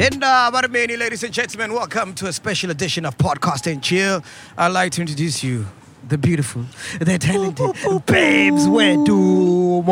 And 0.00 0.22
uh, 0.22 0.48
Barmeni, 0.54 0.96
ladies 0.96 1.24
and 1.24 1.34
gentlemen, 1.34 1.72
welcome 1.72 2.14
to 2.14 2.28
a 2.28 2.32
special 2.32 2.70
edition 2.70 3.04
of 3.04 3.18
Podcast 3.18 3.66
and 3.70 3.82
Chill. 3.82 4.22
I'd 4.56 4.68
like 4.68 4.92
to 4.92 5.00
introduce 5.00 5.42
you, 5.42 5.66
the 6.08 6.16
beautiful, 6.16 6.64
the 7.00 7.18
talented 7.18 7.74
babes 8.06 8.68
Wedumo. 8.68 9.90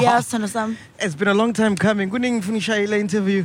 Yeah, 0.00 0.20
sithando 0.20 0.48
sami. 0.48 0.76
It's 1.00 1.16
been 1.16 1.26
a 1.26 1.34
long 1.34 1.52
time 1.54 1.74
coming. 1.74 2.08
Kuningi 2.08 2.40
funisha 2.44 2.78
ile 2.80 3.00
interview. 3.00 3.44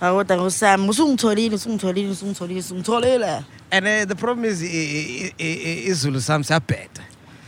Akodwa 0.00 0.36
ngosami, 0.36 0.88
usungitholile, 0.88 1.54
usungitholile, 1.54 2.10
usungitholile, 2.10 2.58
usungitholile. 2.58 3.44
And 3.70 3.86
uh, 3.86 4.04
the 4.04 4.16
problem 4.16 4.44
is, 4.46 4.62
izulu 4.62 6.20
sami 6.20 6.42
siyabheda. 6.44 7.02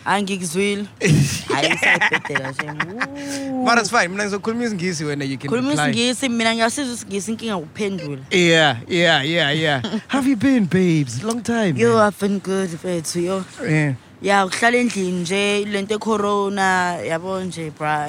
Angikuzwile. 0.05 0.87
Hayi 1.53 1.71
ngisayibhedela 1.71 2.51
nje. 2.51 3.65
But 3.65 3.79
it's 3.79 3.91
fine. 3.91 4.09
Mina 4.09 4.25
ngizokhuluma 4.25 4.65
isingisi 4.65 5.05
wena 5.05 5.25
you 5.25 5.39
can 5.39 5.51
Khuluma 5.51 5.73
isingisi 5.73 6.29
mina 6.29 6.55
ngiyasiza 6.55 6.93
isingisi 6.93 7.31
inkinga 7.31 7.57
ukuphendula. 7.57 8.23
Yeah, 8.31 8.77
yeah, 8.89 9.23
yeah, 9.27 9.51
yeah. 9.51 9.83
Have 10.09 10.27
you 10.31 10.37
been, 10.37 10.65
babes? 10.67 11.23
Long 11.23 11.43
time. 11.43 11.77
Yo, 11.77 11.95
man. 11.95 12.09
I've 12.09 12.19
been 12.21 12.39
good 12.39 12.71
mfethu 12.71 13.21
yo. 13.21 13.45
Yeah, 13.69 13.95
Ya 14.23 14.47
ukuhlala 14.47 14.77
endlini 14.77 15.21
nje 15.21 15.65
lento 15.65 15.99
corona 15.99 16.97
yabo 16.97 17.41
nje 17.41 17.71
bra 17.79 18.09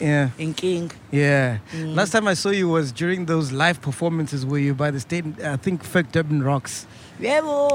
yeah. 0.00 0.30
inkinga. 0.38 0.94
Yeah. 1.12 1.58
Mm. 1.72 1.94
Last 1.94 2.12
time 2.12 2.28
I 2.28 2.34
saw 2.34 2.50
you 2.50 2.68
was 2.68 2.92
during 2.92 3.26
those 3.26 3.52
live 3.52 3.80
performances 3.80 4.44
where 4.44 4.60
you 4.60 4.74
by 4.74 4.90
the 4.90 5.00
state, 5.00 5.24
I 5.44 5.56
think, 5.56 5.84
Fake 5.84 6.12
Durban 6.12 6.42
Rocks. 6.42 6.86
Yebo 7.20 7.68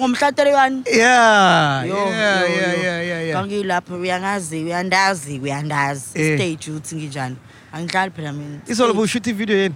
ngomhla 0.00 0.30
31. 0.32 0.82
Yeah. 0.90 1.84
Yo, 1.86 1.94
yeah, 1.94 2.10
yo, 2.10 2.46
yeah, 2.46 2.74
yo. 2.74 2.82
yeah, 2.82 3.00
yeah, 3.02 3.20
yeah. 3.22 3.38
Ngangilapha 3.40 3.94
uyangazi 3.94 4.64
uyandazi 4.64 5.38
uyandazi 5.38 6.10
Eh. 6.20 6.36
stage 6.38 6.70
uthi 6.76 6.96
nginjani. 6.96 7.36
Angidlali 7.72 8.10
phela 8.10 8.32
mina. 8.32 8.60
It's 8.66 8.80
all 8.80 8.90
about 8.90 9.08
shooting 9.08 9.34
video 9.36 9.56
in. 9.66 9.74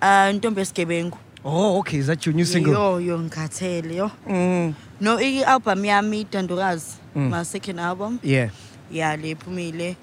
Ah 0.00 0.30
intombi 0.30 0.60
esigebengu. 0.60 1.16
Oh, 1.44 1.78
okay. 1.78 1.98
Is 1.98 2.06
that 2.06 2.24
your 2.26 2.34
new 2.34 2.44
single? 2.44 2.72
Yo 2.72 2.98
yo 2.98 3.18
ngikhathele 3.18 3.94
yo. 3.96 4.10
Mm. 4.28 4.74
No 5.00 5.18
i-album 5.18 5.84
yami 5.84 6.24
Dandokazi 6.30 6.96
Mm. 7.16 7.28
my 7.30 7.42
second 7.44 7.78
album 7.80 8.18
Yeah. 8.22 8.48
yeah 8.90 9.16
lephumile 9.16 9.96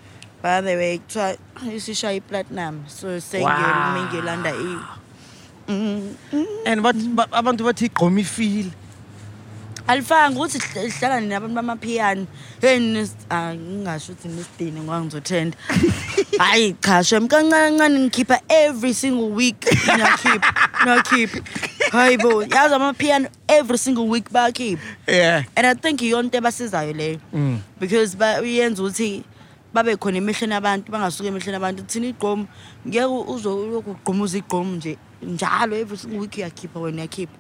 by 0.44 0.62
the 0.62 0.76
way 0.76 0.98
kuthiwa 1.00 1.38
isishaya 1.76 2.14
i-platinum 2.18 2.84
so 2.88 3.08
Wow. 3.08 3.20
sengiyolimi 3.20 4.02
ngiyolanda 4.10 4.50
i 4.50 4.54
Mm, 4.54 4.70
mm. 4.74 4.99
And 5.70 6.84
what 6.84 6.96
but 7.16 7.30
abantu 7.32 7.64
bathi 7.64 7.90
gqomi 7.90 8.24
feel. 8.26 8.72
alifanga 9.90 10.38
ukuthi 10.40 10.60
hl- 10.60 10.84
lihlala 10.86 11.20
nini 11.22 11.34
abantu 11.34 11.56
bamaphiyano 11.56 12.28
hey 12.62 12.78
nis- 12.80 13.26
ah, 13.30 13.54
ngingasho 13.56 14.12
ukuthi 14.14 14.28
nisidini 14.28 14.80
ngoba 14.82 15.02
ngizothenda 15.02 15.58
hayi 16.38 16.74
cha 16.82 17.04
shem 17.04 17.28
kancane 17.28 17.78
kancane 17.78 18.00
ngikhipha 18.00 18.38
every 18.50 18.94
single 18.94 19.30
week 19.34 19.58
niyakhipha 19.96 20.54
niyakhipha 20.86 21.40
hayi 21.92 22.18
bo 22.18 22.44
yazi 22.44 22.76
amaphiyano 22.76 23.30
every 23.48 23.78
single 23.78 24.06
week 24.08 24.30
bayakhipha 24.32 24.86
Yeah. 25.08 25.44
and 25.56 25.66
i 25.66 25.74
think 25.74 26.02
iyona 26.02 26.24
into 26.26 26.38
ebasizayo 26.38 26.94
leyo 26.94 27.18
Mm. 27.34 27.58
because 27.80 28.16
ba- 28.18 28.42
uyenza 28.42 28.84
ukuthi 28.84 29.24
babe 29.74 29.96
khona 29.98 30.18
emehlweni 30.18 30.54
abantu 30.54 30.92
bangasuki 30.92 31.28
emehlweni 31.28 31.58
abantu 31.58 31.84
thina 31.84 32.08
igqomu 32.08 32.46
ngeke 32.88 33.06
uzokugqumuza 33.06 34.38
igqomu 34.38 34.76
nje 34.76 34.98
njalo 35.24 35.76
every 35.76 35.98
single 35.98 36.20
week 36.20 36.36
uyakhipha 36.38 36.80
wena 36.80 36.98
uyakhipha. 37.02 37.34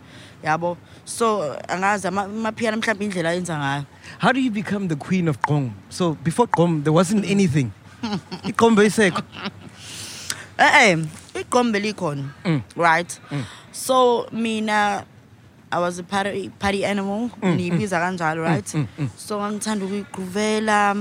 Yabo? 0.44 0.78
So 1.06 1.56
angazi 1.68 2.08
ama- 2.08 2.24
amaphiyano 2.26 2.78
mhlawumbe 2.78 3.06
indlela 3.06 3.30
ayenza 3.30 3.58
ngayo. 3.58 3.86
How 4.20 4.32
do 4.32 4.40
you 4.40 4.52
become 4.52 4.88
the 4.88 4.96
queen 4.96 5.28
of 5.28 5.40
Gqom? 5.42 5.72
So 5.90 6.14
before 6.24 6.48
Gqom, 6.48 6.84
there 6.84 6.94
wasn't 6.94 7.26
anything. 7.26 7.72
Igqom 8.44 8.76
beyisekho. 8.76 9.22
eh 10.58 10.92
eh 10.92 10.98
igqomu 11.36 11.72
belikhona 11.72 12.24
Mm. 12.46 12.62
right? 12.76 13.20
So 13.72 14.28
mina 14.32 15.06
I 15.72 15.78
was 15.80 16.00
a 16.00 16.04
party, 16.04 16.50
party 16.60 16.84
animal. 16.84 17.30
Niyibiza 17.42 18.00
kanjalo 18.00 18.42
right? 18.44 18.68
So 19.18 19.40
ngangithanda 19.40 19.86
ukuyigroovela 19.86 20.96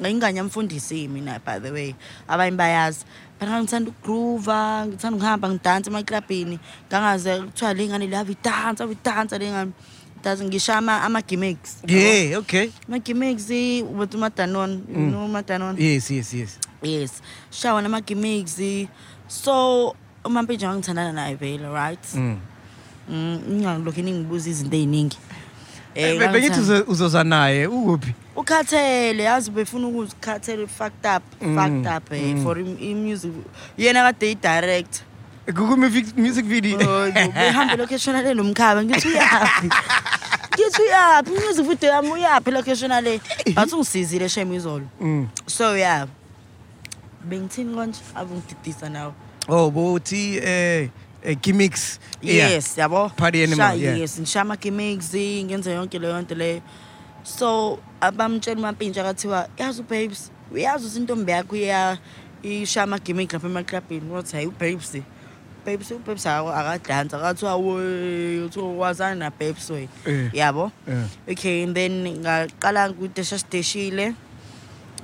ngayingane 0.00 0.38
yamfundisi 0.38 1.08
mina 1.08 1.38
by 1.44 1.58
the 1.58 1.70
way. 1.72 1.94
Abanye 2.28 2.56
bayazi 2.56 3.04
but 3.38 3.48
ngangithanda 3.48 3.90
ukugroova 3.90 4.86
ngithanda 4.86 5.16
ukuhamba 5.16 5.48
ngidansa 5.48 5.90
emaklabhini 5.90 6.58
ngangaze 6.88 7.40
kuthiwa 7.42 7.74
le 7.74 7.86
ngane 7.88 8.06
lava 8.06 8.32
idansa 8.32 8.84
idansa 8.84 9.38
le 9.38 9.50
ngane. 9.50 9.72
Dansa 10.24 10.44
ngishaya 10.44 10.78
ama- 10.78 11.02
ama-gimmicks 11.02 11.76
Yeah, 11.86 12.38
okay. 12.38 12.70
ama-gimmicks 12.88 13.48
with 13.50 14.14
umadanon 14.14 14.82
you 14.90 15.10
know 15.10 15.24
umadanon 15.26 15.78
Yes, 15.78 16.10
yes, 16.10 16.34
yes. 16.34 16.58
yes. 16.82 17.22
Shawa 17.50 17.82
nama-gimmicks 17.82 18.58
so 19.28 19.94
umampinje 20.24 20.66
wangithandana 20.66 21.12
naye 21.12 21.34
vele 21.34 21.68
right? 21.68 22.14
Mm. 22.14 22.36
Mm, 23.10 23.40
ngingalokhu 23.50 24.02
ningibuza 24.02 24.50
izinto 24.50 24.76
ey'ningi. 24.76 25.16
Eh, 25.94 26.18
Be- 26.18 26.28
Bengithi 26.28 26.60
ngangithanda- 26.60 26.82
uzo- 26.82 26.84
uzoza 26.90 27.24
naye 27.24 27.66
ukuphi? 27.66 28.14
Ukhathele 28.38 29.22
yazi 29.22 29.50
befuna 29.50 29.86
ukuzikhathele 29.88 30.66
fucked 30.66 31.06
up 31.16 31.22
Mm, 31.42 31.56
fucked 31.56 31.86
up 31.96 32.12
eh, 32.12 32.36
for 32.42 32.58
im- 32.58 32.78
i-music 32.80 33.32
yena 33.78 34.02
kade 34.12 34.30
i-direct. 34.30 35.02
Kukumi 35.46 35.88
music 36.16 36.44
video. 36.44 36.78
behambe 37.10 37.76
location 37.76 38.14
le 38.22 38.34
nomkhaba 38.34 38.84
ngithi 38.84 39.08
uyaphi? 39.08 39.66
Ngithi 40.54 40.82
uyaphi? 40.82 41.30
I-music 41.32 41.66
video 41.66 41.90
yami 41.90 42.08
uyaphi 42.10 42.50
location 42.50 42.90
le 43.02 43.20
bathi 43.54 43.74
ungisizile 43.74 44.28
shem 44.28 44.52
izolo. 44.52 44.86
Mm. 45.00 45.28
so 45.46 45.74
yeah. 45.76 46.06
Bengithini 47.24 47.74
konje? 47.74 48.00
Abungididisa 48.14 48.88
nawe. 48.88 49.12
Oh, 49.48 49.70
bothi 49.70 50.38
eh 50.38 50.88
eh, 51.24 51.36
gimmicks. 51.42 51.98
Yeah. 52.22 52.50
yes 52.50 52.76
yabo. 52.78 53.08
Party 53.16 53.42
animal, 53.42 53.70
Sha- 53.70 53.74
yeah. 53.82 53.98
yes 53.98 54.18
ngishaye 54.20 54.42
ama-gimmicks 54.42 55.14
ngenze 55.14 55.72
yonke 55.72 55.98
leyo 55.98 56.22
nto 56.22 56.34
leyo 56.34 56.60
so 57.22 57.78
abamtshela 58.00 58.58
umampintsha 58.60 59.02
kathiwa 59.02 59.48
yazi 59.58 59.80
ubabes 59.80 60.30
uyazi 60.52 60.86
ukuthi 60.86 60.98
intombi 61.00 61.32
yakho 61.32 61.56
iya 61.56 61.98
ishaya 62.42 62.84
ama-gimmick 62.84 63.32
lapha 63.32 63.46
emaklabhini 63.48 64.10
wathi 64.10 64.36
hayi 64.36 64.46
ubabes 64.46 64.96
babes 65.66 65.90
ubabes 65.90 66.26
akadansa 66.26 67.18
akathiwa 67.18 67.56
wazana 68.78 69.14
nababes 69.28 69.70
we. 69.70 69.88
Eh. 70.06 70.30
yabo? 70.32 70.72
Yeah. 70.86 71.04
okay 71.28 71.62
and 71.64 71.74
then 71.76 72.04
ngaqala 72.22 72.92
kudesha 72.94 73.38
sideshile 73.38 74.14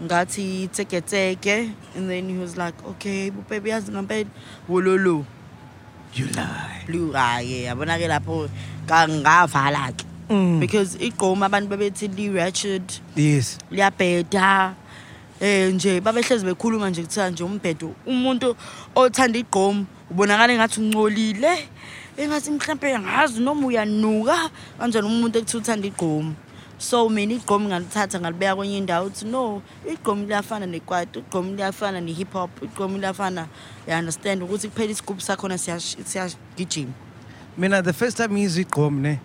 ngathi 0.03 0.69
teketeke 0.73 1.71
and 1.97 2.09
then 2.11 2.29
he 2.29 2.39
was 2.39 2.57
like 2.57 2.75
okay 2.87 3.31
baby 3.31 3.71
yazi 3.71 3.91
ngampela? 3.93 4.27
Wololo. 4.69 5.25
You 6.15 6.27
lie. 6.27 6.83
blue 6.87 7.13
hayi 7.13 7.65
yabona-ke 7.67 8.09
lapho 8.09 8.49
ka- 8.87 9.09
ngavala-ke. 9.09 10.05
Mm. 10.31 10.61
because 10.61 10.97
igqomu 11.01 11.45
abantu 11.45 11.69
babethi 11.69 12.09
li-ratched 12.09 13.01
Yes. 13.17 13.59
liyabheda 13.71 14.75
eh 15.41 15.73
nje 15.75 16.01
babehlezi 16.01 16.45
bekhuluma 16.47 16.91
nje 16.91 17.03
kuthiwa 17.03 17.31
nje 17.31 17.45
umbhedo 17.45 17.95
umuntu 18.07 18.57
othanda 18.95 19.39
igqomu 19.39 19.87
ubonakala 20.11 20.53
engathi 20.53 20.81
uncolile 20.81 21.69
engathi 22.17 22.51
mhlawumpe 22.51 22.99
ngazi 22.99 23.41
noma 23.41 23.67
uyanuka 23.67 24.50
kanjani 24.79 25.06
umuntu 25.06 25.38
ekuthiwa 25.38 25.62
uthanda 25.62 25.87
igqomu 25.88 26.35
so 26.79 27.09
mina 27.09 27.35
igqomu 27.35 27.69
ngalithatha 27.69 28.21
ngalibeka 28.21 28.56
kwenye 28.56 28.79
indawo 28.79 29.06
uthi 29.06 29.25
no 29.26 29.62
igqomu 29.93 30.26
liyafana 30.26 30.67
nekwaito 30.67 31.21
igqomu 31.21 31.56
liyafana 31.56 32.00
ne-hip 32.00 32.32
hop 32.32 32.50
igqomu 32.62 32.99
liyafana 32.99 33.47
ya-understand 33.87 34.43
ukuthi 34.43 34.69
kuphela 34.69 34.93
isigubhu 34.93 35.21
sakhona 35.21 35.59
siyagijima 35.59 36.93
Mina 37.59 37.82
the 37.82 37.93
first 37.93 38.17
time 38.17 38.35
ngizwe 38.35 38.62
igqom 38.62 39.00
ne 39.00 39.19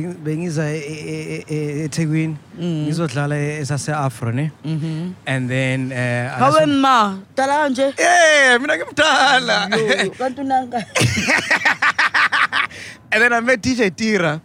bengiza 0.00 0.64
eThekwini 0.74 2.36
Mm. 2.58 2.82
ngizodlala 2.84 3.36
esase 3.36 3.92
Afro 3.92 4.32
ne 4.32 4.50
and 5.26 5.48
then 5.50 5.92
eh 5.92 6.28
hawe 6.38 6.66
ma 6.66 7.18
dala 7.36 7.52
kanje 7.68 7.92
Eh 7.98 8.58
mina 8.60 8.76
ngimdala 8.76 9.68
kanti 10.18 10.40
unanka 10.40 10.78
and 13.12 13.22
then 13.22 13.32
I 13.32 13.40
met 13.40 13.60
DJ 13.62 13.90
Tira 13.94 14.40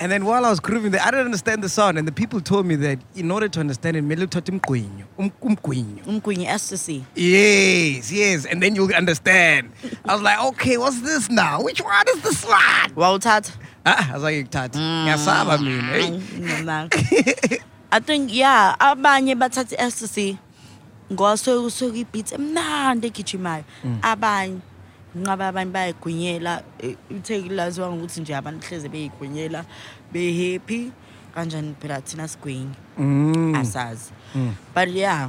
And 0.00 0.10
then 0.10 0.24
while 0.24 0.44
I 0.44 0.50
was 0.50 0.58
grooving 0.58 0.90
there, 0.90 1.00
I 1.00 1.12
didn't 1.12 1.26
understand 1.26 1.62
the 1.62 1.68
sound. 1.68 1.96
And 1.96 2.08
the 2.08 2.12
people 2.12 2.40
told 2.40 2.66
me 2.66 2.74
that 2.74 2.98
in 3.14 3.30
order 3.30 3.46
to 3.48 3.60
understand 3.60 3.96
it, 3.96 4.02
mele 4.02 4.26
uthathe 4.26 4.50
umgwinyo. 4.50 5.04
Um- 5.16 5.30
umgwinyo. 5.40 6.02
umgwinyi 6.06 6.46
ecstasy 6.48 7.04
Yes, 7.14 8.10
yes. 8.10 8.44
And 8.46 8.60
then 8.60 8.74
you'll 8.74 8.92
understand. 8.92 9.70
I 10.04 10.12
was 10.14 10.22
like, 10.22 10.40
okay, 10.42 10.76
what's 10.76 11.00
this 11.02 11.30
now? 11.30 11.62
Which 11.62 11.80
one 11.80 12.04
is 12.16 12.20
this 12.22 12.44
one? 12.44 12.90
wawuthatha 12.96 13.52
Ah, 13.84 14.10
I 14.10 14.14
was 14.14 14.22
like, 14.22 14.36
ngithatha. 14.50 14.78
Ngiyasaba 14.78 15.58
mina. 15.58 15.92
Hey. 15.92 16.10
Ngiyamanga. 16.10 16.96
i 17.94 18.00
think 18.00 18.32
yeah 18.32 18.74
abanye 18.80 19.34
bathatha 19.34 19.76
i-ecstasy 19.76 20.38
ngoba 21.12 21.36
suke 21.36 21.60
kusuke 21.64 21.98
i-beat 22.00 22.32
emnandi 22.32 23.06
egijimayo 23.06 23.64
abanye 24.02 24.58
nqaba 25.14 25.48
abanye 25.48 25.70
bayayigwinyela 25.72 26.62
eh, 26.80 26.96
itheki 27.10 27.48
laziwa 27.48 27.90
ngokuthi 27.92 28.20
nje 28.20 28.34
abantu 28.36 28.66
hleze 28.66 28.88
beyigwinyela 28.88 29.64
be-happy 30.12 30.90
kanjani 31.34 31.74
phela 31.80 32.00
thina 32.00 32.28
sigwinye 32.28 32.72
Mm. 32.98 33.54
asazi 33.54 34.10
but 34.74 34.88
yeah 34.94 35.28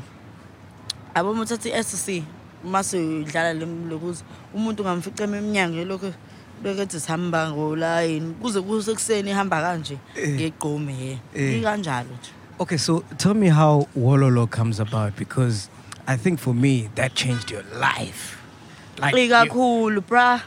aboma 1.13 1.41
uthatha 1.41 1.69
i-ecstasy 1.69 2.23
mase 2.63 2.95
udlala 2.97 3.53
lokuthi 3.89 4.23
umuntu 4.55 4.83
ungamfica 4.83 5.23
emnyango 5.23 5.77
elokhu 5.83 6.13
bekethi 6.61 6.99
sihamba 6.99 7.51
ngolayini 7.51 8.33
kuze 8.41 8.61
kusekuseni 8.61 9.29
ihamba 9.31 9.61
kanje 9.61 9.97
ngegqome 10.27 10.93
ye. 10.93 11.19
Eh. 11.35 11.59
ikanjalo 11.59 12.09
nje. 12.09 12.31
Okay, 12.59 12.77
so 12.77 13.03
tell 13.17 13.33
me 13.33 13.47
how 13.49 13.87
Wololo 13.97 14.45
comes 14.49 14.79
about 14.79 15.15
because 15.17 15.69
I 16.07 16.15
think 16.17 16.39
for 16.39 16.53
me 16.53 16.89
that 16.95 17.15
changed 17.15 17.49
your 17.51 17.63
life. 17.79 18.37
Like 19.01 19.15
you- 19.15 19.25
ikakhulu 19.29 20.01
bra. 20.07 20.41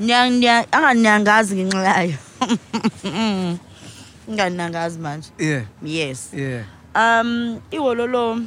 Nyang- 0.00 0.66
anganyangazi 0.72 1.56
ngenxa 1.56 1.84
yayo. 1.84 2.18
Nganyangazi 4.30 4.98
manje. 4.98 5.30
Yeah, 5.38 5.64
yes. 5.82 6.30
Yeah. 6.34 6.64
um 6.94 7.60
iwololo 7.70 8.40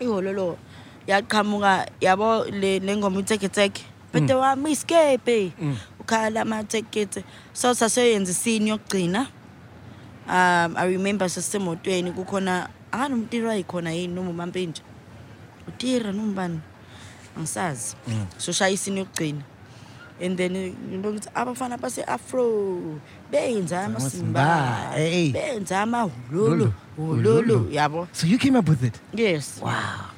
iwololo 0.00 0.58
yaqhamuka 1.06 1.86
yabo 2.00 2.44
le 2.44 2.78
lengoma 2.78 3.18
uteketeke 3.18 3.82
bete 4.20 4.34
wami 4.34 4.70
iskepe 4.72 5.52
ukhala 6.00 6.40
amatekete 6.40 7.24
so 7.52 7.74
saseyenza 7.74 8.30
isini 8.32 8.70
yokugcina. 8.70 9.26
Um 10.28 10.76
i 10.76 10.86
remember 10.90 11.28
sasemotweni 11.28 12.12
kukhona 12.12 12.68
akanomtiri 12.92 13.46
wayikhona 13.46 13.92
yini 13.92 14.14
noma 14.14 14.30
umampintsha 14.30 14.82
utira 15.68 16.12
noma 16.12 16.32
ubani? 16.32 16.60
Angisazi. 17.36 17.94
So 18.38 18.52
shaya 18.52 18.72
isini 18.74 18.98
yokugcina. 19.00 19.42
And 20.20 20.38
then 20.38 20.56
into 20.56 21.08
ukuthi 21.10 21.28
abafana 21.34 21.76
base-afro 21.78 23.00
benza 23.30 23.84
amasimba 23.84 24.94
benza 25.32 25.82
amahululu 25.82 26.56
Lulu, 26.56 26.72
hululu 26.96 27.34
hululu. 27.42 27.68
yabo. 27.72 28.08
So 28.12 28.26
you 28.26 28.38
came 28.38 28.56
up 28.56 28.68
with 28.68 28.82
it. 28.82 28.94
yes. 29.14 29.60
Wow. 29.62 30.10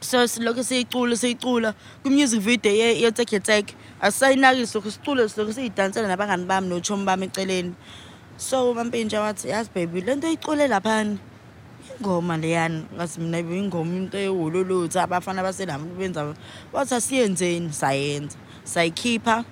So 0.00 0.26
silokhu 0.26 0.64
siyicula 0.64 1.16
siyicula 1.16 1.74
kwi-music 2.02 2.40
video 2.40 2.72
ye- 2.72 3.00
yeteketeke 3.02 3.74
asisayinaki 4.00 4.66
silokhu 4.66 4.90
sicule 4.90 5.28
silokhu 5.28 5.52
siyidansela 5.52 6.08
nabangani 6.08 6.44
bami 6.44 6.68
notshomi 6.68 7.04
bami 7.04 7.26
eceleni. 7.26 7.74
So 8.36 8.70
umampintsha 8.70 9.20
wathi 9.20 9.48
yazi 9.48 9.70
baby 9.74 10.00
le 10.00 10.14
nto 10.14 10.28
icule 10.28 10.68
laphani 10.68 11.18
ingoma 12.00 12.36
leyani 12.36 12.84
ngathi 12.94 13.20
mina 13.20 13.38
ingoma 13.38 13.96
into 13.96 14.18
ewololothi 14.18 14.98
abafana 14.98 15.42
baselami 15.42 15.88
benza 15.98 16.34
wathi 16.72 16.94
asiyenzeni 16.94 17.72
sayenza. 17.72 18.36
Sayikhipha 18.64 19.44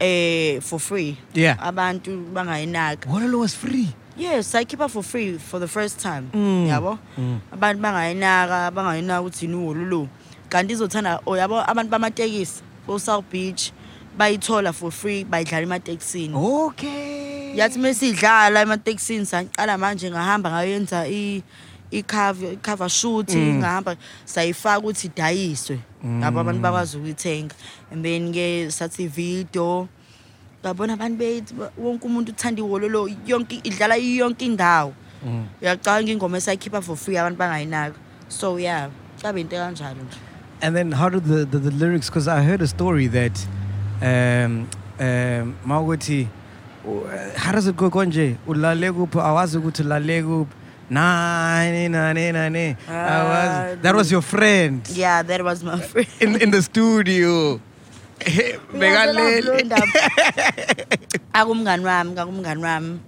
eh 0.00 0.60
for 0.60 0.78
free. 0.78 1.16
Yeah. 1.34 1.56
abantu 1.60 2.10
bangayinaka 2.32 3.08
Wololo 3.10 3.40
was 3.40 3.54
free. 3.54 3.88
Yes 4.16 4.52
sayikhipha 4.52 4.88
for 4.90 5.02
free 5.02 5.38
for 5.38 5.58
the 5.58 5.68
first 5.68 5.98
time. 6.00 6.30
Mm. 6.32 6.66
yabo? 6.68 6.98
Abantu 7.52 7.82
bangayinaka 7.82 8.70
bangayinaka 8.74 9.20
ukuthi 9.22 9.44
yini 9.46 9.56
uwololo 9.56 10.08
kanti 10.48 10.72
izothanda 10.72 11.20
o 11.26 11.36
yabo 11.36 11.60
abantu 11.70 11.90
bamatekisi 11.90 12.62
bo-south 12.86 13.24
beach 13.30 13.72
bayithola 14.18 14.72
for 14.72 14.90
free 14.90 15.24
bayidlala 15.24 15.62
ematekisini. 15.66 16.34
Okay. 16.34 17.56
yathi 17.56 17.78
mesiyidlala 17.78 18.60
ematekisini 18.62 19.26
saqala 19.26 19.78
manje 19.78 20.10
ngahamba 20.10 20.50
ngayenza 20.50 21.06
i- 21.08 21.42
i-cover 21.90 22.52
i-cover 22.52 22.88
shoot 22.88 23.30
ngahamba 23.36 23.96
sayifaka 24.24 24.78
ukuthi 24.78 25.06
idayiswe. 25.06 25.78
Yabo 26.22 26.40
abantu 26.40 26.60
bakwazi 26.62 26.96
ukuyithenga. 26.96 27.54
And 27.90 28.04
then 28.04 28.32
ke 28.32 28.70
sathi 28.70 29.06
video 29.08 29.88
ngabona 30.66 30.92
abantu 30.98 31.16
bethi 31.18 31.54
ba- 31.54 31.70
wonke 31.78 32.06
umuntu 32.06 32.32
uthanda 32.32 32.60
iwololo 32.62 33.08
yonke 33.26 33.60
idlala 33.64 33.94
yonke 33.96 34.44
indawo 34.46 34.92
uyacabanga 35.62 36.10
ingoma 36.12 36.38
esayikhipha 36.38 36.82
for 36.82 36.96
free 36.96 37.16
abantu 37.18 37.38
bangayinaka 37.38 37.94
so 38.28 38.58
yeah 38.58 38.90
kabe 39.22 39.40
into 39.40 39.56
kanjalo 39.56 40.02
nje 40.02 40.18
And 40.60 40.74
then 40.74 40.90
how 40.92 41.10
did 41.10 41.24
the, 41.24 41.44
the, 41.44 41.58
the 41.58 41.70
lyrics? 41.70 42.08
Because 42.08 42.26
I 42.28 42.40
heard 42.42 42.62
a 42.62 42.66
story 42.66 43.08
that 43.08 43.36
um, 44.00 44.66
um, 44.98 45.54
Mawuti, 45.66 46.28
how 47.36 47.52
does 47.52 47.66
it 47.66 47.76
go 47.76 47.90
konje? 47.90 48.38
Ulale 48.48 48.90
kuphi 48.92 49.20
awazi 49.20 49.58
ukuthi 49.58 49.82
ulale 49.84 50.22
kuphi. 50.22 50.52
Nani 50.88 51.88
nani 51.88 52.32
nani. 52.32 52.68
I 52.68 52.76
Ah, 52.88 53.68
was, 53.68 53.78
that 53.82 53.94
was 53.94 54.10
your 54.10 54.22
friend 54.22 54.88
yeah 54.94 55.20
that 55.22 55.44
was 55.44 55.62
my 55.62 55.78
friend 55.90 56.08
in 56.20 56.40
in 56.40 56.50
the 56.50 56.62
studio. 56.62 57.60
Bekalele. 58.72 59.62
akumngani 61.32 61.84
wami 61.84 62.14
kakumngani 62.14 62.62
wami 62.62 62.98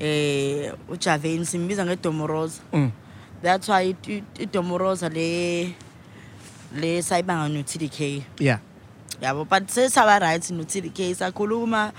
eh 0.00 0.72
ujaveni 0.88 1.46
simbiza 1.46 1.84
ngedomoroza 1.84 2.62
Mm. 2.72 2.90
that's 3.42 3.68
why 3.68 3.94
idomoroza 4.38 5.08
le 5.08 5.74
le 6.76 7.02
sayibanga 7.02 7.48
no-tdk 7.48 8.22
Yeah. 8.40 8.58
yabo 9.20 9.44
but 9.44 9.68
sesaba 9.68 10.18
right 10.20 10.50
no-tdk 10.50 11.14
sakhuluma 11.14 11.92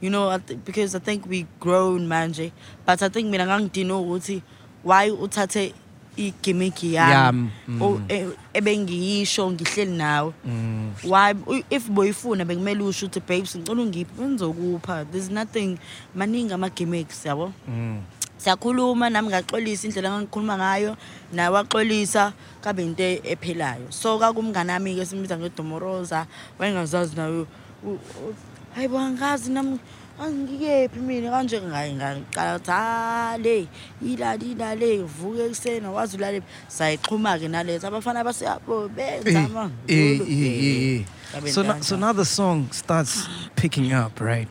you 0.00 0.08
know 0.10 0.38
because 0.64 0.94
i 0.94 1.00
think 1.00 1.26
we 1.26 1.46
grown 1.60 2.06
manje 2.06 2.52
but 2.86 3.02
i 3.02 3.08
think 3.08 3.28
mina 3.30 3.46
ngangidina 3.46 3.96
ukuthi 3.96 4.42
why 4.84 5.10
uthathe 5.10 5.74
igimiki 6.18 6.92
Yeah, 6.94 7.10
yami. 7.30 7.50
Mm, 7.68 7.82
o- 7.82 8.00
e- 8.08 8.34
ebengiyisho 8.54 9.50
ngihleli 9.50 9.92
nawe. 9.96 10.32
Mm. 10.44 10.90
why 11.04 11.32
u- 11.46 11.62
if 11.70 11.88
boyifuna 11.90 12.44
bekumele 12.44 12.82
usho 12.82 13.06
ukuthi 13.06 13.20
babes 13.20 13.56
ngicela 13.56 13.82
ungiphi? 13.82 14.12
Bengizokupha. 14.18 15.04
There's 15.10 15.30
nothing 15.30 15.78
maningi 16.14 16.52
ama-gimmicks 16.52 17.24
yabo? 17.24 17.52
Mm. 17.68 18.00
siyakhuluma 18.38 19.10
nami 19.10 19.28
ngaxolisa 19.28 19.86
indlela 19.86 20.08
engangikhuluma 20.08 20.54
ngayo 20.58 20.96
naye 21.32 21.48
waxolisa 21.50 22.32
kabe 22.62 22.82
into 22.82 23.02
e- 23.02 23.20
ephelayo 23.24 23.90
so 23.90 24.18
kakumngani 24.18 24.70
ami-ke 24.72 25.02
simbiza 25.06 25.34
ngedomoroza 25.38 26.26
wayengazazi 26.58 27.16
nayo 27.16 27.46
u- 27.82 27.98
u- 27.98 28.34
hayi 28.74 28.86
bo 28.88 28.98
angazi 28.98 29.50
nami. 29.50 29.78
Angikephi 30.20 30.98
mina 31.00 31.30
kanje 31.30 31.60
ngayi 31.60 31.92
ngaqala 31.94 32.56
ukuthi 32.56 32.70
hale 32.70 33.68
ilali 34.02 34.46
ilale 34.52 35.02
vuke 35.02 35.44
ekuseni 35.46 35.86
awazi 35.86 36.16
ulalephi 36.16 36.46
sayixhuma-ke 36.68 37.48
nalezo 37.48 37.86
abafana 37.88 38.24
baseyabo 38.24 38.88
benza 38.88 39.70
Eh, 39.88 40.20
eh, 40.20 40.98
eh, 40.98 41.04
So, 41.52 41.62
now, 41.62 41.80
so 41.80 41.96
now 41.96 42.12
the 42.12 42.24
song 42.24 42.68
starts 42.72 43.28
picking 43.54 43.92
up, 43.92 44.20
right? 44.20 44.48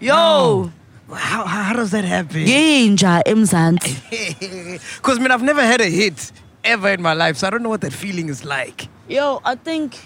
yo 0.00 0.70
How, 1.08 1.14
how, 1.16 1.44
how 1.46 1.72
does 1.72 1.90
that 1.92 2.04
happen? 2.04 2.44
yinja 2.46 3.22
emzansi 3.24 3.96
Because, 4.96 5.18
I 5.18 5.20
mean, 5.22 5.30
I've 5.30 5.42
never 5.42 5.62
had 5.62 5.80
a 5.80 5.88
hit 5.88 6.32
ever 6.64 6.90
in 6.90 7.00
my 7.00 7.14
life, 7.14 7.36
so 7.38 7.46
I 7.46 7.50
don't 7.50 7.62
know 7.62 7.70
what 7.70 7.80
that 7.80 7.92
feeling 7.94 8.28
is 8.28 8.44
like. 8.44 8.88
Yo, 9.08 9.40
I 9.44 9.54
think 9.54 9.96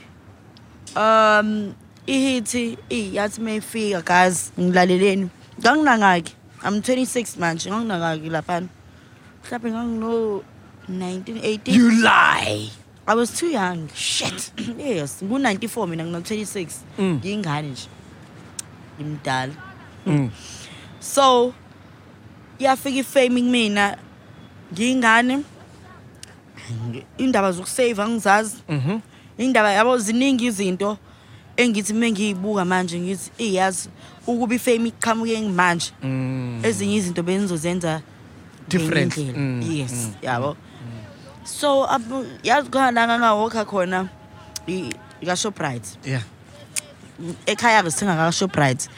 um 0.95 1.75
ihithi 2.07 2.79
iyathi 2.91 3.41
mayifika 3.41 4.03
guys 4.03 4.53
ngilaleleni. 4.61 5.29
Nganginangaki? 5.61 6.33
I'm 6.65 6.81
26 6.81 7.39
manje 7.39 7.71
nganginangaki 7.71 8.31
lapha. 8.31 8.63
Mhlawumbe 9.45 9.71
ngangino 9.71 10.43
19 10.91 11.41
18. 11.41 11.75
You 11.75 11.91
lie. 11.91 12.71
I 13.07 13.15
was 13.15 13.31
too 13.39 13.49
young. 13.51 13.89
Shit. 13.95 14.53
yes, 14.79 15.23
ngu 15.23 15.39
94 15.39 15.87
mina 15.89 16.05
ngino 16.05 16.21
26. 16.21 16.67
Mm. 16.99 17.19
Ngingane 17.25 17.69
nje. 17.69 17.89
Ngimdala. 19.01 19.53
Mm. 20.07 20.31
So 21.01 21.55
yafika 22.59 22.99
ifame 22.99 23.41
kumina 23.43 23.97
ngingane 24.73 25.43
indaba 27.19 27.53
zokusave 27.53 28.03
angizazi 28.03 28.57
Mm-hmm. 28.69 29.01
indaba 29.39 29.73
yabo 29.73 29.99
ziningi 29.99 30.47
izinto 30.47 30.99
engithi 31.57 31.93
mengiyibuka 31.95 32.65
manje 32.65 32.99
ngithi 33.01 33.31
iyazi 33.39 33.89
ukuba 34.27 34.55
ifame 34.55 34.89
iqhamuke 34.89 35.41
manje 35.49 35.93
Mm. 36.03 36.61
ezinye 36.65 36.97
izinto 36.97 37.23
benizozenza 37.23 38.03
Different. 38.69 39.17
Mm, 39.19 39.63
yes 39.63 39.93
mm, 39.93 40.15
yabo 40.23 40.57
so 41.45 41.87
yazi 42.43 42.69
khona 42.71 43.07
ngangawokha 43.07 43.65
khona 43.65 44.09
i- 44.67 44.93
ika-shoprite 45.21 45.99
Yeah. 46.05 46.23
ekhaya-ke 47.47 47.91
sithenga 47.91 48.17
ka-shoprite 48.17 48.89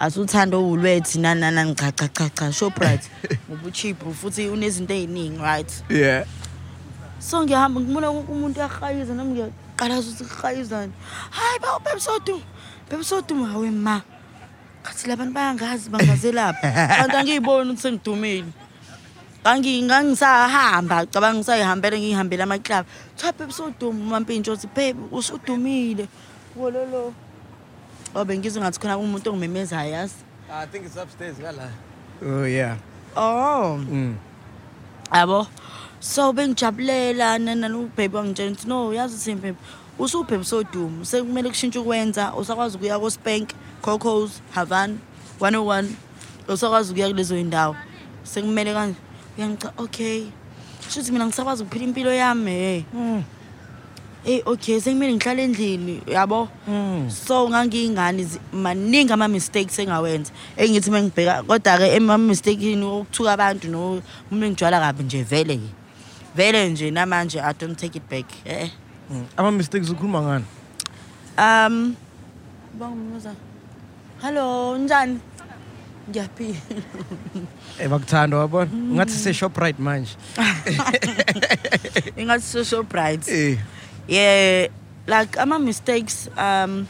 asuthanda 0.00 0.56
owulwethi 0.56 1.18
nani 1.18 1.40
nani 1.40 1.56
nani 1.56 1.74
cha 1.74 1.90
cha 1.92 2.08
cha 2.08 2.52
shoprite 2.52 3.10
ngoba 3.50 3.66
ucheap 3.68 3.98
futhi 4.14 4.48
unezinto 4.48 4.94
ey'ningi 4.94 5.38
right 5.42 5.72
Yeah. 5.90 6.24
so 7.18 7.42
ngiyahamba 7.44 7.80
ngibona 7.80 8.10
wonke 8.10 8.32
umuntu 8.32 8.60
uyahayiza 8.60 9.14
nami 9.14 9.44
ngiyaqala 9.78 10.00
ukuthi 10.00 10.24
kuhayizani 10.24 10.92
hayi 11.30 11.58
bawu 11.62 11.78
bebesoduma 11.80 12.42
bebesoduma 12.90 13.46
hawe 13.52 13.70
ma. 13.70 14.02
Khathi 14.82 15.08
labantu 15.08 15.34
bayangazi 15.34 15.90
bangazelapha. 15.90 16.62
Kanti 16.98 17.16
angiyiboni 17.16 17.70
ukuthi 17.70 17.82
sengidumile. 17.82 18.50
Kangi 19.44 19.82
ngangisahamba 19.82 21.06
cabanga 21.06 21.38
ngisayihambele 21.38 21.96
ngihambela 22.00 22.44
amaclub 22.44 22.86
cha 23.16 23.32
bebesoduma 23.32 23.98
umampintsho 23.98 24.52
uthi 24.52 24.66
babe 24.66 24.98
usudumile. 25.12 26.08
Wololo 26.56 27.14
obe 28.14 28.38
ngizwe 28.38 28.62
ngathi 28.62 28.80
khona 28.80 28.98
umuntu 28.98 29.30
ongimemezayo 29.30 29.90
yazi? 29.90 30.26
I 30.50 30.66
think 30.66 30.86
it's 30.86 30.96
upstairs, 30.96 31.38
gala. 31.38 31.70
Oh 32.24 32.44
yeah. 32.44 32.76
oh. 33.16 33.78
Mm. 33.78 34.16
yabo. 35.12 35.46
So 36.00 36.32
bengijabulela 36.32 37.38
nana 37.38 37.68
ubhebi 37.78 38.16
wangitshela 38.16 38.50
ukuthi 38.50 38.68
no 38.68 38.92
yazi 38.94 39.18
simpe 39.18 39.54
usubhebi 39.98 40.44
sodumo 40.44 41.04
sekumele 41.04 41.48
kushintshe 41.48 41.78
ukwenza 41.78 42.34
usakwazi 42.34 42.76
ukuya 42.76 42.98
ko-spank 42.98 43.50
cocos 43.82 44.42
havan 44.54 44.98
101 45.40 45.84
usakwazi 46.48 46.92
ukuya 46.92 47.08
kulezo 47.08 47.36
yindawo 47.36 47.76
sekumele 48.22 48.72
kanje 48.72 48.96
uyangicha 49.38 49.72
okay. 49.78 50.24
Shuthi 50.88 51.12
mina 51.12 51.26
ngisakwazi 51.26 51.62
ukuphila 51.62 51.84
impilo 51.84 52.12
yami 52.12 52.84
Mm. 52.94 53.22
eyi 54.26 54.42
okay 54.46 54.80
sekumele 54.80 55.14
ngihlale 55.14 55.44
endlini 55.44 56.02
yabo? 56.06 56.48
Mm. 56.68 57.10
so 57.10 57.48
ngangiyingane 57.48 58.26
maningi 58.52 59.12
ama-mistakes 59.12 59.78
engawenza. 59.78 60.32
Engithi 60.56 60.90
uma 60.90 61.02
ngibheka 61.02 61.42
kodwa-ke 61.42 61.96
ama-mistakeni 61.96 62.84
okuthuka 62.84 63.32
abantu 63.32 63.68
no 63.68 64.02
uma 64.30 64.46
ngijwala 64.48 64.80
kabi 64.80 65.04
nje 65.04 65.22
vele-ke. 65.22 65.77
Vele 66.38 66.68
nje 66.70 66.90
namanje 66.90 67.38
i 67.42 67.52
don't 67.60 67.78
take 67.78 67.98
it 67.98 68.06
back 68.10 68.26
eh 68.46 68.70
Mm. 69.10 69.24
Ama 69.36 69.50
mistakes 69.50 69.88
ukhuluma 69.90 70.20
ngani? 70.22 70.44
um 71.38 71.96
bangumuza 72.78 73.32
hallo 74.22 74.78
njani 74.78 75.18
ngiyaphila 76.10 76.56
Eh 77.80 77.88
bakuthanda 77.90 78.36
wabona? 78.36 78.70
Ngathi 78.74 79.12
se 79.12 79.32
Shoprite 79.34 79.80
manje. 79.82 80.12
ingathi 82.20 82.44
social 82.44 82.82
bright 82.82 83.28
Eh. 83.28 83.56
yeah 84.08 84.68
like 85.06 85.40
ama-mistakes 85.40 86.28
um 86.36 86.86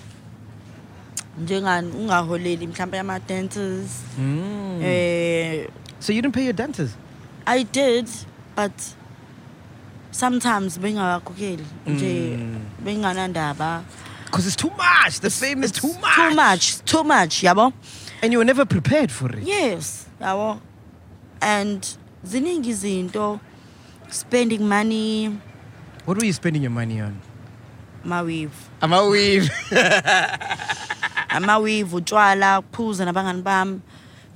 njengani 1.39 1.91
ungaholeli 1.93 2.67
mhlawumbe 2.67 2.99
ama-dancers 2.99 3.91
Mm. 4.19 4.81
eh 4.83 5.67
So 6.01 6.13
you 6.13 6.23
didn't 6.23 6.35
pay 6.35 6.45
your 6.45 6.53
dentist? 6.55 6.95
I 7.47 7.63
did, 7.63 8.07
but 8.57 8.73
sometimes 10.11 10.79
bengawakhokheli 10.79 11.65
nje 11.87 12.37
Mm. 12.37 12.59
benganandaba. 12.85 13.83
Because 14.25 14.47
it's 14.47 14.57
too 14.57 14.71
much. 14.77 15.21
The 15.21 15.31
fame 15.31 15.65
is 15.65 15.73
too 15.73 15.93
much. 15.95 16.15
Too 16.15 16.35
much, 16.35 16.85
too 16.85 17.05
much, 17.05 17.43
yabo. 17.43 17.73
And 18.23 18.33
you 18.33 18.39
were 18.39 18.45
never 18.45 18.65
prepared 18.67 19.11
for 19.11 19.31
it. 19.35 19.43
Yes, 19.47 20.07
yabo. 20.21 20.61
And 21.41 21.81
ziningi 22.27 22.69
izinto 22.71 23.41
spending 24.11 24.69
money 24.69 25.29
What 26.05 26.17
were 26.19 26.25
you 26.27 26.33
spending 26.33 26.63
your 26.63 26.71
money 26.73 27.01
on? 27.01 27.21
ma 28.05 28.23
weave. 28.23 28.53
I'm 28.83 28.93
a 28.93 29.07
weave. 29.07 29.51
Ama 31.31 31.59
weave 31.63 31.93
utshwala 31.97 32.63
kuphuza 32.63 33.05
nabangani 33.05 33.43
bami. 33.43 33.81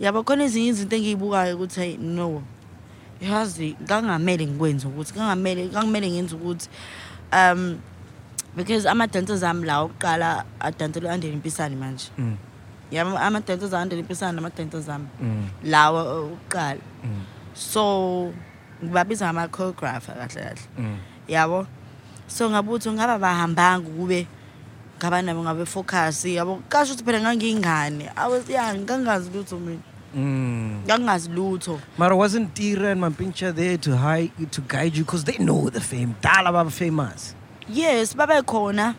Yabo 0.00 0.22
khona 0.24 0.44
ezinye 0.44 0.68
izinto 0.68 0.96
engiyibukayo 0.96 1.56
ukuthi 1.56 1.80
hey 1.80 1.96
no. 1.96 2.42
Yazi 3.22 3.76
kangamele 3.86 4.46
ngikwenze 4.46 4.86
ukuthi 4.88 5.12
kangamele 5.14 5.68
kangamele 5.68 6.10
ngenze 6.10 6.34
ukuthi 6.34 6.68
um 7.32 7.78
because 8.56 8.84
ama-dancers 8.86 9.42
ami 9.42 9.64
la 9.66 9.80
okuqala 9.82 10.44
adansela 10.60 11.08
u-andeni 11.08 11.36
mpisane 11.36 11.76
manje 11.76 12.10
Mm. 12.18 12.36
yabo 12.90 13.18
ama-dancers 13.18 13.72
a-andeni 13.72 14.02
mpisane 14.02 14.32
nama-dancers 14.36 14.88
ami 14.88 15.06
Mm. 15.22 15.48
lawa 15.64 16.02
okuqala 16.02 16.80
Mm. 17.04 17.22
so 17.54 18.32
ngibabiza 18.84 19.26
ngama-choreographer 19.26 20.14
kahle 20.14 20.40
kahle 20.42 20.60
Mm. 20.78 20.96
yabo 21.28 21.66
so 22.26 22.50
ngabuthi 22.50 22.90
ngaba 22.90 23.18
bahambanga 23.18 23.88
ukube 23.88 24.26
ngaba 24.98 25.22
nabo 25.22 25.42
ngabe 25.42 25.64
focus 25.66 26.24
yabo 26.24 26.60
kasho 26.68 26.92
ukuthi 26.92 27.04
phela 27.04 27.20
ngangiyingane 27.20 28.10
I 28.16 28.26
was 28.28 28.48
young 28.50 28.82
ngangazi 28.84 29.30
lutho 29.30 29.58
mina 29.58 29.80
Mm. 30.14 30.82
lutho 31.34 31.80
Mara 31.98 32.16
wasn't 32.16 32.54
Tira 32.54 32.90
and 32.92 33.00
Mampincha 33.00 33.54
there 33.54 33.76
to 33.78 33.96
hide 33.96 34.30
to 34.50 34.60
guide 34.62 34.96
you 34.96 35.04
because 35.04 35.24
they 35.24 35.38
know 35.38 35.70
the 35.70 35.80
fame. 35.80 36.14
Dala 36.20 36.52
baba 36.52 36.70
famous. 36.70 37.34
yes 37.68 38.14
babekhona 38.14 38.94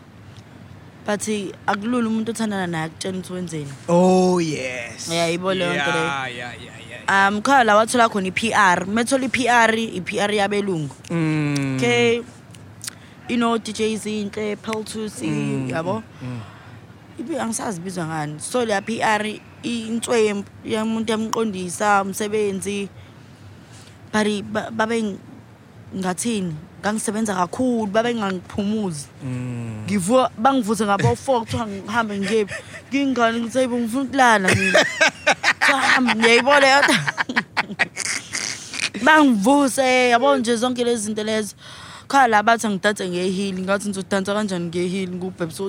but 1.05 1.19
akulula 1.67 2.07
umuntu 2.09 2.31
othandana 2.31 2.67
naye 2.67 2.85
akutshela 2.89 3.17
ukuthi 3.17 3.33
wenzeni 3.33 3.73
Oh 3.89 4.39
yes. 4.39 5.09
Uyayibona 5.09 5.53
leyo 5.65 5.73
nto 5.73 5.91
leyo? 5.91 6.03
Yeah, 6.05 6.27
yeah, 6.27 6.53
yeah, 6.63 6.79
yeah. 6.89 7.27
um 7.27 7.41
khona 7.41 7.63
la 7.65 7.75
wathola 7.75 8.09
khona 8.09 8.27
i-PR 8.27 8.85
methola 8.87 9.25
i-PR 9.25 9.75
i-PR 9.97 10.31
yabelungu 10.33 10.95
Mm. 11.09 11.75
okay 11.75 12.21
you 13.29 13.37
know 13.37 13.57
DJ 13.57 13.97
Zinhle 13.97 14.55
Peltusi 14.55 15.27
Mm, 15.27 15.69
yabo 15.69 16.03
mm. 16.23 16.39
ibi 17.19 17.37
angisazi 17.37 17.79
bizwa 17.81 18.05
ngani 18.05 18.39
so 18.39 18.65
la 18.65 18.81
PR 18.81 19.25
inswempu 19.63 20.51
yamuntu 20.65 21.11
yamqondisa 21.11 22.01
umsebenzi. 22.01 22.89
Bari 24.13 24.41
ba- 24.41 24.69
babe 24.71 25.15
ngathini? 25.95 26.55
Ngangisebenza 26.83 27.35
kakhulu 27.35 27.87
babe 27.87 28.13
ngangiphumuzi. 28.15 29.07
Mm. 29.23 29.83
ngivuka 29.87 30.29
bangivuthe 30.37 30.85
ngabo 30.85 31.15
4 31.15 31.39
kuthiwa 31.39 31.67
ngihambe 31.67 32.19
ngiyephi 32.19 32.53
ngingane 32.89 33.39
ngithi 33.39 33.57
hayibo 33.57 33.77
ngifuna 33.79 34.03
ukulala 34.03 34.47
mina. 34.55 34.85
Sahamba, 35.67 36.15
ngiyayibona 36.15 36.67
yodwa. 36.67 36.97
Bangivuse 39.03 40.09
yabo 40.09 40.37
nje 40.37 40.55
zonke 40.55 40.83
lezi 40.83 41.03
zinto 41.05 41.23
lezo. 41.23 41.55
Khala 42.07 42.27
la 42.27 42.43
bathi 42.43 42.67
ngidanse 42.67 43.09
ngehili 43.09 43.61
ngathi 43.61 43.89
ngizodansa 43.89 44.33
kanjani 44.33 44.65
ngehili 44.67 45.15
ngubhebisa 45.15 45.63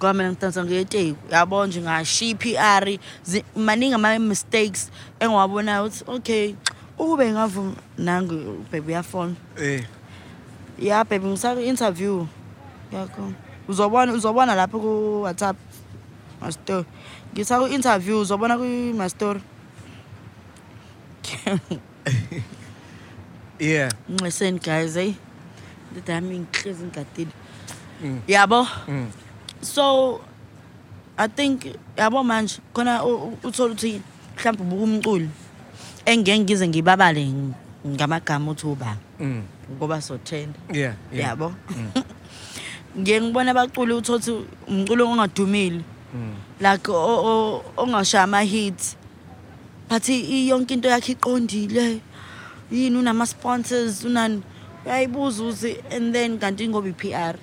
udumo 0.00 0.12
kwamina 0.12 0.32
ngidansa 0.32 0.64
ngeteku 0.64 1.16
yabo 1.30 1.66
nje 1.66 1.80
ngashiya 1.80 2.30
i-PR 2.30 2.98
zi- 3.24 3.44
maningi 3.56 3.94
ama-mistakes 3.94 4.90
engiwabonayo 5.20 5.84
ukuthi 5.86 6.04
okay 6.08 6.54
ukube 6.98 7.32
ngavuma 7.32 7.74
nangu 7.98 8.34
ubhebe 8.64 8.92
uyafona 8.92 9.34
Eh. 9.60 9.84
ya 10.78 11.04
baby 11.04 11.26
ngisaku-interview 11.26 12.26
yakho 12.92 13.32
uzobona 13.68 14.12
uzobona 14.12 14.54
lapho 14.54 14.78
ku-whatsapp 14.80 15.56
mastori 16.40 16.86
ngisaku-interview 17.34 18.20
uzobona 18.20 18.56
kwi-mastori 18.58 19.40
Yeah. 23.60 23.92
nxeseni 24.08 24.58
guys 24.58 24.96
eyi 24.96 25.14
ndoda 25.92 26.12
yami 26.12 26.38
ngihlezi 26.38 26.84
ngigadile 26.84 27.30
Mm. 28.02 28.20
yabo 28.28 28.66
Mm. 28.88 29.10
So 29.60 30.20
i 31.16 31.28
think 31.28 31.64
yabo 31.96 32.24
manje 32.24 32.58
khona 32.72 33.04
u- 33.04 33.14
u- 33.32 33.38
uthola 33.48 33.72
ukuthi 33.74 34.02
mhlawumbe 34.36 34.74
ubuka 34.74 34.84
umculi 34.84 35.28
engeke 36.06 36.38
ngize 36.38 36.68
ngibabale 36.68 37.24
ng- 37.26 37.54
ngamagama 37.86 38.50
uthi 38.52 38.66
uba 38.66 38.96
Mm. 39.20 39.42
ngoba 39.76 40.00
sothenda 40.02 40.58
Yeah. 40.72 40.94
Yeah. 41.12 41.28
yabo 41.28 41.52
ngiye 42.98 43.20
ngibona 43.20 43.50
abaculi 43.50 43.92
uthothi 43.94 44.32
umculo 44.68 45.10
ongadumile 45.10 45.80
Mm. 46.14 46.34
like 46.60 46.90
o- 46.90 47.22
o- 47.24 47.62
ongashaya 47.76 48.24
ama-hit 48.24 48.96
but 49.88 50.08
i- 50.08 50.20
i- 50.26 50.48
yonke 50.48 50.74
into 50.74 50.88
yakhe 50.88 51.12
iqondile 51.12 52.00
yini 52.72 52.96
unama-sponsors 52.98 54.04
unani 54.04 54.42
uyayibuza 54.86 55.42
ukuthi 55.42 55.76
and 55.96 56.12
then 56.14 56.38
kanti 56.38 56.68
ngoba 56.68 56.88
i-PR 56.88 57.36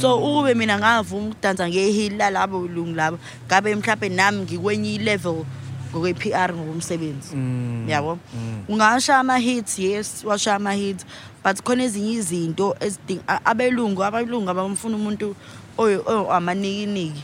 so 0.00 0.18
ukube 0.18 0.54
mina 0.54 0.78
ngavuma 0.78 1.26
ukudansa 1.28 1.68
ngehili 1.68 2.16
lalabo 2.16 2.66
lungu 2.68 2.94
labo 2.94 3.18
ngabe 3.46 3.74
mhlawumbe 3.74 4.08
nami 4.08 4.38
ngikwenye 4.42 4.94
i-level 4.94 5.44
ngokwe-PR 5.92 6.54
ngokomsebenzi 6.54 7.34
Mm. 7.36 7.88
yabo 7.88 8.18
Mm. 8.34 8.62
ungashaya 8.68 9.18
ama-hits 9.18 9.78
yes 9.78 10.24
washaya 10.24 10.56
ama-hits 10.56 11.04
but 11.44 11.62
khona 11.62 11.82
ezinye 11.84 12.12
izinto 12.12 12.76
ezidinga 12.80 13.22
a- 13.28 13.40
abelungu 13.44 14.04
abelungu 14.04 14.50
abamfuna 14.50 14.96
umuntu 14.96 15.34
oy- 15.78 15.98
oy- 16.06 16.30
amanikiniki 16.30 17.22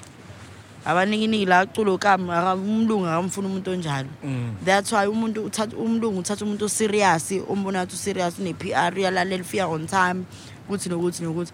abanikiniki 0.85 1.47
la 1.47 1.67
culo 1.67 1.99
kami 1.99 2.31
umlungu 2.55 3.07
akamfuna 3.07 3.49
umuntu 3.49 3.71
onjalo 3.71 4.09
Mm. 4.25 4.55
that's 4.65 4.93
why 4.93 5.07
umuntu 5.07 5.45
uthatha 5.45 5.77
umlungu 5.77 6.19
uthatha 6.21 6.45
umuntu 6.45 6.65
oserious 6.65 7.33
umbona 7.49 7.83
ukuthi 7.83 7.95
userious 7.95 8.39
une-PR 8.39 8.95
uyalalela 8.97 9.43
ufika 9.43 9.67
on 9.67 9.87
time 9.87 10.25
ukuthi 10.69 10.89
nokuthi 10.89 11.23
nokuthi 11.23 11.53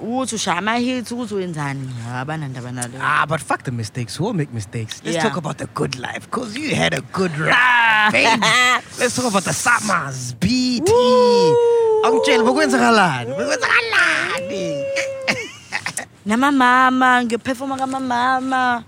ukuthi 0.00 0.34
ushaya 0.34 0.58
ama-hit 0.58 1.10
ukuthi 1.12 1.34
wenzani 1.34 1.88
abanandaba 2.14 2.72
nalo 2.72 2.98
Ah, 3.00 3.26
but 3.26 3.40
fuck 3.40 3.62
the 3.62 3.70
mistakes. 3.70 4.18
We'll 4.20 4.32
make 4.32 4.52
mistakes. 4.52 5.00
Let's 5.04 5.16
Yeah. 5.16 5.22
talk 5.28 5.36
about 5.36 5.58
the 5.58 5.66
good 5.74 5.98
life, 5.98 6.30
because 6.30 6.56
you 6.58 6.74
had 6.74 6.94
a 6.94 7.00
good 7.12 7.32
life. 7.38 7.52
Let's 8.98 9.14
talk 9.16 9.26
about 9.26 9.44
the 9.44 9.52
summers, 9.52 10.32
BT. 10.34 10.90
Woo! 10.92 12.04
Angitshela 12.04 12.44
bekwenzakalani? 12.44 13.30
Bekwenzakalani? 13.38 14.84
namamama 16.26 17.24
ngiyophefoma 17.24 17.76
kamamama 17.76 18.84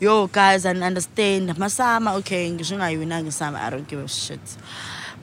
yo 0.00 0.26
guys 0.28 0.64
i 0.66 0.70
understand 0.70 1.50
amasama 1.50 2.14
okay 2.14 2.50
ngisho 2.50 2.74
ungayiwinanga 2.74 3.28
isama 3.28 3.58
i 3.62 3.70
don't 3.70 3.88
give 3.88 4.00
a 4.04 4.08
shit 4.08 4.40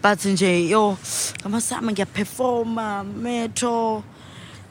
but 0.02 0.26
nje 0.26 0.70
yo 0.70 0.98
ngamasama 1.42 1.92
ngiyaphefoma 1.92 3.04
metro 3.04 4.04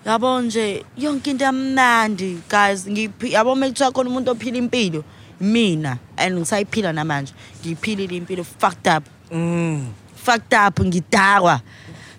yabo 0.08 0.40
nje 0.40 0.84
yonke 0.96 1.30
into 1.30 1.44
yamnandi 1.44 2.40
guys. 2.48 2.86
Yabo 2.86 3.54
mekuthiwa 3.54 3.92
khona 3.92 4.10
umuntu 4.10 4.30
ophila 4.30 4.58
impilo 4.58 5.04
mina 5.40 5.98
and 6.16 6.38
ngisayiphila 6.38 6.92
namanje 6.92 7.32
ngiyiphilile 7.60 8.16
impilo 8.16 8.44
fucked 8.44 8.88
up. 8.88 9.04
Mm. 9.30 9.86
fucked 10.14 10.54
up 10.54 10.80
ngidakwa 10.80 11.60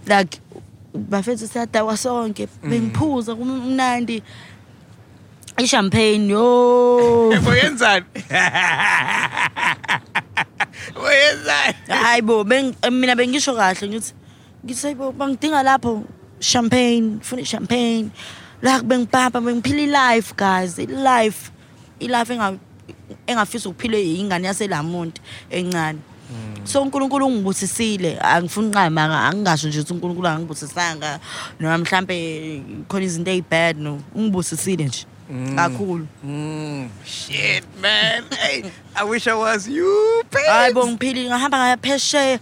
like 0.05 0.39
bafethu 0.93 1.47
siyadakwa 1.47 1.97
sonke 1.97 2.47
bengiphuza 2.63 3.35
kumnandi. 3.35 4.23
Ishampagne 5.57 6.29
yo. 6.29 7.29
Wenzani? 7.47 8.05
Wenzani? 10.95 11.75
hayi 12.03 12.21
bo 12.21 12.43
mina 12.43 13.15
bengisho 13.15 13.55
kahle 13.55 13.89
ngithi 13.89 14.13
ngithi 14.65 14.95
bo 14.95 15.11
bangidinga 15.11 15.63
lapho. 15.63 16.03
Champagne 16.39 17.19
funa 17.21 17.43
champagne. 17.45 18.11
La 18.61 18.81
bengipapa 18.81 19.39
bengiphila 19.41 19.81
i-life 20.15 20.33
guys. 20.35 20.77
I-life 20.79 21.51
i-life 21.99 22.29
enga- 22.33 22.57
engafisa 23.27 23.69
ukuphilwe 23.69 24.03
ingane 24.15 24.47
yaselamuntu 24.47 25.21
encane. 25.49 25.99
So 26.63 26.81
unkulunkulu 26.81 27.25
ungibusisile. 27.25 28.19
Angifuni 28.21 28.67
unqama 28.67 29.27
angingasho 29.27 29.67
nje 29.67 29.79
ukuthi 29.79 29.93
unkulunkulu 29.93 30.27
angangibusisanga. 30.27 31.19
Noma 31.59 31.77
mhlampe 31.77 32.61
khona 32.87 33.05
izinto 33.05 33.31
ey'bad 33.31 33.77
no 33.77 33.99
ungibusisile 34.15 34.85
nje. 34.85 35.05
Kakhulu. 35.55 36.07
Mm. 36.23 36.89
Shit, 37.05 37.63
man. 37.81 38.23
Hey, 38.31 38.71
I 38.95 39.03
wish 39.03 39.27
I 39.27 39.33
was 39.35 39.67
you, 39.67 40.23
hayi 40.47 40.73
bo 40.73 40.87
ngiphilile 40.87 41.29
ngahamba 41.29 41.57
ngaya 41.57 41.77
phesheya. 41.77 42.39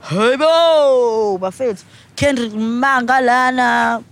Hayi 0.00 0.36
bo 0.38 1.38
bafethu. 1.38 1.84
Kendrick 2.16 2.52
manga 2.54 3.20
lana 3.20 4.02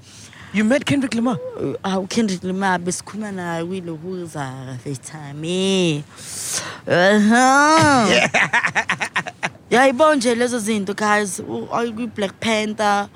You 0.53 0.65
met 0.65 0.85
Kendrick 0.85 1.15
Lamar? 1.15 1.39
awu 1.85 2.07
kendrick 2.09 2.43
lamar 2.45 2.79
besikhuluma 2.79 3.33
naye 3.33 3.65
kwilokuza 3.65 4.77
facetime 4.85 6.05
yayibona 9.71 10.15
nje 10.17 10.35
lezo 10.35 10.59
zinto 10.59 10.95
guys. 10.95 11.41
Kwi-black 11.41 12.33
panther. 12.41 13.09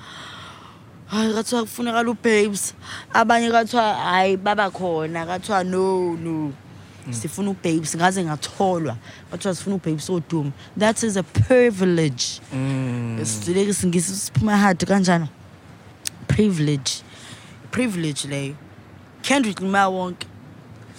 Hayi 1.06 1.34
kathiwa 1.34 1.62
kufunekala 1.62 2.10
ubabes 2.10 2.74
abanye 3.12 3.50
kathiwa 3.50 3.94
hayi 3.94 4.36
baba 4.36 4.70
khona 4.70 5.26
kathiwa 5.26 5.64
no 5.64 6.16
no. 6.16 6.52
Sifuna 7.10 7.50
ubabes 7.50 7.96
ngaze 7.96 8.24
ngatholwa 8.24 8.96
sifuna 9.40 9.76
ubabes 9.76 10.10
oduma 10.10 10.52
that 10.78 11.02
is 11.02 11.16
a 11.16 11.22
privilege 11.22 12.40
sileke 13.22 13.74
singisi 13.74 14.14
siphuma 14.16 14.56
hard 14.56 14.84
kanjani 14.84 15.26
privilege 16.26 17.02
privilege 17.70 18.28
leyo 18.28 18.54
kendrick 19.22 19.60
lamar 19.60 19.88
wonke 19.90 20.26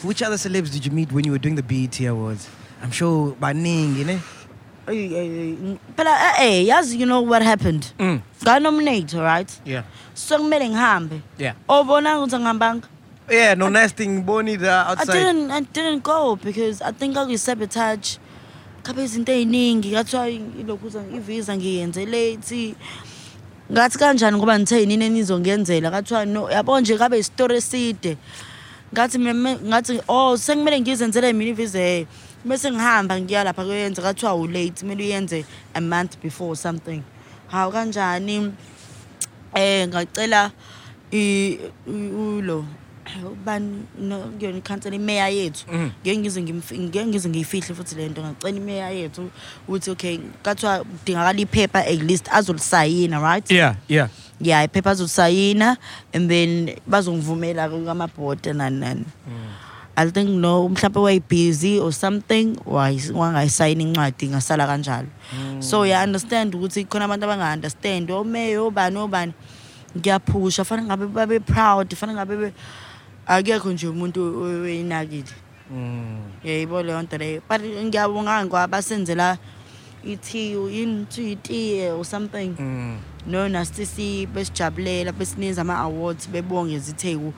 Which 0.04 0.22
other 0.22 0.38
celebs 0.38 0.72
did 0.72 0.86
you 0.86 0.92
meet 0.92 1.12
when 1.12 1.26
you 1.26 1.32
were 1.32 1.40
doing 1.40 1.56
the 1.56 1.64
BET 1.64 2.00
Awards? 2.02 2.50
I'm 2.84 2.92
sure 2.92 3.32
Baning, 3.40 3.96
you 3.96 4.04
know? 4.04 4.20
Ay, 4.88 5.16
ay, 5.16 5.30
ay. 5.42 5.78
phela 5.96 6.12
eh 6.40 6.68
yazi 6.68 7.00
you 7.00 7.06
know 7.06 7.22
what 7.22 7.42
happened 7.42 7.86
Mm. 8.00 8.22
nganominate 8.44 9.14
right 9.18 9.50
Yeah. 9.66 9.84
so 10.14 10.38
kumele 10.38 10.70
ngihambe 10.70 11.22
Yeah. 11.40 11.56
obona 11.68 12.20
ukuthi 12.20 12.36
angihambanga 12.36 12.88
Yeah, 13.30 13.56
no 13.56 13.70
nesting 13.70 14.22
Bonnie 14.24 14.56
the 14.56 14.70
I 14.70 14.92
outside. 14.92 15.14
didn't 15.14 15.52
I 15.52 15.60
didn't 15.62 16.04
go 16.04 16.36
because 16.36 16.82
I 16.82 16.92
think 16.92 17.16
akuyi-sabotage 17.16 18.18
khabe 18.84 19.02
izinto 19.04 19.32
ey'ningi 19.34 19.92
kathiwa 19.92 20.30
ilokhu 20.30 20.88
ivisa 21.16 21.58
ngiyenze 21.58 22.06
late. 22.06 22.76
Ngathi 23.72 23.98
kanjani 23.98 24.38
ngoba 24.38 24.60
ngithe 24.60 24.80
yinini 24.80 25.06
enizongenzela? 25.06 25.92
Kathiwa 25.92 26.26
no 26.28 26.50
yabo 26.52 26.80
nje 26.80 26.98
kabe 26.98 27.18
isitori 27.20 27.58
eside. 27.58 28.18
Ngathi 28.94 29.18
meme- 29.18 29.58
ngathi 29.64 30.02
oh 30.08 30.38
sekumele 30.38 30.80
ngizenzele 30.82 31.34
mina 31.34 31.50
ivize 31.52 32.06
bese 32.46 32.72
ngihamba 32.72 33.20
ngiya 33.22 33.44
lapha 33.44 33.64
kuyenza 33.66 34.02
kathiwa 34.02 34.36
ulate 34.36 34.82
kumele 34.82 35.04
uyenze 35.04 35.46
a 35.74 35.82
month 35.82 36.18
before 36.22 36.56
something. 36.56 37.02
Hawu 37.48 37.72
kanjani? 37.72 38.54
Eh 39.56 39.88
ngacela 39.88 40.52
i 41.12 41.58
i- 41.88 42.12
ulo 42.14 42.66
ubani 43.32 43.86
no- 44.00 44.32
kuyona 44.40 44.58
ikhansela 44.58 44.96
imeya 44.96 45.30
yethu. 45.30 45.66
Mhm. 45.72 45.90
ngeke 46.04 46.18
ngize 46.18 46.42
ngimfi- 46.42 46.80
ngeke 46.80 47.06
ngize 47.06 47.30
ngiyifihle 47.30 47.76
futhi 47.76 47.96
le 47.96 48.10
nto. 48.10 48.22
Ngacela 48.22 48.58
imeya 48.58 48.90
yethu 48.90 49.30
ukuthi 49.68 49.92
okay 49.92 50.20
kathiwa 50.44 50.84
kudingakala 50.84 51.40
iphepha 51.40 51.80
at 51.86 52.02
least 52.02 52.28
azolisayina 52.32 53.20
right? 53.22 53.52
Yeah, 53.52 53.76
yeah. 53.88 54.10
yeah 54.42 54.64
iphepha 54.66 54.92
azolisayina 54.92 55.78
and 56.14 56.30
then 56.30 56.76
bazongivumela 56.90 57.70
kamabhodi 57.70 58.54
nani 58.54 58.80
nani. 58.80 59.06
I 59.98 60.10
think 60.12 60.30
no 60.30 60.68
mhlawumbe 60.68 61.00
wayebusy 61.00 61.80
or 61.80 61.94
something 61.94 62.56
wayi- 62.68 63.14
wangayisayini 63.14 63.84
incwadi 63.84 64.28
ngasala 64.28 64.68
kanjalo. 64.68 65.08
So 65.62 65.86
ya 65.86 66.04
understand 66.04 66.54
ukuthi 66.56 66.84
khona 66.86 67.06
abantu 67.06 67.26
abanga-understand 67.26 68.10
omeya 68.12 68.60
obani 68.62 68.98
obani 68.98 69.34
ngiyaphusha 69.98 70.66
fanele 70.66 70.88
ngabe 70.88 71.08
babe 71.08 71.40
proud 71.40 71.96
fanele 71.96 72.18
ngabe 72.20 72.36
be- 72.38 72.54
akekho 73.28 73.72
nje 73.74 73.88
umuntu 73.88 74.42
oyinakile 74.44 75.34
Mm. 75.72 76.22
yayibo 76.44 76.84
leyo 76.84 77.02
nto 77.02 77.18
leyo 77.18 77.42
but 77.50 77.62
ngiyabonga 77.62 78.46
kwabasenzela 78.46 79.38
ithiyo 80.06 80.70
yini 80.70 81.06
kuthiwa 81.06 81.30
itiye 81.32 81.92
or 81.92 82.06
something 82.06 82.54
Mm. 82.60 83.00
no 83.28 83.50
nasisi 83.50 84.28
besijabulela 84.28 85.12
besinikeza 85.12 85.62
ama-awards 85.62 86.30
bebonge 86.30 86.80
zitheku 86.80 87.34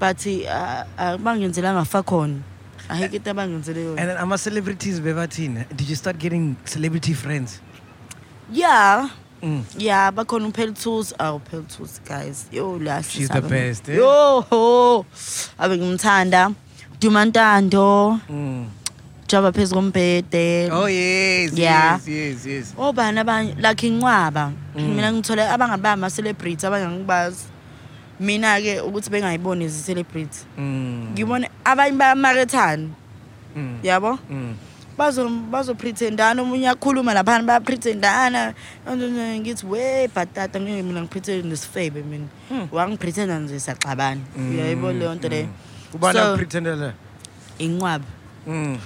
but 0.00 0.26
uh, 0.26 0.82
uh, 1.00 1.16
bangenzelanga 1.16 1.84
fa 1.84 2.02
khona 2.02 2.40
ahike 2.88 3.16
into 3.16 3.30
abangenzele 3.30 3.80
And 3.80 3.88
yona 3.98 4.06
then 4.06 4.16
I'm 4.22 4.32
a 4.32 4.36
celebrities 4.38 5.00
bevatin. 5.00 5.64
Did 5.74 5.88
you 5.88 5.96
start 5.96 6.18
getting 6.18 6.56
celebrity 6.66 7.14
friends? 7.14 7.60
yeah 8.52 9.08
Mm. 9.08 9.10
Yeah 9.78 10.10
bakhona 10.12 10.46
uPeltus 10.48 11.14
awu 11.18 11.38
Peltus 11.40 12.00
guys 12.08 12.46
yo 12.52 12.78
la 12.78 13.02
She's 13.02 13.28
the 13.28 13.40
best, 13.40 13.88
eh? 13.88 13.96
yo 13.96 15.04
abe 15.58 15.76
ngimthanda 15.78 16.52
Dumantando 17.00 18.18
Mm. 18.30 18.66
jaba 19.28 19.52
phezulu 19.52 19.80
kombhede 19.80 20.70
Oh 20.72 20.86
yes, 20.88 21.52
Yeah. 21.58 21.98
yes, 22.06 22.08
yes, 22.08 22.46
yes. 22.46 22.74
obani 22.78 23.18
abanye 23.20 23.54
like 23.60 23.86
inqwaba 23.86 24.52
Mm. 24.76 24.94
mina 24.94 25.12
ngithole 25.12 25.42
abangaba 25.48 25.92
ama-celebrity 25.92 26.66
abangangibazi 26.66 27.44
mina-ke 28.20 28.80
ukuthi 28.80 29.10
bengayiboni 29.10 29.68
zi-celebrity 29.68 30.38
Mm. 30.58 31.10
ngibone 31.12 31.50
abanye 31.64 31.96
bayamarethana 31.96 32.88
Mm. 33.56 33.78
yabo 33.82 34.18
Mm. 34.30 34.54
Bazo- 34.98 35.28
bazopretendana 35.50 36.42
omunye 36.42 36.68
akhuluma 36.68 37.14
laphana 37.14 37.44
bayapretendana 37.44 38.54
ngithi 39.40 39.66
we 39.66 40.08
bhatata 40.08 40.60
ngeke 40.60 40.82
mina 40.82 41.00
ngipretende 41.02 41.48
nesifebe 41.48 42.02
mina 42.02 42.26
Mm. 42.50 42.68
wangipretenda 42.72 43.38
nje 43.38 43.58
saxabana 43.60 44.20
Mm. 44.36 44.50
uyayibona 44.50 44.98
leyo 44.98 45.14
nto 45.14 45.28
leyo 45.28 45.48
Ubani 45.94 46.18
So- 46.18 46.36
pretender 46.36 46.76
la? 46.76 46.92
inqwaba 47.58 48.04
Mm. 48.46 48.78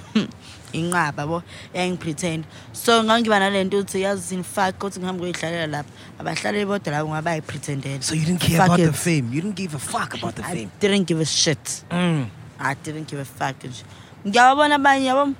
inqaba 0.73 1.27
bo 1.27 1.43
yangipretend 1.73 2.45
so 2.73 3.03
ngangiba 3.03 3.39
nale 3.39 3.63
nto 3.63 3.77
ukuthi 3.79 4.01
yazi 4.01 4.21
sinifake 4.21 4.77
ukuthi 4.77 4.99
ngihambe 4.99 5.21
kuyidlalela 5.21 5.67
lapha 5.67 5.89
abahlaleli 6.19 6.65
bodwa 6.65 6.91
labo 6.93 7.09
ngabayipretendela 7.09 8.01
So 8.01 8.15
you 8.15 8.25
didn't 8.25 8.41
care 8.41 8.57
Fuck 8.57 8.65
about 8.65 8.77
the 8.79 8.89
it. 8.89 8.95
fame. 8.95 9.33
You 9.33 9.41
didn't 9.41 9.55
give 9.57 9.75
a 9.75 9.79
fuck 9.79 10.13
about 10.13 10.35
the 10.35 10.43
I 10.45 10.53
fame. 10.55 10.69
didn't 10.79 11.05
give 11.07 11.19
a 11.21 11.25
shit 11.25 11.83
Mm. 11.91 12.27
I 12.59 12.75
didn't 12.75 13.07
give 13.09 13.19
a 13.21 13.25
fuck 13.25 13.63
nje 13.63 13.83
ngiyababona 14.27 14.75
abanye 14.75 15.05
yabo 15.05 15.33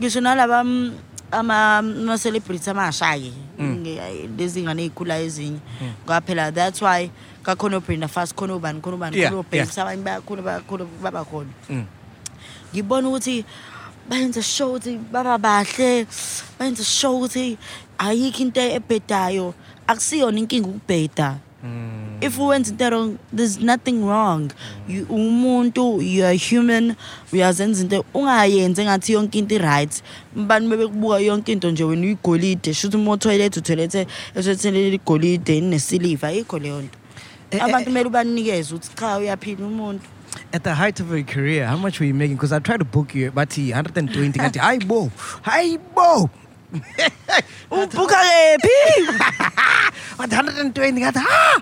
ngisho 0.00 0.20
nalaba 0.20 0.64
mm, 0.64 0.92
ama- 1.32 1.78
ama-celebrity 1.78 2.70
amasha-ke 2.70 3.32
Mm. 3.58 3.82
Nge- 3.82 4.28
lezi 4.38 4.62
ngane 4.62 4.82
ey'khula 4.82 5.18
ezinye 5.22 5.58
ngaphela 6.06 6.50
that's 6.52 6.82
why 6.82 7.10
kakhona 7.42 7.76
obrenda 7.76 8.08
fast 8.08 8.34
khona 8.34 8.54
obani 8.54 8.80
khona 8.80 8.96
obani 8.96 9.16
Yeah, 9.16 9.30
khona 9.30 9.40
obabes 9.40 9.78
abanye 9.78 10.02
bayakhula 10.02 10.42
bayakhula 10.42 10.84
baba 11.02 11.24
khona 11.24 11.50
Mm. 11.70 11.84
ngibona 12.74 13.08
ukuthi 13.08 13.44
bayenza 14.10 14.42
show 14.42 14.74
ukuthi 14.74 14.98
baba 15.12 15.38
bahle 15.38 16.06
bayenza 16.58 16.82
show 16.84 17.16
ukuthi 17.22 17.56
ayikho 17.98 18.42
into 18.42 18.60
ebhedayo 18.60 19.54
akusiyona 19.86 20.38
inkinga 20.38 20.68
ukubheda 20.68 21.38
Mm. 21.64 22.03
If 22.20 22.38
wenza 22.38 22.70
into 22.70 22.90
wrong 22.90 23.18
there's 23.36 23.60
nothing 23.60 24.04
wrong 24.04 24.52
you 24.88 25.06
umuntu 25.10 26.02
you 26.02 26.24
are 26.24 26.36
human 26.36 26.94
uyazenza 27.32 27.82
into 27.82 28.04
ungayenzi 28.14 28.80
engathi 28.80 29.12
yonke 29.12 29.38
into 29.38 29.54
i-right 29.54 30.02
mbani 30.36 30.68
bebekubuka 30.68 31.18
yonke 31.18 31.52
into 31.52 31.70
nje 31.70 31.84
wena 31.84 32.02
uyigolide 32.02 32.74
shuthi 32.74 32.96
uma 32.96 33.12
uthoyilethe 33.12 33.60
uthoyilethe 33.60 34.06
esethelele 34.34 34.94
igolide 34.94 35.58
inesiliva 35.58 36.28
ayikho 36.28 36.58
leyo 36.58 36.82
nto 36.82 36.98
Eh, 37.50 37.60
eh, 37.60 37.64
abantu 37.64 37.84
kumele 37.84 38.06
ubanikeze 38.06 38.74
ukuthi 38.74 38.96
cha 38.96 39.18
uyaphila 39.18 39.66
umuntu 39.66 40.04
At 40.52 40.64
the 40.64 40.74
height 40.74 41.00
of 41.00 41.10
your 41.10 41.22
career, 41.22 41.66
how 41.66 41.76
much 41.76 42.00
were 42.00 42.06
you 42.06 42.14
making? 42.14 42.34
Because 42.36 42.52
I 42.52 42.58
tried 42.58 42.78
to 42.78 42.84
book 42.84 43.14
you, 43.14 43.30
but 43.30 43.52
he 43.52 43.70
120. 43.70 44.38
Got 44.38 44.56
hi 44.56 44.78
bo, 44.78 45.10
hi 45.42 45.76
bo. 45.94 46.28
Ubhuka 47.70 48.16
kephi 48.16 48.78
120. 50.18 51.00
Got 51.00 51.16
ah. 51.16 51.58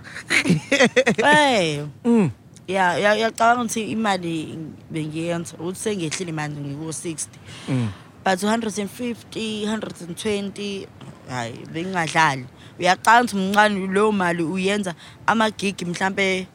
Eh. 1.25 1.85
Mm. 2.05 2.31
ya 2.68 2.96
ya- 2.98 3.14
yacabanga 3.18 3.62
ukuthi 3.62 3.83
imali 3.90 4.59
bengiyenza 4.90 5.57
ukuthi 5.59 5.79
sengehlile 5.81 6.33
manje 6.33 6.61
ngiku-60 6.61 7.27
Mm. 7.68 7.88
but 8.25 8.38
150 8.42 9.66
120 9.66 10.87
hayi 11.29 11.59
bengingadlali 11.72 12.46
uyacabanga 12.79 13.25
ukuthi 13.25 13.37
mncane 13.37 13.87
leyo 13.87 14.12
mali 14.12 14.42
uyenza 14.42 14.94
amagigi 15.27 15.85
mhlampe 15.85 16.46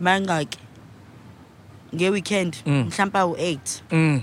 mangaki 0.00 0.58
nge-weekend 1.94 2.56
Mm. 2.66 2.84
mhlampe 2.88 3.18
awu-8 3.18 3.58
Mm. 3.90 4.22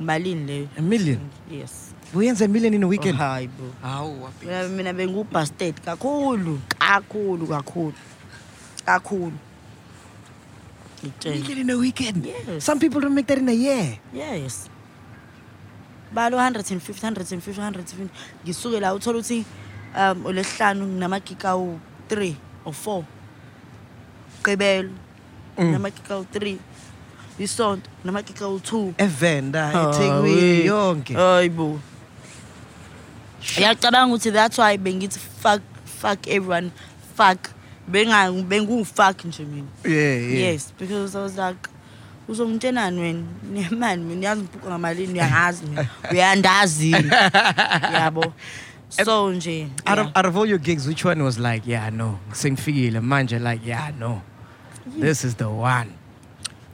malini 0.00 0.44
leyo 0.46 0.68
A 0.78 0.82
million. 0.82 1.18
yes 1.50 1.85
We 2.16 2.30
earn 2.30 2.36
a 2.42 2.48
million 2.48 2.72
in 2.74 2.82
a 2.82 2.86
Oh, 2.86 2.88
weekend. 2.88 3.18
hayi 3.18 3.48
bo 3.52 3.64
Oh, 3.84 4.30
mina 4.42 4.68
mina 4.68 4.92
bengu-busted 4.96 5.74
kakhulu 5.84 6.54
kakhulu 6.80 7.44
kakhulu 7.46 7.94
kakhulu 8.86 9.36
ngitshela 11.04 11.34
million 11.36 11.58
in 11.60 11.70
a 11.70 11.76
weekend. 11.76 12.24
Yes. 12.24 12.64
Some 12.64 12.78
people 12.80 13.00
don't 13.04 13.14
make 13.14 13.26
that 13.26 13.38
in 13.38 13.48
a 13.48 13.52
year. 13.52 13.98
yes 14.12 14.68
balo 16.14 16.36
150 16.38 16.80
150 16.80 17.52
150 17.60 18.08
ngisuke 18.44 18.80
la 18.80 18.94
uthola 18.94 19.18
ukuthi 19.20 19.44
um 19.96 20.26
olesihlanu 20.26 20.86
nginamagigi 20.86 21.46
awu-3 21.46 22.34
or 22.64 22.72
4 22.72 23.04
gqibelo 24.42 24.90
Mm. 25.58 25.72
namagigi 25.72 26.12
awu-3 26.12 26.56
isonto 27.38 27.88
namagigi 28.04 28.44
awu-2 28.44 28.94
Evenda, 28.98 29.62
eThekwini, 29.72 30.66
yonke. 30.66 31.14
hayi 31.14 31.48
bo 33.54 33.60
ngiyacabanga 33.60 34.14
ukuthi 34.14 34.30
that's 34.32 34.58
why 34.58 34.76
bengithi 34.76 35.18
fuck 35.18 35.62
fuck 35.84 36.26
everyone 36.28 36.70
fuck. 37.14 37.50
Benga- 37.88 38.32
bengu-fuck 38.42 39.24
nje 39.24 39.44
mina. 39.44 39.68
Yeah, 39.84 39.94
yeah. 40.18 40.52
yes 40.52 40.72
because 40.78 41.14
i 41.14 41.22
was 41.22 41.36
like 41.38 41.68
uzongitshenani 42.28 43.00
wena? 43.00 43.22
Nemani 43.52 44.04
mina? 44.04 44.20
Uyazi 44.20 44.42
ngibhuka 44.42 44.68
ngamalini? 44.68 45.12
Uyangazi 45.12 45.66
mina. 45.66 45.88
Uyandazi 46.10 46.90
yabo. 47.94 48.32
So 48.88 49.32
nje 49.32 49.68
Out 49.86 49.98
of 49.98 50.06
yeah. 50.06 50.12
out 50.18 50.26
of 50.26 50.36
all 50.36 50.46
your 50.46 50.58
gigs, 50.58 50.86
which 50.88 51.04
one 51.04 51.22
was 51.22 51.38
like, 51.38 51.62
yeah, 51.66 51.90
no, 51.90 52.18
sing 52.32 52.56
figile 52.56 53.00
manje 53.00 53.40
like, 53.40 53.64
yeah, 53.64 53.92
no, 53.98 54.22
this 54.86 55.24
is 55.24 55.34
the 55.36 55.48
one. 55.48 55.92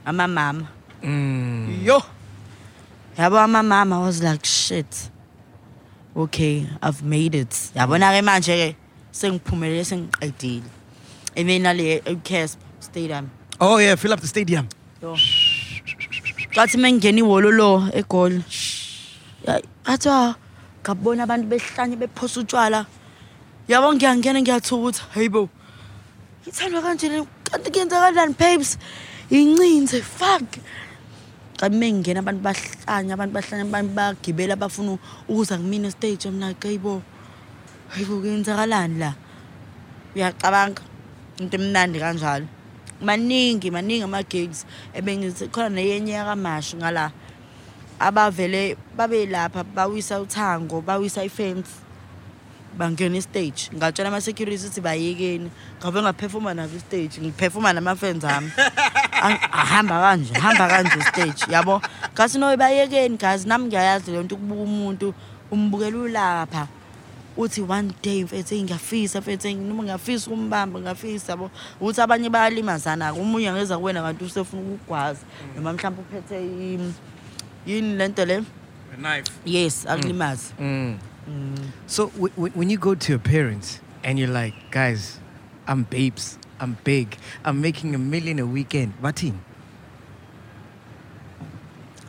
amamama. 0.07 0.67
Mm. 1.03 1.83
yo. 1.85 2.01
Yabo 3.17 3.37
amamama 3.37 3.97
I 4.01 4.05
was 4.05 4.23
like 4.23 4.43
shit 4.45 5.09
okay 6.15 6.67
i've 6.81 7.03
made 7.03 7.35
it. 7.35 7.51
Yabona-ke 7.75 8.21
manje-ke 8.23 8.75
sengiphumelele 9.11 9.85
sengiqedile. 9.85 10.69
And 11.35 11.49
then 11.49 11.63
nale 11.63 12.01
ecasp 12.01 12.57
stadium. 12.79 13.31
Oh 13.59 13.77
yeah, 13.77 13.95
fill 13.95 14.13
up 14.13 14.19
the 14.19 14.27
stadium. 14.27 14.67
yo. 15.01 15.15
Kathi 16.55 16.77
mengingena 16.77 17.19
ihholo 17.19 17.51
lo 17.51 17.89
egoli 17.93 18.43
kathiwa 19.83 20.15
ah, 20.15 20.35
ngabona 20.83 21.23
abantu 21.23 21.47
behlanye 21.51 21.95
bephosa 21.95 22.39
utshwala 22.39 22.85
yabo 23.67 23.93
ngiyangena 23.93 24.39
ngiyathuka 24.41 24.75
ukuthi 24.79 25.01
hayi 25.13 25.29
bo. 25.29 25.49
Ithandwa 26.47 26.81
kanje 26.81 27.09
le 27.09 27.27
kanti 27.43 27.71
kuyenzakalani 27.71 28.35
babes? 28.37 28.77
Incinze 29.29 30.01
fuck 30.01 30.47
kanti 31.63 31.77
mengingena 31.79 32.19
abantu 32.19 32.43
bahlanye 32.43 33.13
abantu 33.13 33.33
bahlanye 33.39 33.63
abantu 33.63 33.93
bagibela 33.95 34.55
bafuna 34.55 34.99
ukuza 35.29 35.57
kumina 35.57 35.87
estage. 35.87 36.25
I'm 36.25 36.39
like 36.39 36.59
hayi 36.59 36.77
bo 36.77 37.01
hayi 37.91 38.05
bo 38.05 38.19
kuyenzakalani 38.19 38.99
la? 38.99 39.13
Uyacabanga? 40.15 40.81
Into 41.39 41.57
emnandi 41.57 41.99
kanjalo. 41.99 42.47
Maningi 43.01 43.71
maningi 43.71 44.03
ama-gigs 44.03 44.65
ebengithi 44.93 45.47
khona 45.51 45.69
neyenye 45.69 46.11
yakamashu 46.13 46.77
ngala 46.77 47.11
abavele 47.99 48.75
babe 48.97 49.25
lapha 49.25 49.63
bawisa 49.63 50.19
uthango 50.21 50.81
bawisa 50.81 51.23
ifence 51.23 51.69
bangena 52.77 53.17
istage. 53.17 53.69
Ngatshela 53.73 54.09
ama-security 54.09 54.67
ukuthi 54.67 54.81
bayekeni. 54.81 55.49
Ngabe 55.79 56.01
ngaphefoma 56.01 56.53
nabo 56.53 56.75
istage 56.75 57.21
ngiphefoma 57.21 57.73
nama-fans 57.73 58.23
ami. 58.23 58.51
Ang- 58.51 58.91
ahamba 59.51 60.01
kanje 60.01 60.33
hamba 60.33 60.67
kanje 60.67 60.99
istage 60.99 61.51
yabo? 61.51 61.81
Ngathi 62.13 62.37
no 62.39 62.57
bayekeni 62.57 63.17
gazi 63.17 63.47
nami 63.47 63.65
ngiyayazi 63.67 64.11
le 64.11 64.23
nto 64.23 64.35
ukubuka 64.35 64.61
umuntu 64.61 65.13
umbukela 65.51 65.97
ulapha 65.97 66.67
uthi 67.37 67.61
one 67.61 67.91
day 68.03 68.23
mfethu 68.23 68.55
ngiyafisa 68.55 69.19
mfethu 69.21 69.49
noma 69.55 69.83
ngiyafisa 69.83 70.27
ukumbamba 70.31 70.79
ngiyafisa 70.79 71.31
yabo? 71.31 71.51
Ukuthi 71.81 72.01
abanye 72.01 72.29
bayalimazana-ke 72.29 73.19
omunye 73.19 73.49
angeza 73.49 73.77
kuwena 73.77 74.01
kanti 74.01 74.23
usefuna 74.25 74.61
ukugwaza 74.61 75.21
noma 75.55 75.73
mhlawumbe 75.73 76.01
uphethe 76.01 76.37
i- 76.45 76.93
yini 77.65 77.95
le 77.95 78.07
nto 78.07 78.25
le? 78.25 78.43
A 78.93 78.95
knife. 78.97 79.31
yes 79.45 79.85
akulimazi. 79.87 80.53
Mm. 80.59 80.97
So 81.87 82.11
w- 82.19 82.33
w- 82.37 82.51
when 82.55 82.69
you 82.69 82.77
go 82.77 82.95
to 82.95 83.11
your 83.13 83.19
parents 83.21 83.79
and 84.03 84.19
you're 84.19 84.27
like, 84.43 84.53
guys, 84.71 85.19
I'm 85.67 85.83
babes, 85.83 86.37
I'm 86.59 86.77
big, 86.83 87.17
I'm 87.43 87.61
making 87.61 87.95
a 87.95 87.97
million 87.97 88.39
a 88.39 88.45
weekend. 88.45 88.93
Batin. 89.01 89.39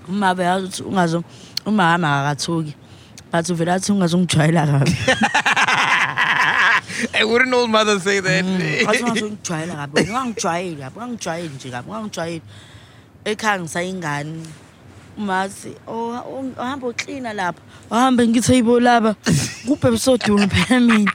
uma 0.08 0.34
beyazi 0.34 0.66
ukuthi 0.66 0.82
ungazo 0.82 1.24
umama 1.66 2.20
akakathuki 2.20 2.74
but 3.32 3.48
uvele 3.50 3.72
athi 3.72 3.92
ungaze 3.92 4.16
ungijwayela 4.16 4.66
kabi. 4.66 4.96
Hey, 7.12 7.24
wouldn't 7.24 7.52
old 7.52 7.70
mother 7.70 7.98
say 7.98 8.20
that? 8.20 8.44
Mm. 8.44 8.88
athi 8.88 9.02
ungaze 9.02 9.24
ungijwayela 9.24 9.74
kabi. 9.74 10.00
Ungangijwayeli 10.00 10.76
kabi 10.76 10.98
ungangijwayeli 10.98 11.54
nje 11.54 11.70
kabi 11.70 11.90
ungangijwayeli. 11.90 12.42
Ekhaya 13.24 13.60
ngisayingane 13.60 14.42
umathi 15.18 15.74
ohamba 15.86 16.86
oh, 16.86 16.86
oh, 16.86 16.90
uklina 16.90 17.32
lapha. 17.32 17.62
Wahambe 17.90 18.28
ngithi 18.28 18.52
hayibo 18.52 18.80
laba. 18.80 19.14
Kubhebisoduma 19.66 20.48
phela 20.48 20.80
mina 20.80 21.12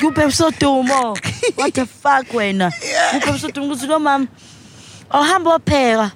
heyiko 0.00 0.12
kubhebisoduma 0.12 1.16
what 1.56 1.74
the 1.74 1.86
fuck 1.86 2.26
wena? 2.34 2.72
Kubhebisoduma 3.12 3.66
ukuthi 3.66 3.86
lo 3.86 3.98
mama 3.98 4.26
awuhamba 5.10 5.50
wapheka 5.50 6.12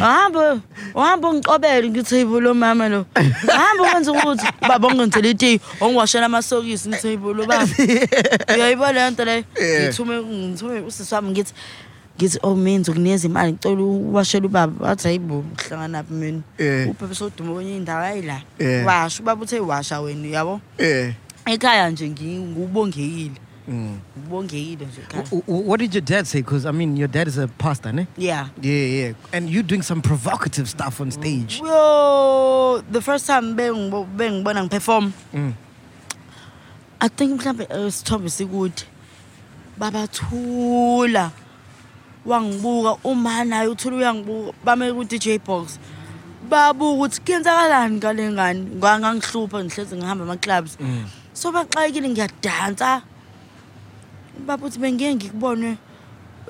awuhambe 0.00 0.60
uhamba 0.94 1.28
ungicobele 1.28 1.90
ngithi 1.90 2.14
hayibo 2.14 2.40
lo 2.40 2.54
mama 2.54 2.88
lo. 2.88 3.06
Ahamba 3.48 3.94
wenza 3.94 4.12
ukuthi 4.12 4.46
ubaba 4.62 4.88
ongenzela 4.88 5.28
itiyi 5.28 5.60
ongiwashela 5.80 6.26
amasokisi. 6.26 6.88
Ngithi 6.88 7.06
hayibo 7.06 7.32
lo 7.32 7.46
baba. 7.46 7.66
Uyayibona 8.54 8.92
le 8.92 9.10
nto 9.10 9.24
leyo 9.24 9.44
Yeah. 9.60 9.82
ngithume 9.84 10.22
ngithume 10.22 10.80
usisi 10.80 11.14
wami 11.14 11.30
ngithi 11.30 11.52
ngithi 12.18 12.38
oh 12.42 12.54
menzi 12.54 12.90
ukunikeza 12.90 13.28
imali. 13.28 13.52
Ngicela 13.52 13.82
uwashele 13.82 14.46
ubaba 14.46 14.88
wathi 14.88 15.08
hayibo 15.08 15.44
uhlanganaphi 15.58 16.12
mina. 16.12 16.40
Yeah. 16.58 16.88
ubhebe 16.90 17.14
soduma 17.14 17.54
kwenye 17.54 17.76
indawo 17.76 18.04
ayila 18.04 18.42
Yeah. 18.58 18.86
washa 18.86 19.22
ubaba 19.22 19.42
uthe 19.42 19.60
washa 19.60 20.00
wena 20.00 20.28
yabo 20.28 20.60
Yeah. 20.78 21.12
Ekhaya 21.52 21.90
nje 21.90 22.08
ngubongekile 22.10 23.40
Mm. 23.68 23.98
ngubongekile 24.18 24.86
nje 24.86 25.00
ekhaya 25.02 25.24
W- 25.32 25.42
w- 25.48 25.64
what 25.68 25.80
did 25.80 25.94
your 25.94 26.04
dad 26.04 26.24
say? 26.26 26.40
Because 26.42 26.64
I 26.68 26.72
mean, 26.72 26.96
your 26.96 27.08
dad 27.10 27.28
is 27.28 27.38
a 27.38 27.48
pastor, 27.48 27.92
ne? 27.92 28.06
yeah 28.16 28.48
Yeah, 28.62 28.86
yeah. 28.98 29.14
And 29.32 29.48
you 29.50 29.62
doing 29.62 29.82
some 29.82 30.00
provocative 30.02 30.68
stuff 30.68 31.00
on 31.00 31.10
stage. 31.10 31.60
yo 31.60 32.82
the 32.92 33.00
first 33.00 33.26
time 33.26 33.54
bengibo- 33.56 34.06
bengibona 34.16 34.62
ngiperform 34.64 35.12
Mm. 35.34 35.52
i 37.00 37.08
think 37.08 37.46
eh, 37.46 37.90
sithombe 37.92 38.30
sikude 38.30 38.82
babathula 39.78 41.30
wangibuka 42.26 42.96
uma 43.04 43.44
naye 43.44 43.68
uthula 43.68 43.96
uyangibuka 43.96 44.52
bame 44.64 44.92
ku-dj 44.92 45.38
box 45.46 45.78
babuka 46.48 46.92
ukuthi 46.92 47.20
kuyenzakalani 47.20 47.96
ngale 47.96 48.32
ngane 48.32 48.60
ngangangihlupha 48.60 49.64
ngihlezi 49.64 49.96
ngihamba 49.96 50.24
ama-clubs 50.24 50.76
Mm. 50.80 51.04
So 51.38 51.52
baxakile 51.54 52.10
ngiyadansa. 52.10 53.02
Baba 54.42 54.66
uthi 54.66 54.78
bengiye 54.82 55.14
ngikubone 55.14 55.78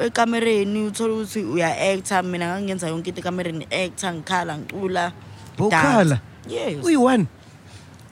ekamereni 0.01 0.89
uthole 0.89 1.13
ukuthi 1.13 1.45
uya-acta. 1.45 2.23
Mina 2.25 2.57
ngangenza 2.57 2.89
yonke 2.89 3.13
into 3.13 3.21
ekamereni 3.21 3.69
acta 3.69 4.09
ngikhala 4.15 4.57
ngicula 4.59 5.13
Bokhala? 5.59 6.21
yes. 6.49 6.81
Won? 6.97 7.29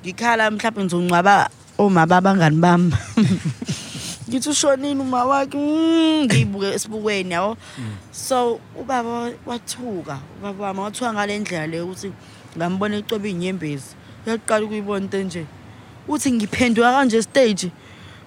ngikhala 0.04 0.50
mhlawumbe 0.50 0.84
ngizongcwaba 0.84 1.48
oma 1.78 2.06
babangani 2.06 2.60
bami. 2.60 2.92
Ngithi 4.28 4.50
ushonile 4.50 5.00
uma 5.00 5.24
wakhe 5.24 5.56
mm, 5.56 6.26
ngiyibuke 6.26 6.74
esibukweni 6.74 7.32
yabo. 7.32 7.56
So 8.12 8.60
ubaba 8.76 9.32
wathuka 9.46 10.18
ubaba 10.38 10.66
wami 10.66 10.80
wathuka 10.80 11.12
ngale 11.12 11.38
ndlela 11.38 11.66
le 11.66 11.80
ukuthi 11.80 12.12
ngambona 12.56 12.96
ecoba 13.00 13.28
iy'nyembezi 13.28 13.94
uyaqala 14.26 14.64
ukuyibona 14.66 15.04
into 15.04 15.18
nje 15.22 15.46
uthi 16.08 16.46
kanje 16.46 17.22
stage 17.22 17.70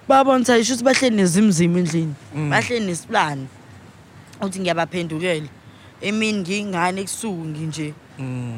babona 0.08 0.40
ukuthi 0.40 0.52
ayisho 0.52 0.74
ukuthi 0.74 0.84
bahleli 0.84 1.16
nezimzima 1.16 1.78
endlini 1.78 2.14
bahleli 2.50 2.86
nesibani 2.86 3.46
uthi 4.42 4.60
ngiyabaphendukela 4.60 5.48
emini 6.00 6.38
ngiyingane 6.38 7.02
kusuku 7.02 7.44
nginje 7.44 7.94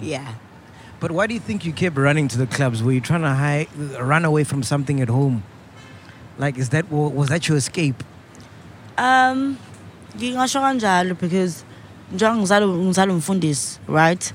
yeah 0.02 0.34
But 1.00 1.10
why 1.10 1.26
do 1.26 1.34
you 1.34 1.40
think 1.40 1.64
you 1.64 1.72
kept 1.72 1.96
running 1.96 2.28
to 2.28 2.38
the 2.38 2.46
clubs? 2.46 2.80
Were 2.80 2.92
you 2.92 3.00
trying 3.00 3.22
to 3.22 3.34
hide, 3.34 3.66
run 3.98 4.24
away 4.24 4.44
from 4.44 4.62
something 4.62 5.00
at 5.00 5.08
home? 5.08 5.42
Like, 6.38 6.56
is 6.56 6.68
that 6.68 6.92
was 6.92 7.28
that 7.28 7.48
your 7.48 7.58
escape? 7.58 8.04
Um 8.96 9.58
ngingasho 10.16 10.60
kanjalo 10.60 11.18
because 11.18 11.64
njengoba 12.14 12.36
ngizalo 12.36 12.68
ngizalo 12.68 13.14
umfundisi 13.14 13.78
right 13.88 14.32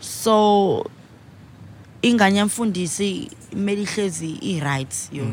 so 0.00 0.84
ingane 2.02 2.36
yamfundisi 2.36 3.30
imele 3.52 3.82
ihlezi 3.82 4.30
i-right 4.42 4.94
yo. 5.12 5.24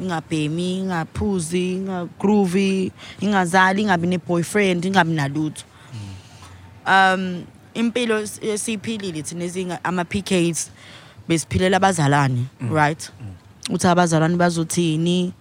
Ingabhemi 0.00 0.78
ingaphuzi 0.78 1.72
ingagroovy 1.74 2.90
ingazali 3.20 3.82
ingabi 3.82 4.06
ne-boyfriend 4.06 4.84
ingabi 4.84 5.12
nalutho. 5.14 5.64
Um 6.86 7.44
impilo 7.74 8.20
es- 8.22 8.42
esiyiphilile 8.42 9.22
thina 9.22 9.78
ama-pks 9.84 10.70
besiphilela 11.28 11.76
abazalwane 11.76 12.44
right? 12.70 13.10
uthi 13.70 13.86
abazalwane 13.86 14.36
bazothini? 14.36 15.32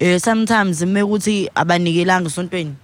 Eh 0.00 0.18
sometimes 0.20 0.80
mekuthi 0.82 1.48
abanikelanga 1.54 2.26
esontweni. 2.28 2.74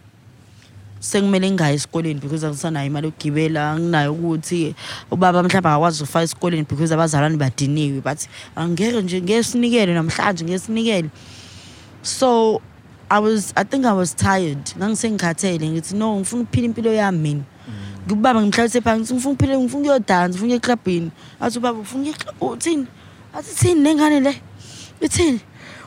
Sekumele 1.04 1.50
ngingayi 1.50 1.74
esikoleni 1.76 2.20
because 2.20 2.46
angisanayo 2.46 2.86
imali 2.86 3.06
yokugibela 3.06 3.70
anginayo 3.72 4.12
ukuthi 4.12 4.74
ubaba 5.10 5.42
mhlawumbe 5.42 5.68
akakwazi 5.68 6.02
ukufaka 6.02 6.24
esikoleni 6.24 6.64
because 6.64 6.94
abazalwane 6.94 7.36
badiniwe. 7.36 8.00
But 8.00 8.18
angeke 8.56 9.02
nje 9.02 9.20
ngeke 9.22 9.42
sinikele 9.42 9.94
namhlanje 9.94 10.44
ngeke 10.44 10.58
sinikele. 10.58 11.10
So 12.02 12.60
i 13.10 13.18
was 13.18 13.52
i 13.56 13.64
think 13.64 13.84
i 13.84 13.92
was 13.92 14.14
tired. 14.14 14.64
Ngangisengikhathele 14.78 15.68
ngithi 15.70 15.94
no 15.94 16.16
ngifuna 16.20 16.42
ukuphila 16.42 16.64
impilo 16.66 16.92
yami 16.92 17.18
mina. 17.18 17.44
Ngibaba 18.06 18.40
ngimhlalise 18.40 18.80
phansi 18.80 19.14
ngithi 19.14 19.14
ngifuna 19.14 19.32
ukuphila 19.34 19.58
ngifuna 19.58 19.80
ukuyodansa 19.80 20.28
ngifuna 20.28 20.46
ukuya 20.46 20.56
eklabhini. 20.56 21.10
Athi 21.40 21.58
ubaba 21.58 21.78
ufuna 21.78 22.02
ukuya 22.02 22.16
eclub- 22.16 22.52
uthini? 22.52 22.86
Athi 23.34 23.54
thini 23.54 23.80
nengane 23.80 24.20
le? 24.20 24.34
Ithini? 25.00 25.40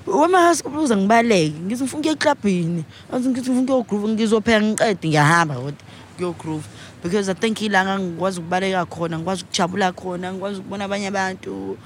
Wemahasikuluza 0.08 0.98
ngibaleke 0.98 1.60
ngithi 1.60 1.84
ngifuna 1.84 2.00
ukuya 2.00 2.14
eklabhini. 2.14 2.84
Athi 3.12 3.30
ngithi 3.30 3.52
ngifuna 3.52 3.76
ukuyogroove 3.76 4.14
ngizopheka 4.14 4.62
ngiqede 4.62 5.08
ngiyahamba 5.08 5.56
kodwa 5.56 5.84
kuyogroove 6.18 6.68
because 7.04 7.30
i 7.30 7.34
think 7.34 7.62
ilanga 7.62 8.00
ngikwazi 8.00 8.40
ukubaleka 8.40 8.86
khona 8.86 9.18
ngikwazi 9.18 9.44
ukujabula 9.44 9.92
khona 9.92 10.34
ngikwazi 10.34 10.60
ukubona 10.60 10.86
abanye 10.86 11.08
abantu. 11.08 11.78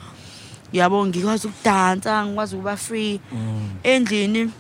Yabo 0.74 1.06
ngikwazi 1.06 1.48
ukudansa 1.48 2.26
ngikwazi 2.26 2.56
ukuba 2.56 2.78
free. 2.78 3.20
Endlini 3.84 4.52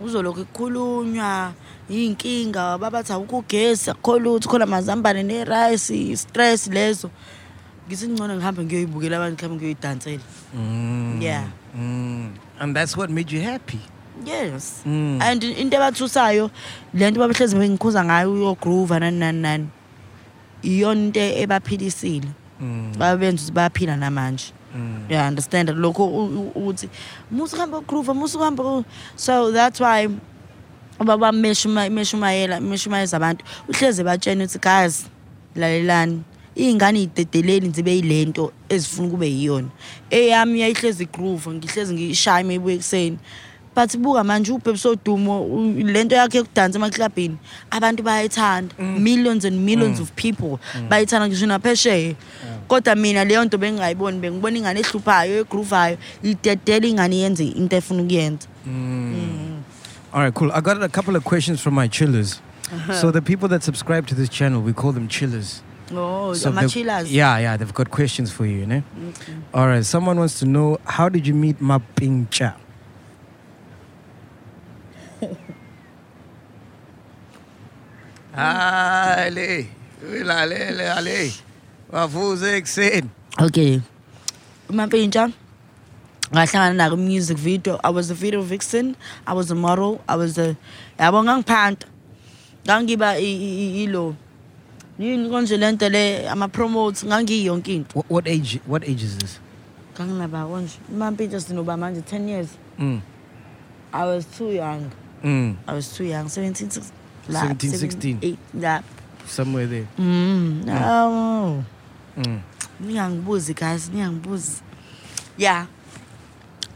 uzolokhu 0.00 0.44
kukhulunywa 0.44 1.52
yinkinga 1.90 2.78
babathi 2.78 3.12
awukho 3.12 3.38
ugesi 3.38 3.90
akho 3.90 4.18
lutho 4.18 4.48
khona 4.48 4.64
amazambane 4.64 5.22
nerayisi 5.22 6.16
stress 6.16 6.66
lezo. 6.66 7.10
Ngithi 7.88 8.08
ngcono 8.08 8.36
ngihambe 8.36 8.64
ngiyoyibukela 8.64 9.16
abantu 9.16 9.34
ngihambe 9.36 9.56
ngiyoyidansela 9.56 10.22
yeah. 11.20 11.44
Mm. 11.78 12.30
And 12.60 12.74
that's 12.76 12.96
what 12.96 13.10
made 13.10 13.30
you 13.30 13.40
happy. 13.42 13.78
yes 14.26 14.82
Mm. 14.86 15.22
and 15.22 15.44
into 15.44 15.76
ebathusayo 15.76 16.50
le 16.94 17.10
nto 17.10 17.20
babehlezi 17.20 17.56
bengikhuza 17.56 18.04
ngayo 18.04 18.32
uyogroova 18.32 18.98
nani 19.00 19.18
nani 19.18 19.40
nani 19.42 19.68
iyona 20.62 21.00
into 21.00 21.20
ebaphilisile 21.20 22.28
Mm. 22.60 22.92
babenza 22.98 23.42
ukuthi 23.42 23.52
bayaphila 23.52 23.96
namanje 23.96 24.44
Mm. 24.74 25.04
yeah 25.08 25.28
understand 25.28 25.68
lokho 25.70 26.06
u- 26.06 26.24
u- 26.26 26.52
ukuthi 26.54 26.88
musu 27.30 27.54
kuhamba 27.56 27.80
groove 27.80 28.12
musu 28.12 28.38
kuhamba 28.38 28.62
ku-" 28.64 28.84
so 29.16 29.52
that's 29.52 29.80
why 29.80 30.08
ubaba 31.00 31.32
meshumayela 31.32 32.60
meshumayeza 32.60 33.16
abantu 33.16 33.44
uhleze 33.68 34.02
batshena 34.04 34.44
ukuthi 34.44 34.58
guys 34.58 35.06
lalelani 35.56 36.22
iy'ngane 36.58 36.98
iy'dedeleli 37.00 37.70
zibe 37.70 37.92
yilento 37.92 38.52
ezifuna 38.68 39.08
kube 39.08 39.26
yiyona. 39.26 39.68
Eyami 40.10 40.60
yayihlezi 40.60 41.06
groove 41.06 41.50
ngihlezi 41.50 41.94
ngishaya 41.94 42.44
uma 42.44 42.52
ibuye 42.52 42.74
ekuseni 42.74 43.18
but 43.74 43.96
buka 43.96 44.24
manje 44.24 44.52
ubhebhi 44.52 44.78
sodumo 44.78 45.44
u- 45.46 45.72
lento 45.86 46.16
yakhe 46.16 46.38
yokudansa 46.38 46.78
emaklabhini 46.78 47.36
abantu 47.70 48.02
bayayithanda. 48.02 48.74
Mm. 48.78 48.98
Millions 48.98 49.44
and 49.44 49.64
millions 49.64 49.98
mm. 49.98 50.02
of 50.02 50.12
people 50.16 50.58
mm. 50.74 50.88
bayithanda 50.88 51.28
ngisho 51.28 51.46
naphesheya. 51.46 52.14
Kodwa 52.68 52.94
mina 52.94 53.24
leyo 53.24 53.44
nto 53.44 53.58
bengingayiboni 53.58 54.18
bengibona 54.18 54.58
ingane 54.58 54.80
ehluphayo 54.80 55.38
egroovayo 55.40 55.96
idedela 56.22 56.86
ingane 56.86 57.16
yenze 57.16 57.44
into 57.46 57.76
efuna 57.76 58.02
ukuyenza. 58.02 58.48
All 60.12 60.22
right, 60.22 60.34
cool. 60.34 60.50
I 60.52 60.60
got 60.60 60.82
a 60.82 60.88
couple 60.88 61.14
of 61.16 61.24
questions 61.24 61.60
from 61.60 61.74
my 61.74 61.86
chillers. 61.86 62.40
Uh-huh. 62.72 62.94
So 62.94 63.10
the 63.10 63.22
people 63.22 63.48
that 63.48 63.62
subscribe 63.62 64.06
to 64.08 64.14
this 64.14 64.28
channel, 64.28 64.60
we 64.60 64.72
call 64.72 64.92
them 64.92 65.06
chillers. 65.06 65.62
Oh 65.92 66.34
So 66.34 66.50
they've- 66.50 67.06
Yeah, 67.10 67.38
yeah, 67.38 67.56
they've 67.56 67.72
got 67.74 67.90
questions 67.90 68.30
for 68.30 68.46
you, 68.46 68.66
ne? 68.66 68.82
All 69.54 69.66
right, 69.66 69.84
someone 69.84 70.18
wants 70.18 70.38
to 70.40 70.46
know 70.46 70.78
how 70.84 71.08
did 71.08 71.26
you 71.26 71.34
meet 71.34 71.60
Mapincha? 71.60 72.54
Ale, 78.36 79.66
ulalele 80.20 80.92
ale. 80.92 81.32
Wavuze 81.92 82.56
ekuseni. 82.56 83.08
okay 83.40 83.80
umampintsha 84.68 85.30
ngahlangana 86.32 86.74
nako 86.74 86.96
music 86.96 87.38
video 87.38 87.80
i 87.82 87.88
was 87.90 88.10
a 88.10 88.14
video 88.14 88.42
vixen 88.42 88.94
i 89.26 89.32
was 89.32 89.50
a 89.50 89.54
model 89.54 90.00
i 90.08 90.14
was 90.16 90.36
a 90.38 90.54
yabo 90.98 91.22
ngangiphanta 91.24 91.86
ngangiba 92.66 93.18
ilo 93.18 94.14
yini 94.98 95.28
konje 95.30 95.56
lento 95.56 95.88
le 95.88 96.28
ama-promote 96.28 97.06
ngangiyonke 97.06 97.74
into 97.74 97.98
What, 97.98 98.10
what 98.10 98.28
age? 98.28 98.60
What 98.66 98.82
age 98.84 99.02
is 99.04 99.16
this? 99.18 99.38
nganginaba 99.94 100.46
konje 100.46 101.40
sinoba 101.40 101.76
manje 101.76 102.00
10 102.00 102.28
years 102.28 102.48
Mm, 102.78 103.00
i 103.92 104.04
was 104.06 104.24
too 104.26 104.50
young 104.52 104.90
mm, 105.24 105.56
i 105.66 105.74
was 105.74 105.88
too 105.96 106.04
young 106.04 106.26
17 106.28 106.70
six- 106.70 106.92
la- 107.28 107.40
17, 107.42 107.70
17, 107.72 107.78
16. 107.78 108.18
eight, 108.22 108.38
la 108.54 108.82
somewhere 109.26 109.66
there. 109.66 109.86
Mm, 109.98 110.64
no. 110.64 111.64
Mm. 112.16 112.40
Ningangibuzi 112.80 113.54
guys, 113.54 113.90
ningangibuzi. 113.90 114.62
Yeah. 115.36 115.66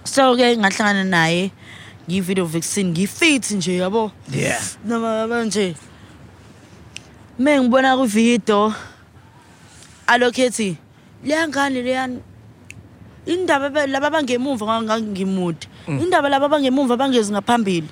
So 0.04 0.36
ke 0.36 0.56
ngahlangana 0.58 1.04
naye 1.04 1.50
ngiyi-video 2.08 2.44
vaccine 2.44 2.90
ngifit 2.92 3.50
nje 3.50 3.76
yabo. 3.76 4.10
Yeah. 4.30 4.60
Noma 4.84 5.26
manje. 5.28 5.74
Me 7.38 7.56
ngibona 7.60 7.96
ku 7.96 8.04
video 8.04 8.74
allocated 10.06 10.76
leya 11.24 11.48
ngane 11.48 11.82
leyani 11.82 12.20
indaba 13.26 13.86
laba 13.86 14.10
bangemuva 14.10 14.82
ngangimude. 14.82 15.66
Indaba 15.88 16.28
laba 16.28 16.48
bangemuva 16.48 16.96
bangezi 16.96 17.32
ngaphambili. 17.32 17.88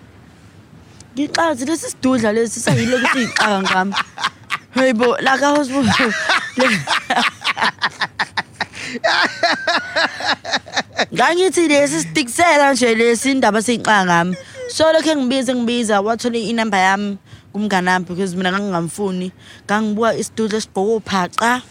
Ngiqazi 1.17 1.65
lesi 1.65 1.91
sidudla 1.91 2.33
lesi 2.33 2.61
sayile 2.61 2.97
ukuthi 2.97 3.23
iqaka 3.23 3.63
ngami. 3.63 3.95
Hey 4.75 4.93
bo 4.93 5.17
la 5.21 5.39
ka 5.39 5.57
hospital. 5.57 6.13
Ngangithi 11.15 11.69
lesi 11.69 12.01
sitikisela 12.01 12.73
nje 12.73 12.95
lesi 12.95 13.31
indaba 13.31 13.63
seyinqaka 13.63 14.05
ngami. 14.05 14.37
So 14.69 14.93
lokho 14.93 15.17
ngibiza 15.17 15.55
ngibiza 15.55 16.01
wathola 16.01 16.39
inamba 16.39 16.79
yami. 16.79 17.19
Kumngane 17.53 17.91
wami 17.91 18.05
because 18.07 18.37
mina 18.37 18.51
ngangingamfuni 18.53 19.33
ngangibuka 19.67 20.15
isidudla 20.17 20.59
esigqoke 20.59 20.95
uphaca 20.97 21.63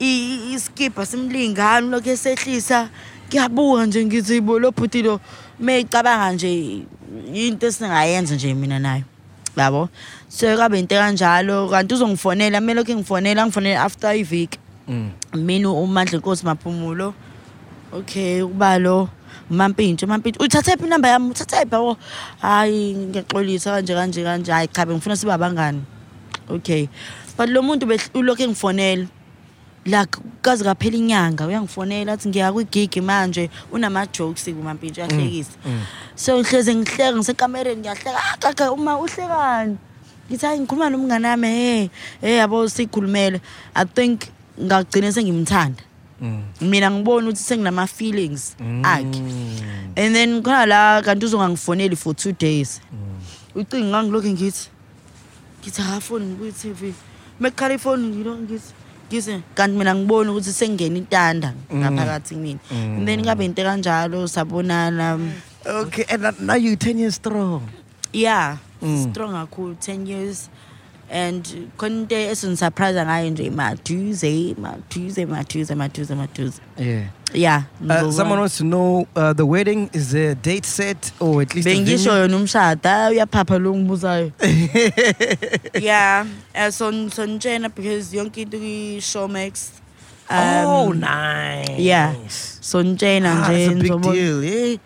i- 0.00 0.54
iskipha 0.54 1.06
simlingani 1.06 1.88
lokhu 1.90 2.10
esehlisa. 2.10 2.88
Ngiyabuka 3.28 3.86
nje 3.86 4.04
ngithi 4.04 4.40
bo 4.40 4.58
lo 4.58 4.70
bhuti 4.72 5.02
lo 5.02 5.20
meyicabanga 5.60 6.32
nje 6.32 6.82
into 7.34 7.66
esingayenza 7.66 8.34
nje 8.34 8.54
mina 8.54 8.78
nayo 8.78 9.04
yabo? 9.56 9.88
So 10.28 10.56
kabe 10.56 10.78
into 10.78 10.94
kanjalo 10.94 11.68
kanti 11.70 11.94
uzongifonela 11.94 12.58
kumele 12.60 12.80
lokhu 12.80 12.94
ngifonela 12.94 13.46
ngifonela 13.46 13.82
after 13.84 14.16
iviki. 14.16 14.58
Mm. 14.88 15.10
mina 15.34 15.70
umandla 15.70 16.16
inkosi 16.18 16.44
maphumulo. 16.46 17.14
Okay 17.92 18.42
kuba 18.42 18.78
lo. 18.78 19.08
Umampintsha 19.50 20.06
umampintsha 20.06 20.40
uthathe 20.44 20.76
phi 20.78 20.86
inamba 20.86 21.08
yami? 21.08 21.30
Uthathe 21.30 21.64
phi? 21.66 21.74
Yabo. 21.74 21.96
Hayi 22.42 22.94
ngiyaxolisa 22.94 23.70
kanje 23.74 23.94
kanje 23.94 24.22
kanje. 24.24 24.52
Hayi 24.52 24.68
cha 24.68 24.86
bengifuna 24.86 25.16
sibe 25.16 25.32
abangani. 25.32 25.82
Okay. 26.48 26.88
But 27.36 27.48
lo 27.48 27.62
muntu 27.62 27.86
beh- 27.86 28.10
ulokhu 28.14 28.42
engifonela 28.42 29.08
like 29.86 30.16
kaze 30.42 30.62
kaphela 30.64 30.96
inyanga 30.96 31.46
uyangifonela 31.46 32.12
athi 32.12 32.28
ngiya 32.28 32.52
kwigigi 32.52 33.00
manje. 33.00 33.50
Unama-jokes 33.72 34.44
kumampintshi 34.44 35.00
uyahlekisa. 35.00 35.50
So 36.14 36.38
ngihleze 36.38 36.74
ngihleka 36.74 37.16
ngisekamereni 37.16 37.80
ngiyahleka 37.80 38.12
"Ah, 38.16 38.36
kaka 38.38 38.72
uma 38.72 38.98
uhlekani 38.98 39.76
ngithi 40.30 40.46
hayi 40.46 40.60
ngikhuluma 40.60 40.90
nomngane 40.90 41.28
wami 41.28 41.48
he 41.48 41.90
he 42.20 42.36
yabo 42.36 42.68
sikhulumele. 42.68 43.40
I 43.74 43.84
think 43.84 44.28
ngagcine 44.60 45.12
sengimthanda. 45.12 45.82
Mina 46.60 46.90
ngibona 46.90 47.28
ukuthi 47.28 47.42
senginama-feelings 47.42 48.56
akhe. 48.82 49.20
And 49.96 50.14
then 50.14 50.42
khona 50.42 50.66
la 50.66 51.02
kanti 51.02 51.26
uzongangifoneli 51.26 51.96
for 51.96 52.14
two 52.14 52.32
days. 52.32 52.80
Ucingo 53.54 53.86
ngangilokhu 53.90 54.28
ngithi 54.30 54.68
ngithi 55.62 55.82
akafoni 55.82 56.24
ngikwi-tv 56.26 56.94
mekukhala 57.40 57.74
ifoni 57.74 58.06
ngilokhu 58.08 58.42
ngithi 58.42 58.72
ngithi 59.10 59.42
kanti 59.54 59.76
mina 59.78 59.94
ngibona 59.94 60.30
ukuthi 60.32 60.52
sengingena 60.52 60.98
intanda 60.98 61.54
ngaphakathi 61.74 62.34
kumina 62.34 62.60
and 62.70 63.08
then 63.08 63.24
kabe 63.24 63.44
into 63.44 63.62
kanjalo 63.62 64.28
sabonana. 64.28 65.18
Okay, 65.66 66.04
and 66.08 66.22
now- 66.22 66.34
now 66.40 66.54
you 66.54 66.76
10 66.76 66.98
years 66.98 67.14
strong. 67.16 67.62
yeah 68.12 68.56
strong 69.10 69.32
kakhulu 69.32 69.74
10 69.76 70.06
years. 70.06 70.48
And 71.12 71.46
into 71.76 72.14
esingisurprise 72.30 73.04
ngayo 73.04 73.30
nje 73.30 73.50
maduze 73.50 74.54
maduze 74.58 75.26
maduze 75.26 75.74
maduze 75.74 76.14
maduze 76.14 76.60
Yeah. 76.78 77.04
yeah 77.34 77.62
Uh, 77.88 78.10
someone 78.10 78.38
wants 78.40 78.56
to 78.58 78.64
know 78.64 79.06
uh, 79.16 79.32
the 79.32 79.44
wedding 79.46 79.90
is 79.92 80.10
the 80.12 80.34
date 80.34 80.64
set 80.66 81.12
or 81.20 81.42
at 81.42 81.54
least 81.54 81.66
a 81.68 81.70
bengisho 81.74 82.10
yona 82.16 82.36
umshado 82.36 82.88
hayi 82.88 83.14
uyaphapha 83.14 83.58
lo 83.58 83.74
ngibuzayo 83.74 84.30
yeah 85.80 86.26
uh, 86.54 86.70
so 86.70 87.08
so 87.08 87.26
ngitshena 87.26 87.68
because 87.68 88.16
yonke 88.16 88.42
into 88.42 88.58
kwi-showmax 88.58 89.70
oh, 90.30 90.92
nice. 90.92 91.78
yeah 91.78 92.14
so 92.60 92.84
ngitshena 92.84 93.32
Ah, 93.32 93.48
nje 93.52 93.66
that's 93.66 93.80
a 93.80 93.82
big 93.82 94.02
deal. 94.02 94.40
Hey, 94.42 94.78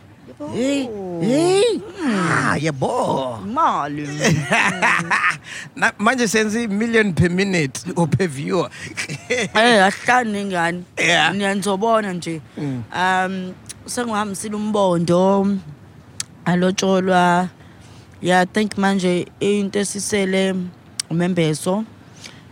hey, 0.53 0.89
hey. 1.21 1.81
Ah, 2.07 2.55
yeah, 2.57 2.71
boy. 2.73 3.39
imali 3.45 4.07
Na- 5.77 5.93
manje 5.99 6.27
senze 6.29 6.67
million 6.69 7.13
per 7.15 7.29
minute 7.31 7.85
or 7.97 8.07
per 8.09 8.27
viewer. 8.27 8.69
Eh 9.55 9.83
asihlani 9.85 10.33
nengane. 10.33 10.83
Yeah. 10.99 11.33
Niyazobona 11.35 12.13
nje. 12.13 12.41
Um 12.59 13.55
sengihambisile 13.87 14.57
umbondo 14.57 15.57
alotsholwa. 16.45 17.49
Yeah, 18.21 18.41
I 18.43 18.45
think 18.47 18.77
manje 18.77 19.27
into 19.41 19.79
esisele 19.79 20.55
umembeso 21.11 21.85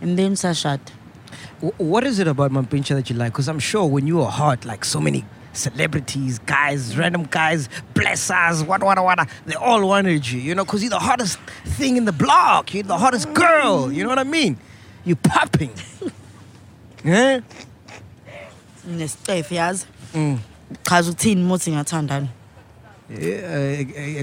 and 0.01 0.17
then 0.17 0.33
sashada. 0.35 0.91
Wh- 1.61 1.79
what 1.79 2.03
is 2.05 2.19
it 2.19 2.27
about 2.27 2.51
Mampincha 2.51 2.95
that 2.95 3.09
you 3.09 3.15
like? 3.15 3.31
Because 3.33 3.47
I'm 3.47 3.59
sure 3.59 3.85
when 3.85 4.05
you 4.07 4.17
were 4.17 4.25
hot, 4.29 4.65
like 4.65 4.85
so 4.85 4.99
many 4.99 5.23
celebrities, 5.53 6.39
guys, 6.39 6.97
random 6.97 7.23
guys, 7.29 7.69
blessers, 7.93 8.65
what, 8.65 8.83
what, 8.83 9.01
what, 9.03 9.29
they 9.45 9.55
all 9.55 9.87
wanted 9.87 10.29
you, 10.29 10.39
you 10.39 10.55
know, 10.55 10.65
because 10.65 10.83
you're 10.83 10.89
the 10.89 10.99
hottest 10.99 11.39
thing 11.65 11.97
in 11.97 12.05
the 12.05 12.11
block. 12.11 12.73
You're 12.73 12.83
the 12.83 12.97
hottest 12.97 13.33
girl. 13.33 13.91
You 13.91 14.03
know 14.03 14.09
what 14.09 14.19
I 14.19 14.23
mean? 14.23 14.57
You 15.05 15.15
popping. 15.15 15.71
yeah? 17.03 17.39
Nesitefe 18.87 19.55
yazi. 19.55 19.85
Mm. 20.13 20.39
Chaza 20.83 21.11
ukuthini 21.11 21.43
muthi 21.43 21.71
ngathandana. 21.71 22.29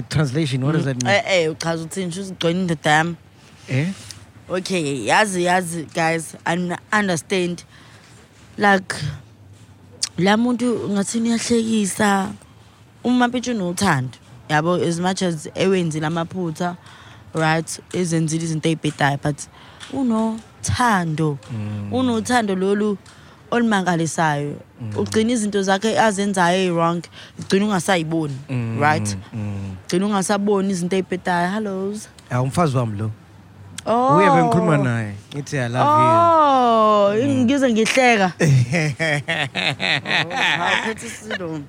Translation, 0.09 0.61
what 0.65 0.73
does 0.73 0.85
that 0.85 1.01
mean? 1.03 1.15
Eh 1.15 1.43
eh 1.43 1.51
uchaza 1.51 1.85
ukuthini 1.85 2.11
shuthi 2.11 2.35
gcina 2.35 2.67
the 2.67 2.75
dam. 2.75 3.17
Eh? 3.69 3.91
Okay, 4.49 5.05
yazi 5.05 5.43
yazi 5.43 5.91
guys, 5.93 6.35
I 6.45 6.77
understand. 6.91 7.63
Like 8.57 8.93
la 10.17 10.37
muntu 10.37 10.89
ngathini 10.89 11.29
yahlekisa 11.29 12.31
uma 13.03 13.27
mpithu 13.27 13.51
unothando. 13.51 14.17
Yabo 14.49 14.73
as 14.75 14.99
much 14.99 15.21
as 15.21 15.49
ewenzile 15.55 16.07
amaphutha 16.07 16.77
right 17.33 17.79
ezenzile 17.93 18.43
izinto 18.43 18.69
ezibhedayo 18.69 19.17
but 19.23 19.47
unothando. 19.93 21.37
Unothando 21.91 22.55
lolu 22.55 22.97
olumangalisayo. 23.51 24.55
Ugcina 24.95 25.31
izinto 25.31 25.63
zakhe 25.63 25.99
azenzayo 25.99 26.75
wrong, 26.75 27.01
ugcina 27.39 27.65
ungasayiboni, 27.65 28.37
right? 28.79 29.17
Ugcina 29.83 30.05
ungasaboni 30.05 30.71
izinto 30.71 30.95
ezibhedayo. 30.95 31.51
Hellos. 31.53 32.09
Ah, 32.29 32.41
umfazi 32.41 32.77
wami 32.77 32.97
lo. 32.97 33.11
Oh. 33.85 34.17
Uye 34.17 34.29
bengikhuluma 34.29 34.77
naye. 34.77 35.13
Ngithi 35.33 35.57
I 35.59 35.67
love 35.67 35.87
Oh, 35.87 37.13
ngize 37.17 37.69
ngihleka. 37.71 38.33
Awuphethe 40.61 41.07
isilo. 41.07 41.61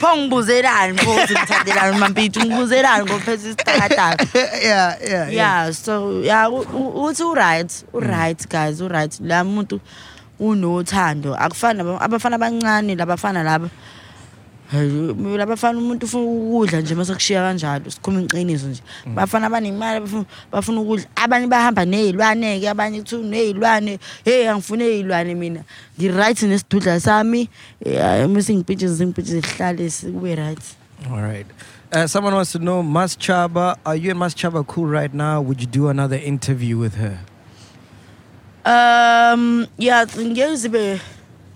Pho 0.00 0.16
ngibuzelani 0.16 0.98
pho 0.98 1.10
uthi 1.14 1.34
ngithandelani 1.34 1.98
mampithu 1.98 2.40
ngibuzelani 2.46 3.04
ngophethe 3.04 3.48
isitakataka. 3.48 4.24
you. 4.34 4.40
yeah, 4.62 4.96
yeah, 5.10 5.28
Yeah, 5.32 5.70
so 5.72 6.20
yeah 6.20 6.48
u- 6.48 6.66
u- 6.72 7.04
uthi 7.04 7.22
u 7.24 7.34
right, 7.34 7.84
u 7.92 8.00
right 8.00 8.48
guys, 8.48 8.80
u 8.80 8.88
right. 8.88 9.20
La 9.20 9.44
muntu 9.44 9.80
unothando. 10.40 11.34
Akufani 11.36 11.78
naba- 11.82 12.00
abafana 12.00 12.36
abancane 12.36 12.94
labafana 12.96 13.42
laba. 13.42 13.68
Labafana 14.72 15.78
umuntu 15.78 16.06
ufuna 16.06 16.24
ukudla 16.24 16.80
nje 16.80 16.94
kanjalo 16.94 17.84
iqiniso 18.22 18.68
nje. 18.68 18.82
Bafana 19.14 19.46
abanemali 19.46 20.26
bafuna 20.52 20.80
ukudla. 20.80 21.06
Abanye 21.16 21.46
bahamba 21.46 21.84
nezilwane 21.84 22.60
ke 22.60 22.68
abanye 22.68 23.02
kuthi 23.02 23.16
nezilwane 23.16 23.98
hey 24.24 24.48
angifune 24.48 24.84
izilwane 24.84 25.34
mina. 25.34 25.64
Ngi 25.98 26.08
right 26.08 26.42
nesidudla 26.42 27.00
sami. 27.00 27.48
Mase 28.28 28.54
ngipitches 28.54 29.00
ngipitches 29.00 29.44
ihlale 29.44 29.90
sikube 29.90 30.36
right. 30.36 30.76
All 31.10 31.22
right. 31.22 31.46
Uh, 31.92 32.06
someone 32.06 32.34
wants 32.34 32.52
to 32.52 32.58
know, 32.58 32.82
Mas 32.82 33.16
Chaba, 33.16 33.76
are 33.86 33.96
you 33.96 34.10
and 34.10 34.18
Mas 34.18 34.34
Chaba 34.34 34.66
cool 34.66 34.86
right 34.86 35.14
now? 35.14 35.40
Would 35.40 35.60
you 35.60 35.66
do 35.66 35.88
another 35.88 36.16
interview 36.16 36.76
with 36.76 36.96
her? 36.96 37.20
um 38.66 39.66
yeah 39.78 40.04
ngeke 40.04 40.56
zibe 40.56 41.00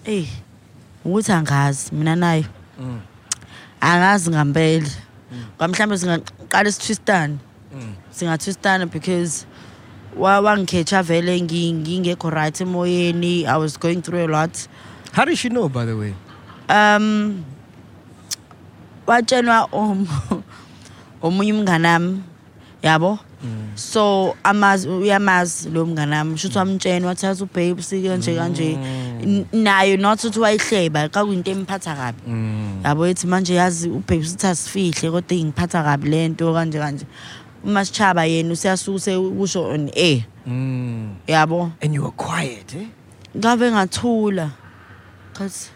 hey 0.04 0.26
ukuthi 1.04 1.32
angazi 1.32 1.94
mina 1.94 2.16
nayo 2.16 2.44
angazi 3.80 4.30
ngempela. 4.30 4.88
Kwamhlambe 5.58 5.98
singaqala 5.98 6.72
sitwistane 6.72 7.38
singatwistana 8.10 8.86
because 8.90 9.46
wa- 10.16 10.40
wangikhetha 10.40 11.02
vele 11.02 11.40
ngi- 11.40 11.72
ngingekho 11.74 12.30
right 12.30 12.54
emoyeni. 12.60 13.46
I 13.46 13.56
was 13.56 13.76
going 13.78 14.02
through 14.02 14.24
a 14.24 14.28
lot. 14.28 14.68
How 15.12 15.24
did 15.24 15.38
she 15.38 15.48
know, 15.48 15.68
by 15.68 15.84
the 15.86 15.96
way? 15.96 16.14
um 16.68 17.44
watshenwa 19.06 19.68
um- 19.72 20.06
omunye 21.22 21.52
umnganami 21.52 22.22
yabo? 22.82 23.18
So 23.74 24.36
amazi 24.44 24.88
uyamazi 24.88 25.70
lo 25.70 25.86
mnganami. 25.86 26.38
Shuthi 26.38 26.58
wamtshena 26.58 27.06
wathi 27.06 27.26
yazi 27.26 27.42
ubabe 27.42 27.82
sikanje 27.82 28.34
kanje. 28.36 28.78
N- 29.22 29.46
nayo 29.52 29.96
not 29.96 30.24
ukuthi 30.24 30.40
wayihleba 30.40 31.08
kakuyinto 31.08 31.50
emphatha 31.50 31.94
kabi. 31.94 32.22
Yabo 32.84 33.06
ethi 33.06 33.26
manje 33.26 33.54
yazi 33.54 33.88
ubabe 33.88 34.24
sithi 34.24 34.46
asifihle 34.46 35.10
kodwa 35.10 35.36
ingiphatha 35.36 35.82
kabi 35.82 36.08
lento 36.08 36.52
kanje 36.52 36.78
kanje. 36.78 37.06
Umasitshaba 37.64 38.24
yena 38.26 38.52
useyasuka 38.52 38.96
usekusho 38.96 39.62
on 39.70 39.90
air. 39.94 40.24
Mm. 40.46 41.14
yabo. 41.28 41.72
And 41.80 41.94
you 41.94 42.02
were 42.02 42.10
quiet, 42.10 42.74
eh? 42.74 42.86
ngabe 43.36 43.70
ngathula. 43.70 44.50
Cause 45.34 45.70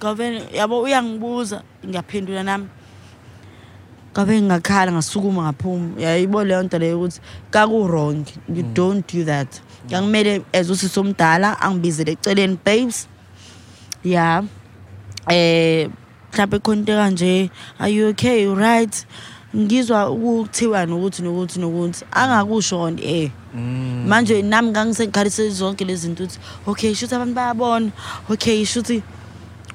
ngabe 0.00 0.42
yabo 0.54 0.82
uyangibuza 0.82 1.62
ngiyaphendula 1.86 2.42
nami. 2.44 2.68
Ngabe 4.12 4.40
ngingakhala 4.40 4.92
ngasukuma 4.92 5.42
ngaphuma 5.42 6.00
yayibo 6.00 6.44
leyo 6.44 6.62
nto 6.62 6.78
leyo 6.78 6.96
ukuthi 6.98 7.20
kaku-wrong. 7.50 8.24
You 8.48 8.62
don't 8.62 9.06
do 9.06 9.24
that. 9.24 9.60
Ngiyangimele 9.86 10.44
as 10.52 10.70
usisi 10.70 11.00
omdala 11.00 11.60
angibizele 11.60 12.12
eceleni 12.12 12.58
babes. 12.64 13.08
Ya 14.04 14.44
eh 15.28 15.88
mhlawumbe 16.32 16.58
khona 16.58 16.80
into 16.80 16.92
kanje 16.92 17.50
are 17.78 17.88
you 17.88 18.08
okay? 18.08 18.42
You 18.42 18.54
right? 18.54 19.06
Ngizwa 19.56 20.10
ukuthiwa 20.10 20.86
nokuthi 20.86 21.22
nokuthi 21.22 21.60
nokuthi. 21.60 22.04
Angakusho 22.12 22.80
on 22.80 22.98
air. 22.98 23.30
Manje 23.54 24.42
nami 24.42 24.70
ngangisengikhalise 24.70 25.50
zonke 25.50 25.84
lezi 25.84 26.06
zinto 26.06 26.24
ukuthi 26.24 26.38
okay 26.66 26.94
shuthi 26.94 27.14
abantu 27.14 27.34
bayabona. 27.34 27.92
Okay 28.30 28.64
shuthi 28.64 29.02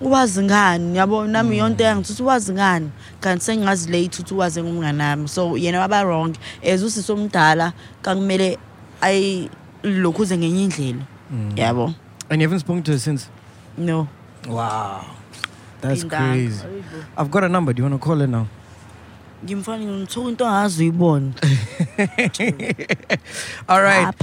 uwazi 0.01 0.43
ngani 0.43 0.97
yabo 0.97 1.27
nami 1.27 1.57
yonke 1.57 1.83
yangithi 1.83 2.11
uthi 2.13 2.23
uwazi 2.23 2.53
ngani 2.53 2.89
kanti 3.19 3.45
sengingazi 3.45 3.91
late 3.91 4.21
ukuthi 4.21 4.33
uwazi 4.33 4.63
ngumnganami 4.63 5.27
so 5.27 5.57
yena 5.57 5.79
waba 5.79 6.03
wrong 6.03 6.35
as 6.73 6.83
usisi 6.83 7.11
omdala 7.11 7.73
kakumele 8.01 8.57
ayilokhuze 9.01 10.37
ngenye 10.37 10.63
indlela 10.63 11.01
yabo 11.55 11.93
And 12.29 12.41
you 12.41 12.47
haven't 12.47 12.59
spoken 12.59 12.83
to 12.83 12.91
her 12.91 12.99
since? 12.99 13.29
no 13.77 14.07
Wow. 14.47 15.01
That's 15.81 16.03
crazy. 16.03 16.63
I've 17.17 17.29
got 17.29 17.43
a 17.43 17.49
number. 17.49 17.73
Do 17.73 17.83
you 17.83 17.89
want 17.89 18.01
to 18.01 18.05
call 18.05 18.17
her 18.19 18.27
now? 18.27 18.47
ngimfana 19.45 19.85
ngimthuka 19.85 20.29
into 20.29 20.45
angazi 20.45 20.83
uyibona 20.83 21.29
All 23.69 23.81
right. 23.81 24.13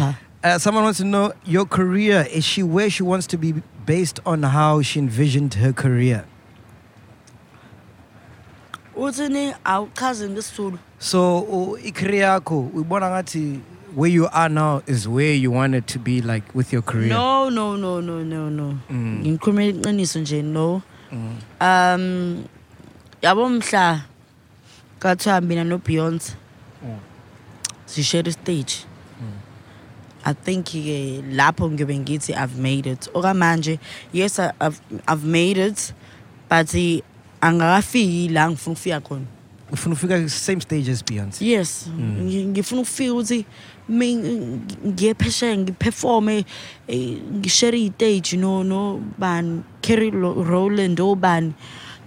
Uh, 0.42 0.58
someone 0.58 0.84
wants 0.84 0.98
to 0.98 1.04
know 1.04 1.32
your 1.44 1.66
career. 1.66 2.26
Is 2.30 2.44
she 2.44 2.62
where 2.62 2.90
she 2.90 3.02
wants 3.02 3.26
to 3.28 3.36
be 3.38 3.54
based 3.86 4.20
on 4.24 4.42
how 4.42 4.82
she 4.82 4.98
envisioned 4.98 5.54
her 5.54 5.72
career? 5.72 6.24
uthini 8.96 9.54
awuchaze 9.64 10.28
ngesizulu 10.28 10.78
So 10.98 11.38
uh, 11.38 11.84
i-career 11.86 12.22
yakho 12.22 12.60
uyibona 12.74 13.10
ngathi 13.10 13.60
where 13.96 14.14
you 14.14 14.28
are 14.32 14.48
now 14.54 14.82
is 14.86 15.06
where 15.08 15.34
you 15.34 15.52
wanted 15.52 15.86
to 15.86 15.98
be 15.98 16.20
like 16.20 16.46
with 16.54 16.72
your 16.72 16.82
career. 16.82 17.08
no 17.08 17.50
no 17.50 17.76
no 17.76 18.00
no 18.00 18.24
no 18.24 18.50
no 18.50 18.78
Mm. 18.90 19.20
ngikhulumela 19.22 19.70
iqiniso 19.80 20.20
nje 20.20 20.42
no 20.42 20.82
Mm. 21.12 21.36
um 21.60 22.44
yabo 23.22 23.48
mhla 23.48 24.00
kathiwa 24.98 25.40
mina 25.40 25.64
no-beyonce 25.64 26.32
Mm. 26.84 26.96
sishare 27.86 28.32
stage 28.32 28.74
i 30.24 30.32
think 30.34 30.66
ke 30.66 31.22
lapho 31.32 31.70
ngiyobe 31.70 31.98
ngithi 31.98 32.32
i've 32.32 32.58
made 32.58 32.86
it. 32.90 33.08
Okamanje 33.14 33.78
yes 34.12 34.38
I- 34.38 34.52
I've, 34.60 34.80
i've 35.08 35.24
made 35.24 35.58
it 35.58 35.92
but 36.48 36.74
eh, 36.74 37.00
angakafiki 37.40 38.28
la 38.32 38.50
ngifuna 38.50 38.72
ukufika 38.72 39.00
khona. 39.00 39.24
Ufuna 39.72 39.94
ufika 39.94 40.28
same 40.28 40.60
stage 40.60 40.88
as 40.90 41.02
Beyonce. 41.04 41.44
yes. 41.44 41.88
Ngi- 41.98 42.46
ngifuna 42.46 42.80
ukufika 42.80 43.12
ukuthi 43.12 43.44
mi- 43.88 44.16
ngiye 44.86 45.14
phesheya 45.14 45.56
ngiperforme 45.58 46.44
eh, 46.88 47.18
ngishare 47.34 47.78
iy'teji 47.78 48.36
no 48.36 48.62
no 48.64 49.02
bani 49.18 49.62
carry 49.82 50.10
Lo- 50.10 50.42
rowland 50.42 51.00
obani 51.00 51.52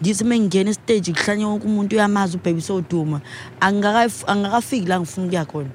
ngithi 0.02 0.24
uma 0.24 0.36
ngingena 0.38 0.70
esiteji 0.70 1.14
kuhlanye 1.14 1.46
wonke 1.46 1.66
umuntu 1.66 1.96
uyamazi 1.96 2.38
ubhebe 2.38 2.62
soduma 2.62 3.22
Angakaf- 3.62 4.24
angakafiki 4.28 4.86
la 4.88 5.00
ngifuna 5.00 5.26
ukuya 5.28 5.46
khona. 5.46 5.70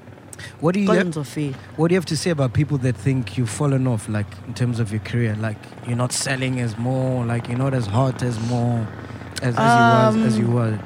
What 0.61 0.73
do 0.75 0.79
you 0.79 0.87
kodwa 0.87 0.97
have, 0.97 1.07
ngizofika 1.09 1.55
what 1.77 1.89
do 1.89 1.93
you 1.95 1.97
have 2.01 2.05
to 2.09 2.17
say 2.17 2.31
about 2.31 2.53
people 2.53 2.77
that 2.77 2.95
think 2.95 3.37
you've 3.37 3.49
fallen 3.51 3.87
off 3.87 4.09
like 4.09 4.27
in 4.47 4.53
terms 4.53 4.79
of 4.79 4.91
your 4.91 5.01
career? 5.03 5.35
Like 5.41 5.57
you're 5.87 5.97
not 5.97 6.11
selling 6.13 6.59
as 6.59 6.77
more 6.77 7.25
like 7.25 7.47
you're 7.49 7.57
not 7.63 7.73
as 7.73 7.87
hot 7.87 8.23
as 8.23 8.39
more 8.49 8.87
as, 9.41 9.55
as 9.57 9.75
you 9.75 10.15
was 10.15 10.15
as 10.27 10.37
you 10.39 10.45
Um, 10.47 10.53
were. 10.53 10.79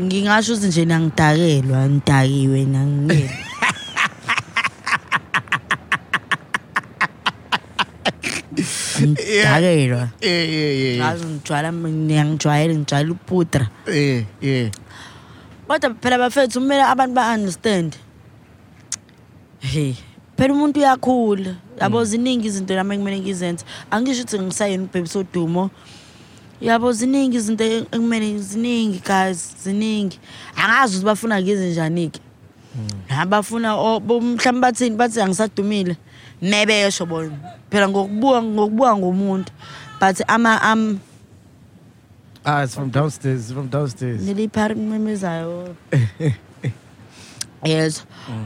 ngingasho 0.00 0.52
ukuthi 0.54 0.66
nje 0.66 0.84
nangidakelwa 0.84 1.88
ngidakiwe 1.88 2.64
nangingeni 2.64 3.30
ngidakelwa 9.00 10.08
Yeah, 10.20 10.44
yeah, 10.48 10.72
yeah. 10.78 10.96
ngazi 10.98 11.24
ngijwayela 11.26 11.72
ngiyangijwayele 11.72 12.74
ngijwayela 12.74 13.68
Yeah, 13.86 14.24
yeah. 14.40 14.70
kodwa 15.68 15.94
phela 16.00 16.18
bafethu 16.18 16.60
kumele 16.60 16.82
abantu 16.82 17.14
ba-understand 17.14 17.96
hey. 19.72 19.94
Phela 20.36 20.54
umuntu 20.54 20.80
uyakhula. 20.80 21.54
Yabo 21.80 22.04
ziningi 22.04 22.46
izinto 22.46 22.74
nami 22.74 22.94
ekumele 22.94 23.20
ngizenze. 23.20 23.64
Angisho 23.90 24.22
ukuthi 24.22 24.38
ngisayena 24.38 24.84
ubhebisa 24.84 25.18
odumo 25.18 25.70
yabo 26.60 26.92
ziningi 26.92 27.36
izinto 27.36 27.64
ekumele 27.64 28.38
ziningi 28.38 28.98
guys 29.06 29.54
ziningi. 29.64 30.18
Angazi 30.56 30.94
ukuthi 30.96 31.04
bafuna 31.06 31.40
ngize 31.42 31.70
njani-ke. 31.70 32.20
Nabafuna 33.10 33.76
o- 33.76 34.00
bo- 34.00 34.20
mhlawumbe 34.20 34.60
bathini 34.60 34.96
bathi 34.96 35.20
angisadumile 35.20 35.96
nebesho 36.42 37.06
bona. 37.06 37.30
Phela 37.70 37.88
ngokubuka 37.88 38.42
ngokubuka 38.42 38.96
ngomuntu. 38.96 39.52
But 40.00 40.20
ama 40.28 40.58
am 40.62 41.00
Ah, 42.46 42.62
it's 42.64 42.74
from 42.74 42.90
downstairs. 42.90 43.52
From 43.52 43.68
downstairs. 43.68 44.20
niliphari 44.22 44.74
kumemezayo 44.74 45.74
yes. 47.64 48.04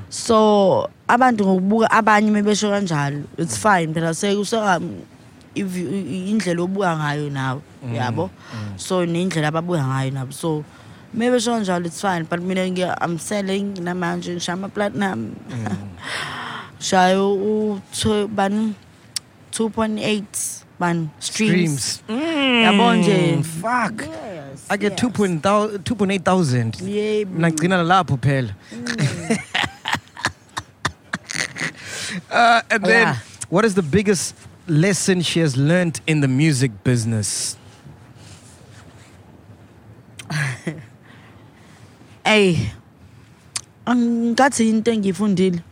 So 0.09 0.89
abantu 1.09 1.45
ngokubuka 1.45 1.91
abanye 1.91 2.31
mebesho 2.31 2.71
kanjalo 2.71 3.23
it's 3.39 3.57
fine 3.59 3.95
phela 3.95 4.15
sekusoka 4.15 4.81
indlela 5.55 6.63
obuka 6.63 6.97
ngayo 6.97 7.31
nawe 7.31 7.61
yabo 7.95 8.31
so 8.77 9.07
nendlela 9.07 9.49
ababuka 9.49 9.83
ngayo 9.89 10.11
nabo 10.13 10.33
so 10.33 10.65
mebesho 11.15 11.51
kanjalo 11.53 11.87
it's 11.87 12.01
fine 12.01 12.25
but 12.31 12.41
mina 12.41 12.61
ngiya- 12.69 12.99
i'm 13.05 13.19
selling 13.19 13.75
namanje 13.81 14.33
ngishaya 14.37 14.55
ama-platinum 14.59 15.33
shayo 16.81 17.35
u- 17.35 17.81
bani 18.29 18.75
2.8 19.53 20.23
bani 20.79 21.09
streams 21.19 21.83
Streams. 21.83 22.65
yabo 22.65 22.95
nje 22.95 23.35
Mm, 23.37 23.43
fuck. 23.43 24.03
Yes, 24.07 24.67
I 24.71 24.77
get 24.77 24.93
yes. 24.93 25.01
2.8 25.11 25.79
2.8,000. 25.83 26.83
Yebo. 26.87 27.39
Nagcina 27.39 27.83
lapho 27.83 28.17
phela. 28.17 28.55
Uh, 32.31 32.61
and 32.71 32.85
then, 32.85 33.07
Yeah. 33.09 33.17
what 33.49 33.65
is 33.65 33.75
the 33.75 33.83
biggest 33.83 34.35
lesson 34.67 35.23
she 35.23 35.41
has 35.41 35.57
learned 35.57 36.01
in 36.07 36.21
the 36.21 36.29
music 36.29 36.71
business? 36.85 37.57
Ey. 42.25 42.71
Angathi 43.87 44.69
into 44.69 44.91
engiyifundile. 44.91 45.63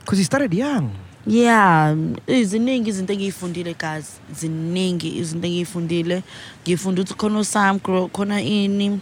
Because 0.00 0.18
he 0.18 0.24
started 0.24 0.52
young. 0.52 0.90
Yeah, 1.24 1.94
iziningi 2.26 2.90
izinto 2.90 3.12
engiyifundile 3.12 3.74
guys. 3.78 4.18
Ziningi 4.34 5.18
izinto 5.18 5.46
engiyifundile. 5.46 6.22
Ngifunda 6.66 7.02
ukuthi 7.02 7.14
khona 7.14 7.38
usam 7.38 7.78
khona 7.80 8.40
ini. 8.42 9.00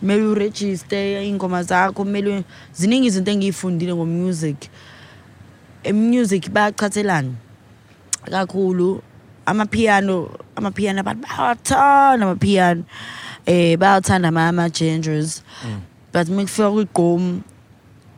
Kumele 0.00 0.22
uregister 0.22 1.22
ingoma 1.22 1.62
zakho, 1.62 1.92
kumele 1.92 2.44
ziningi 2.74 3.06
izinto 3.06 3.30
engiyifundile 3.30 3.94
ngomusic. 3.94 4.68
Emusic 5.84 6.50
bayaqhathelana. 6.50 7.32
kakhulu 8.30 9.02
amapiano 9.46 10.28
amapiano 10.56 11.00
abantu 11.00 11.22
bayawathanda 11.26 12.24
amapiano 12.26 12.84
eh 13.46 13.76
bayathanda 13.78 14.28
ama 14.28 14.48
ama 14.48 14.68
genders 14.68 15.42
but 16.12 16.28
mekufika 16.28 16.70
kwigqom 16.70 17.40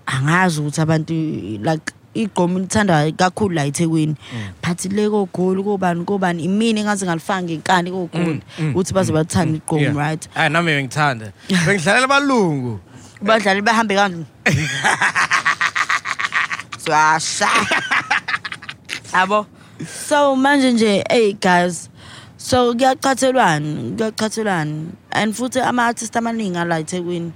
angazi 0.06 0.60
ukuthi 0.60 0.80
abantu 0.80 1.14
like 1.62 1.92
igqom 2.14 2.58
lithandwa 2.58 3.12
kakhulu 3.16 3.54
la 3.54 3.64
eThekwini 3.66 4.16
but 4.62 4.84
le 4.92 5.08
kogoli 5.08 5.62
kobani 5.62 6.04
kobani 6.04 6.44
imini 6.44 6.80
engaze 6.80 7.06
ngalifanga 7.06 7.46
ngenkani 7.52 7.90
kogoli 7.90 8.42
ukuthi 8.74 8.92
baze 8.94 9.12
bathanda 9.12 9.56
igqom 9.56 9.78
Yeah. 9.80 9.94
right 9.96 10.28
Ah, 10.34 10.48
nami 10.48 10.72
bengithanda. 10.72 11.32
Bengidlalela 11.66 12.04
abalungu. 12.04 12.80
badlali 13.22 13.62
bahambe 13.62 13.94
kanje 13.94 14.24
swasha 16.84 17.48
yabo 19.12 19.46
so 20.08 20.36
manje 20.36 20.72
nje 20.72 21.04
hey 21.10 21.32
guys. 21.32 21.88
So 22.36 22.74
kuyaqhathelwana 22.74 23.96
kuyaqhathelwana 23.96 24.86
and 25.12 25.34
futhi 25.34 25.60
ama-artist 25.60 26.16
amaningi 26.16 26.58
ala 26.58 26.78
ethekwini 26.78 27.32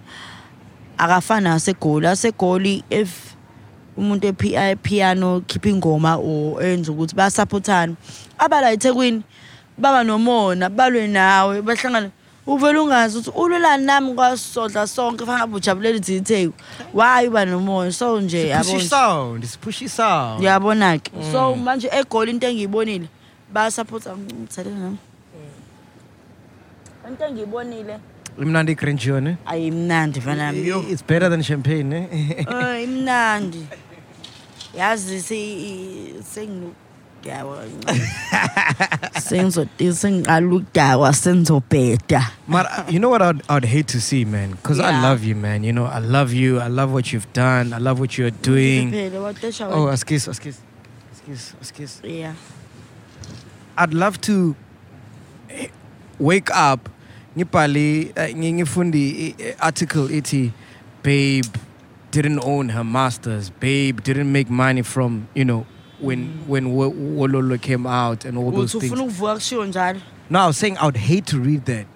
akafani 0.98 1.48
asegoli 1.48 2.06
asegoli 2.06 2.84
if 2.90 3.34
umuntu 3.96 4.26
epi- 4.28 4.76
piano 4.82 5.40
khipha 5.40 5.68
ingoma 5.68 6.16
or 6.16 6.62
enza 6.62 6.92
ukuthi 6.92 7.14
bayasaphothana 7.14 7.96
abala 8.38 8.72
ethekwini 8.72 9.22
baba 9.78 10.04
nomona 10.04 10.68
balwe 10.70 11.06
nawe 11.08 11.62
bahlangana 11.62 12.10
uvele 12.46 12.78
ungazi 12.78 13.18
ukuthi 13.18 13.38
ululani 13.38 13.84
nami 13.86 14.14
kwasodla 14.14 14.86
sonke 14.86 15.24
fanele 15.26 15.38
ngabe 15.38 15.56
ujabulela 15.56 15.96
itheku 15.98 16.54
why 16.94 17.26
uba 17.28 17.44
nomona 17.44 17.92
so 17.92 18.20
nje 18.20 18.48
yabo 18.48 18.64
Pushy 18.64 18.76
nje. 18.76 18.88
sound. 18.88 19.44
It's 19.44 19.56
pushy 19.58 19.88
sound. 19.88 20.38
ngiyabona 20.40 20.98
ke 20.98 21.10
so 21.32 21.54
manje 21.56 21.88
egoli 21.92 22.30
into 22.30 22.46
engiyibonile 22.46 23.08
bayasaphotha 23.52 24.16
ngithalela 24.16 24.76
nami 24.78 24.98
into 27.08 27.24
engiyibonile 27.24 27.98
Imnandi 28.38 28.74
Crenchione. 28.76 29.36
ayimnandi 29.46 30.20
fanami 30.20 30.66
yo 30.68 30.84
It's 30.90 31.02
better 31.02 31.28
than 31.30 31.42
champagne, 31.42 31.92
eh? 31.92 32.06
Eh, 32.38 32.84
imnandi 32.84 33.66
yazi 34.76 35.20
se- 37.26 37.28
senginu 37.28 37.28
yabo 37.28 37.56
sengizo 39.20 39.66
sengiqala 39.94 40.46
ukudakwa 40.46 41.12
senzobheda 41.12 42.30
But 42.48 42.66
uh, 42.66 42.84
you 42.88 42.98
know 42.98 43.10
what 43.10 43.22
I'd, 43.22 43.42
I'd 43.48 43.64
hate 43.64 43.88
to 43.88 44.00
see, 44.00 44.24
man? 44.24 44.52
Because 44.52 44.78
I 44.80 45.00
love 45.02 45.24
you, 45.24 45.34
man. 45.34 45.64
You 45.64 45.72
know, 45.72 45.86
I 45.86 45.98
love 45.98 46.32
you. 46.32 46.60
I 46.60 46.68
love 46.68 46.92
what 46.92 47.12
you've 47.12 47.26
done. 47.32 47.72
I 47.72 47.78
love 47.78 47.98
what 47.98 48.16
you're 48.16 48.30
doing. 48.30 48.94
Oh, 49.60 49.88
excuse, 49.88 50.28
excuse, 50.28 50.60
excuse, 51.12 51.54
askis. 51.60 52.00
yeah 52.04 52.34
I'd 53.76 53.92
love 53.92 54.20
to 54.22 54.54
eh, 55.50 55.68
wake 56.18 56.50
up 56.54 56.88
ngibhale 57.36 58.12
eh, 58.16 58.34
ngi- 58.34 58.52
ngifundi 58.52 59.10
i- 59.10 59.34
i- 59.42 59.54
article 59.60 60.08
ithi 60.10 60.52
babe 61.02 61.44
didn't 62.10 62.40
own 62.44 62.70
her 62.70 62.84
masters 62.84 63.50
babe 63.60 64.00
didn't 64.02 64.32
make 64.32 64.48
money 64.50 64.82
from 64.82 65.26
you 65.34 65.44
know 65.44 65.66
when 66.00 66.28
when 66.48 66.74
Wo- 66.74 66.90
Wololo 66.92 67.58
came 67.60 67.86
out 67.86 68.24
and 68.24 68.38
all 68.38 68.50
those 68.52 68.72
things 68.78 68.92
ufuna 68.92 69.02
ukuvuka 69.02 69.34
kushiwo 69.34 69.64
njalo 69.66 70.00
no 70.30 70.38
I 70.40 70.46
was 70.46 70.56
saying 70.58 70.76
I 70.78 70.84
would 70.84 70.96
hate 70.96 71.26
to 71.26 71.38
read 71.38 71.64
that 71.64 71.86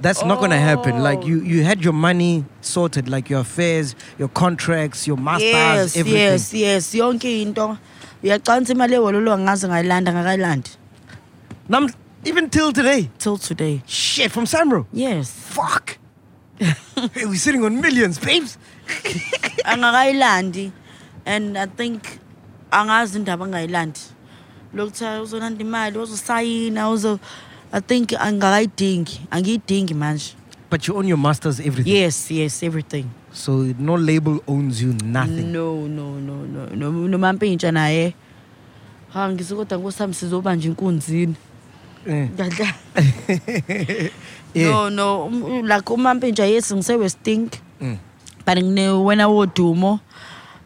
That's 0.00 0.22
not 0.24 0.38
gonna 0.38 0.60
happen. 0.60 0.92
Oh. 0.94 1.02
Like 1.02 1.24
Oh. 1.24 1.26
you, 1.26 1.42
you 1.42 1.64
had 1.64 1.82
your 1.82 1.92
money 1.92 2.44
sorted, 2.60 3.08
like 3.08 3.28
your 3.28 3.40
affairs, 3.40 3.96
your 4.16 4.28
contracts, 4.28 5.08
your 5.08 5.16
masters, 5.16 5.50
yes 5.50 5.96
everything. 5.96 6.20
yes 6.20 6.54
yes 6.54 6.94
yonke 6.94 7.42
into 7.42 7.76
uyacanisa 8.22 8.72
imali 8.72 8.94
ehololwa 8.94 9.38
ngaze 9.38 9.68
ngayilanda 9.68 10.12
ngakayilandi 10.12 10.70
Nam, 11.68 11.88
even 12.24 12.48
till 12.50 12.72
today. 12.72 13.08
till 13.18 13.38
today 13.38 13.82
Shit, 13.86 14.30
from 14.32 14.44
Samro. 14.46 14.86
yes 14.92 15.30
Fuck. 15.30 15.98
hey, 16.58 17.26
we're 17.26 17.34
sitting 17.36 17.64
on 17.64 17.80
millions, 17.80 18.18
babes. 18.20 18.56
angakayilandi 19.64 20.70
and 21.26 21.58
i 21.58 21.66
think 21.66 22.17
angazi 22.70 23.18
indaba 23.18 23.44
angayilandi 23.44 24.00
lokuthiwa 24.74 25.20
uzolanda 25.22 25.60
imali 25.64 25.98
uzosayina 25.98 26.90
uzo 26.90 27.18
i 27.72 27.80
think 27.80 28.12
angakayidingi 28.20 29.20
angiyidingi 29.30 29.94
manje 29.94 30.34
But 30.70 30.86
you 30.86 30.96
own 30.98 31.08
your 31.08 31.16
masters, 31.18 31.60
everything. 31.60 31.90
yes 31.96 32.30
yes 32.30 32.62
everything 32.62 33.04
So 33.32 33.52
no 33.78 33.96
label 33.96 34.40
owns 34.46 34.82
you, 34.82 34.94
nothing. 35.04 35.52
no 35.52 35.86
no 35.88 36.18
no 36.20 36.44
no 36.46 36.66
no 36.76 37.08
nomampintsha 37.08 37.72
naye 37.72 38.14
ha 39.12 39.28
ngisukodwa 39.32 39.78
nkosami 39.78 40.14
sizoba 40.14 40.54
nje 40.54 40.68
inkunzini 40.68 41.34
Eh. 42.06 42.28
Ngiyadla. 42.30 42.74
Yeah. 44.54 44.70
no 44.72 44.90
no 44.90 45.24
um, 45.26 45.66
like 45.66 45.92
umampintsha 45.92 46.46
yes 46.46 46.72
ngise-westink 46.72 47.52
Mm. 47.80 47.96
but 48.46 48.58
nginewena 48.58 49.28
wodumo 49.28 50.00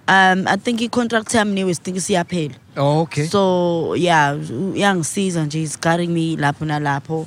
um 0.09 0.44
i 0.48 0.57
think 0.57 0.80
i-contract 0.80 1.34
yami 1.34 1.53
ne-westink 1.55 1.98
siyaphela 2.00 2.55
Oh, 2.76 3.00
okay. 3.03 3.26
so 3.26 3.94
yeah 3.96 4.36
uyangisiza 4.74 5.44
nje 5.44 5.62
is 5.62 5.80
guiding 5.80 6.09
me 6.09 6.36
lapho 6.36 6.64
nalapho 6.64 7.26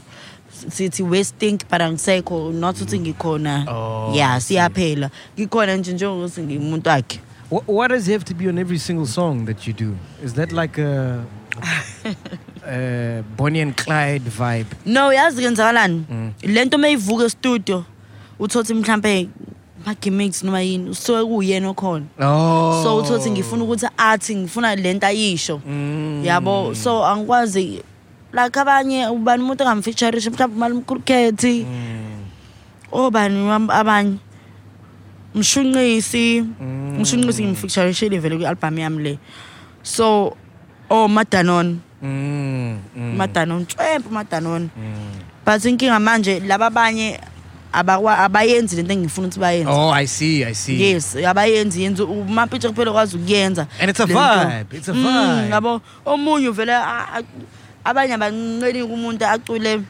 sithi 0.69 1.03
westink 1.03 1.61
but 1.71 1.82
angisekho 1.82 2.51
not 2.51 2.76
ukuthi 2.82 2.99
ngikhona 2.99 3.65
Oh, 3.67 4.11
yeah 4.15 4.39
see. 4.39 4.47
siyaphela 4.47 5.09
ngikhona 5.39 5.76
nje 5.76 5.93
njengokuthi 5.93 6.41
ngimuntu 6.41 6.89
wakhe 6.89 7.19
What, 7.51 7.63
what 7.67 7.91
does 7.91 8.07
have 8.07 8.23
to 8.26 8.34
be 8.34 8.49
on 8.49 8.57
every 8.57 8.80
single 8.80 9.05
song 9.05 9.45
that 9.45 9.67
you 9.67 9.73
do? 9.73 9.95
Is 10.23 10.34
that 10.34 10.51
like 10.51 10.82
a, 10.82 11.23
a 12.67 13.23
Bonnie 13.38 13.59
and 13.61 13.76
Clyde 13.78 14.23
vibe? 14.30 14.67
no 14.86 15.13
yazi 15.13 15.41
kwenzakalani 15.41 16.05
Mm. 16.09 16.32
le 16.43 16.65
nto 16.65 16.78
mayivuka 16.78 17.26
estudio 17.26 17.86
uthothi 18.39 18.73
mhlampe 18.73 19.30
ma-gimmicks 19.86 20.44
noma 20.44 20.62
yini 20.62 20.90
usuke 20.90 21.24
kuyena 21.30 21.70
okhona 21.70 22.06
Oh. 22.20 22.84
so 22.84 22.98
uthothi 22.98 23.32
ngifuna 23.32 23.64
ukuthi 23.64 23.88
athi 23.98 24.36
ngifuna 24.36 24.76
le 24.76 24.94
nto 24.94 25.08
ayisho 25.08 25.62
Mm. 25.66 26.22
yabo 26.26 26.76
so 26.76 27.06
angikwazi 27.06 27.82
like 28.34 28.60
abanye 28.60 29.08
ubani 29.08 29.44
umuntu 29.44 29.64
engamfeaturishe 29.64 30.30
mhlawumbe 30.30 30.56
umali 30.58 30.74
mkhulukhethi 30.76 31.66
Mm. 31.66 32.26
obani 32.92 33.50
abanye 33.70 34.18
mshunqisi 35.36 36.42
Mm. 36.62 37.00
mshunqisi 37.02 37.44
ngimfeaturishile 37.44 38.20
vele 38.20 38.38
kwi-albhamu 38.38 38.80
yami 38.80 39.04
le 39.04 39.20
so 39.84 40.34
oh 40.90 41.08
madanon 41.08 41.80
Mm. 42.02 42.78
Mm. 42.96 43.16
madanon 43.18 43.66
tshwempe 43.66 44.10
madanon 44.10 44.70
Mm. 44.78 45.12
but 45.46 45.66
inkinga 45.66 46.00
manje 46.00 46.40
laba 46.40 46.66
abanye 46.68 47.20
abayenzi 47.76 48.76
lento 48.76 48.93
engifuna 48.93 49.28
ukuthi 49.28 49.39
bayenze 49.39 49.71
Oh, 49.71 49.89
I 49.91 50.05
see, 50.07 50.43
I 50.45 50.53
see. 50.53 50.82
yes 50.82 51.15
abayenzi 51.15 51.84
yenza 51.84 52.03
umampitsha 52.03 52.69
kuphela 52.69 52.91
kwazi 52.91 53.17
ukuyenza 53.17 53.67
And 53.82 53.89
it's 53.89 53.99
a 53.99 54.05
le 54.05 54.13
nto. 54.13 54.49
vibe, 54.49 54.78
it's 54.78 54.89
a 54.89 54.93
Mm, 54.93 55.03
vibe. 55.03 55.49
yabo 55.51 55.82
omunye 56.05 56.49
uvele 56.49 56.73
a- 56.73 57.07
a- 57.17 57.23
abanye 57.84 58.13
abanceli 58.13 58.82
umuntu 58.82 59.26
acule 59.26 59.82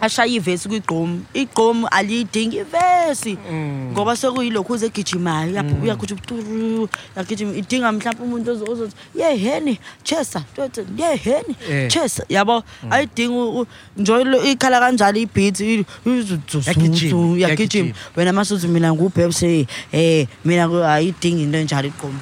ashaya 0.00 0.32
ivesi 0.32 0.68
kwigqomu 0.68 1.22
igqomu 1.34 1.86
aliyidingi 1.90 2.56
ivesi. 2.64 3.38
Mm. 3.50 3.90
ngoba 3.92 4.16
sekuyilokhu 4.16 4.72
uze 4.72 4.86
egijimayo 4.86 5.52
uyaphu- 5.52 5.82
uyagijima 5.82 6.20
turu 6.20 6.88
yagijima 7.16 7.52
idinga 7.56 7.92
mhlawumbe 7.92 8.24
umuntu 8.24 8.50
ozo- 8.52 8.70
ozothi 8.72 8.94
yeheni 9.14 9.78
chesa 10.04 10.40
tote 10.56 10.84
yeheni 10.96 11.54
Eh. 11.70 11.90
chesa. 11.90 12.24
Yabo 12.28 12.62
ayidingi 12.90 13.32
u- 13.34 13.60
u- 13.60 13.66
nje 13.96 14.12
lo- 14.24 14.42
ikhala 14.44 14.80
kanjalo 14.80 15.18
ibhithi 15.18 15.84
Yagijima, 16.06 16.66
yagijima. 16.66 17.48
yagijima. 17.48 17.94
wena 18.16 18.32
masuthi 18.32 18.68
mina 18.68 18.92
ngubhebse 18.92 19.66
eh 19.92 20.26
mina 20.44 20.68
ku- 20.68 20.84
ayidingi 20.84 21.42
into 21.42 21.58
enjalo 21.58 21.88
igqomu 21.88 22.18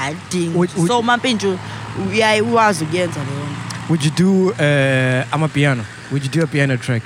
ayidingi 0.00 0.56
Would- 0.58 0.74
would- 0.76 0.86
so 0.88 1.02
mampintshu 1.02 1.58
uyaye 2.12 2.40
uwazi 2.40 2.84
ukuyenza 2.84 3.20
leyo 3.20 3.44
nto 3.44 3.64
Would 3.88 4.02
you 4.04 4.10
do 4.16 4.46
uh, 4.48 5.44
a 5.44 5.48
piano? 5.48 5.84
Would 6.10 6.24
you 6.24 6.30
do 6.30 6.42
a 6.42 6.46
piano 6.46 6.76
track? 6.76 7.02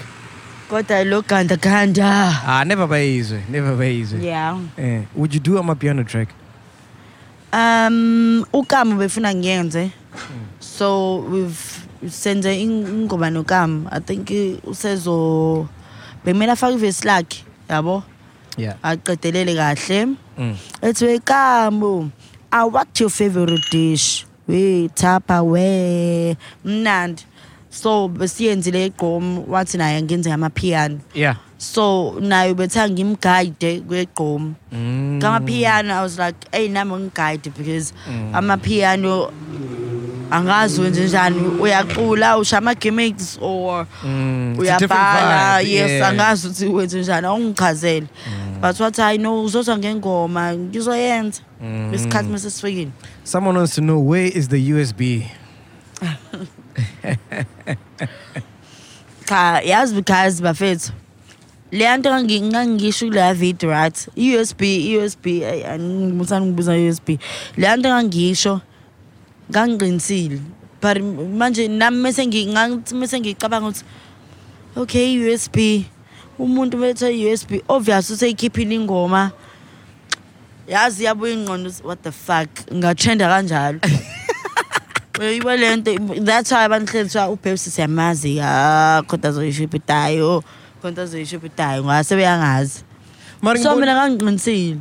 kodwa 0.70 1.05
lo 1.05 1.22
gandaganda 1.22 2.41
Ah, 2.47 2.64
never 2.64 2.86
by 2.86 3.01
easy, 3.18 3.39
never 3.49 3.74
by 3.76 3.86
easy. 4.01 4.16
yeah 4.26 4.57
Eh, 4.76 5.03
would 5.16 5.34
you 5.34 5.41
do 5.41 5.59
a 5.59 5.74
piano 5.74 6.03
track? 6.05 6.28
Um 7.53 8.45
uKamu 8.53 8.97
befuna 8.99 9.34
ngiyenze. 9.34 9.91
So 10.61 11.16
we've 11.30 11.59
senze 12.09 12.53
in- 12.61 12.86
ingoma 12.86 13.30
noKamu. 13.30 13.89
I 13.91 14.01
think 14.01 14.28
usezo 14.64 15.66
bemela 16.24 16.57
faka 16.57 16.74
ivesi 16.74 17.07
lakhe, 17.07 17.45
yabo? 17.68 18.03
Yeah. 18.57 18.74
Aqedelele 18.82 19.55
kahle. 19.55 20.07
Mm. 20.39 20.57
Ethi 20.82 21.05
weKamu, 21.05 22.11
ah 22.53 22.67
what's 22.67 23.01
your 23.01 23.11
favorite 23.11 23.63
dish? 23.71 24.25
We 24.47 24.89
tapa 24.95 25.43
we 25.45 26.37
mnandi. 26.65 27.25
So 27.71 28.09
besiyenzile 28.09 28.87
igqom 28.91 29.45
wathi 29.49 29.79
naye 29.79 30.03
ngenze 30.03 30.33
ama 30.33 30.51
piano. 30.51 30.99
Yeah. 31.15 31.37
So 31.59 32.17
naye 32.21 32.55
bethanga 32.55 32.95
ngimguide 32.95 33.81
kwegqom. 33.81 34.55
Mm. 34.73 35.19
Kama-piano, 35.21 35.93
I 35.95 36.03
was 36.03 36.19
like, 36.19 36.37
hey, 36.53 36.69
nami 36.69 36.93
ngiguide 36.95 37.53
because 37.57 37.93
Mm. 38.09 38.35
ama-piano 38.35 39.31
angazi 40.31 40.81
wenze 40.81 41.05
njani 41.05 41.41
uyacula 41.61 42.39
usha 42.39 42.59
ama-gimmicks 42.59 43.39
or 43.41 43.87
Mm, 44.05 44.55
it's 44.59 44.70
a 44.70 44.79
different 44.79 44.91
uyabhala. 44.93 45.59
vibe, 45.62 45.70
yes 45.72 45.91
yeah. 45.91 46.09
angazi 46.09 46.49
ukuthi 46.49 46.66
wenze 46.66 47.01
njani 47.01 47.26
awungichazele. 47.26 48.07
But 48.61 48.81
wathi 48.81 49.01
hayi 49.01 49.18
no 49.18 49.45
uzozwa 49.45 49.79
ngengoma 49.79 50.55
ngizoyenza. 50.57 51.41
Mm. 51.62 51.95
isikhathi 51.95 52.29
mase 52.29 52.51
sifikile. 52.51 52.91
Someone 53.24 53.59
wants 53.59 53.74
to 53.74 53.81
know 53.81 54.09
where 54.11 54.29
is 54.29 54.49
the 54.49 54.72
USB? 54.74 55.01
cha 59.26 59.61
yazi 59.64 59.95
because 59.95 60.43
bafethu 60.43 60.93
leya 61.72 61.97
nto 61.97 62.11
ngangi- 62.11 62.43
ngangisho 62.43 63.07
kuleya 63.07 63.35
video 63.35 63.70
right? 63.70 64.09
I-usb 64.16 64.62
i-usb 64.62 65.26
ayi, 65.26 65.64
angimusani 65.64 66.47
ngibuza 66.47 66.76
i-usb 66.76 67.09
leya 67.57 67.76
nto 67.76 67.89
ngangisho 67.89 68.61
ngangiqinisile. 69.51 70.41
But 70.81 70.99
manje 70.99 71.69
nami 71.69 72.03
mese 72.03 72.27
mese 72.95 73.21
ngicabanga 73.21 73.69
ukuthi 73.69 73.85
okay 74.77 75.15
i-usb 75.15 75.57
umuntu 76.39 76.79
bethe 76.79 77.11
i-usb 77.11 77.63
obvious 77.69 78.11
useyikhiphile 78.11 78.75
ingoma. 78.75 79.33
Yazi 80.69 81.05
yabuya 81.05 81.35
ingqondo 81.35 81.71
what 81.85 82.03
the 82.03 82.13
fuck? 82.13 82.49
Ngatrenda 82.71 83.29
kanjalo. 83.29 83.81
Uyibo 85.19 85.57
le 85.57 85.77
nto 85.77 86.25
that's 86.25 86.53
why 86.53 86.65
abantu 86.65 86.93
hleli 86.93 87.09
kuthiwa 87.09 87.29
ubhebsi 87.29 87.71
siyamazi 87.71 88.41
ah 88.41 89.03
kodwa 89.07 89.31
azoyishibhidayo 89.31 90.45
kodwa 90.83 91.05
azoyishibhidayo 91.05 91.83
ngoba 91.83 92.05
sebeyangazi 92.05 92.85
Maring 93.43 93.63
so 93.63 93.77
mina 93.77 93.95
ngangiqinisile. 93.95 94.81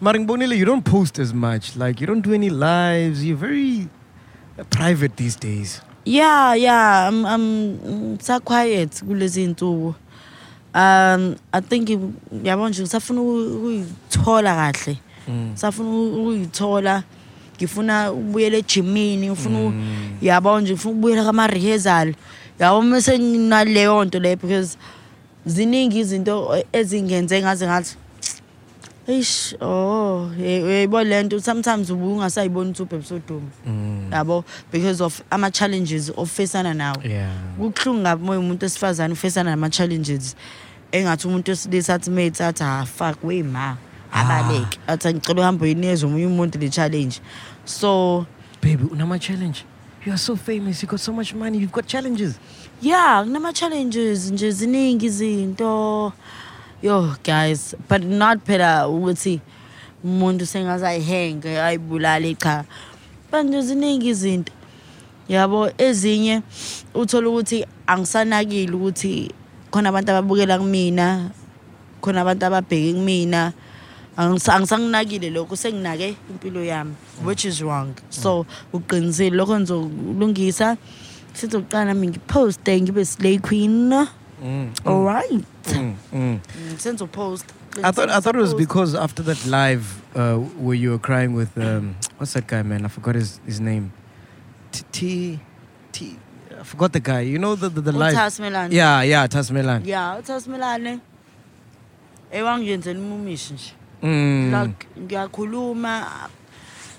Maring 0.00 0.26
Bonile, 0.26 0.56
you 0.56 0.64
don't 0.64 0.84
post 0.84 1.20
as 1.20 1.32
much. 1.32 1.76
Like 1.76 2.00
you 2.00 2.06
don't 2.06 2.20
do 2.20 2.34
any 2.34 2.50
lives. 2.50 3.24
You're 3.24 3.36
very 3.36 3.88
private 4.70 5.16
these 5.16 5.36
days. 5.40 5.82
yeah 6.04 6.54
yeah 6.54 7.08
i'm, 7.08 7.24
I'm 7.26 8.18
sa 8.20 8.40
quiet 8.40 9.04
kulezi 9.04 9.44
insuku 9.44 9.94
um 10.74 11.34
i 11.52 11.60
think 11.60 11.88
yabo 12.44 12.68
nje 12.68 12.82
ngisafuna 12.82 13.20
uku- 13.20 13.56
ukuyithola 13.56 14.54
kahle 14.54 14.96
Mm. 15.28 15.50
safuna 15.54 15.90
ukuyithola 15.90 17.02
ngifuna 17.56 18.12
ukubuyela 18.12 18.56
ejimini 18.56 19.26
ngifuna 19.30 19.58
u- 19.60 19.72
yabo 20.22 20.60
nje 20.60 20.72
ngifuna 20.72 20.92
ukubuyela 20.92 21.24
kama-rehearsal 21.24 22.14
yabo 22.58 22.82
mese 22.82 23.18
nginaleyo 23.18 24.04
nto 24.04 24.18
leyo 24.18 24.36
because 24.36 24.76
ziningi 25.46 25.98
izinto 25.98 26.64
ezingenze 26.72 27.42
ngaze 27.42 27.66
ngathi 27.66 27.96
eish 29.08 29.54
oh 29.60 30.30
yebo 30.38 31.02
le 31.04 31.22
nto 31.22 31.40
sometimes 31.40 31.90
ubuye 31.90 32.12
ungasayiboni 32.14 32.70
ukuthi 32.70 32.82
ubhebisoduma 32.82 33.50
Mm. 33.66 34.08
yabo 34.12 34.44
because 34.72 35.00
of 35.04 35.20
ama-challenges 35.30 36.12
ofacana 36.16 36.74
nawo 36.74 37.02
Yeah. 37.04 37.30
kubuhlungu 37.58 38.00
ngabi 38.00 38.24
moya 38.24 38.38
umuntu 38.40 38.66
esifazane 38.66 39.12
ufacana 39.12 39.50
nama-challenges 39.50 40.36
engathi 40.92 41.26
umuntu 41.28 41.50
wesilisa 41.50 41.94
athi 41.94 42.10
mate 42.10 42.44
athi 42.44 42.62
ha 42.62 42.86
fuck 42.86 43.24
wema 43.24 43.76
abaleke 44.12 44.78
athi 44.86 45.08
ngicela 45.14 45.40
uhambe 45.40 45.64
uyinezwa 45.64 46.08
omunye 46.08 46.26
umuntu 46.26 46.58
le 46.58 46.68
challenge 46.68 47.20
so 47.64 48.26
Baby, 48.62 48.84
unama 48.92 49.18
challenge. 49.18 49.64
You 50.06 50.12
are 50.12 50.18
so 50.18 50.36
famous. 50.36 50.82
You 50.82 50.88
got 50.88 51.00
so 51.00 51.12
much 51.12 51.34
money. 51.34 51.58
You've 51.58 51.72
got 51.72 51.86
challenges. 51.86 52.38
yeah 52.82 53.24
kunama-challenges 53.24 54.30
nje 54.30 54.50
ziningi 54.50 55.06
izinto 55.06 56.12
yo 56.82 57.14
guys 57.22 57.74
but 57.88 58.02
not 58.02 58.42
phela 58.44 58.88
ukuthi 58.88 59.40
umuntu 60.04 60.46
sengaze 60.46 60.86
ayihenge 60.86 61.60
ayibulale 61.60 62.34
cha. 62.34 62.64
But 63.30 63.46
nje 63.46 63.62
ziningi 63.62 64.08
izinto. 64.08 64.52
Yabo 65.28 65.70
ezinye 65.78 66.42
uthola 66.94 67.28
ukuthi 67.28 67.66
angisanakile 67.86 68.72
ukuthi 68.74 69.30
khona 69.70 69.88
abantu 69.88 70.10
ababukela 70.10 70.58
kumina 70.58 71.30
khona 72.00 72.20
abantu 72.20 72.46
ababheke 72.46 72.92
kumina. 72.92 73.52
Angisa- 74.18 74.54
angisanginakile 74.54 75.30
lokho 75.30 75.56
senginake 75.56 76.16
impilo 76.30 76.64
yami. 76.64 76.94
Which 77.24 77.44
is 77.44 77.62
wrong. 77.62 77.94
So 78.10 78.44
uqinisile 78.72 79.36
lokho 79.36 79.60
ngizokulungisa 79.60 80.76
sizoqala 81.32 81.94
nami 81.94 82.08
ngiphoste 82.08 82.80
ngibe 82.80 83.04
slay 83.06 83.38
queen. 83.38 83.92
Alright 84.84 85.44
Mm, 85.64 85.94
mm. 86.12 86.38
senzopost 86.78 87.44
I 87.82 87.90
thought 87.92 88.10
I 88.10 88.20
thought 88.20 88.36
it 88.36 88.40
was 88.40 88.54
because 88.54 88.94
after 88.94 89.22
that 89.24 89.46
live 89.46 89.84
uh, 90.14 90.36
where 90.60 90.74
you 90.74 90.90
were 90.90 90.98
crying 90.98 91.32
with 91.34 91.56
um, 91.56 91.94
what's 92.18 92.32
that 92.34 92.46
guy 92.46 92.62
man? 92.62 92.84
I 92.84 92.88
forgot 92.88 93.14
his 93.14 93.40
his 93.46 93.60
name. 93.60 93.92
T 94.72 94.82
T 94.92 95.40
T. 95.92 96.16
I 96.60 96.64
forgot 96.64 96.92
the 96.92 97.00
guy. 97.00 97.20
You 97.20 97.38
know 97.38 97.54
the 97.54 97.68
the, 97.70 97.80
the 97.80 97.92
live. 97.92 98.14
uthasmelane 98.14 98.72
Yeah, 98.72 99.02
yeah, 99.02 99.26
Tasmelan. 99.26 99.86
ya 99.86 100.16
uthasmelane 100.18 100.98
ewangiyenzela 102.30 103.00
umumishi 103.00 103.54
nje 103.54 103.72
Mm. 104.02 104.52
like 104.62 104.86
ngiyakhuluma 105.00 106.06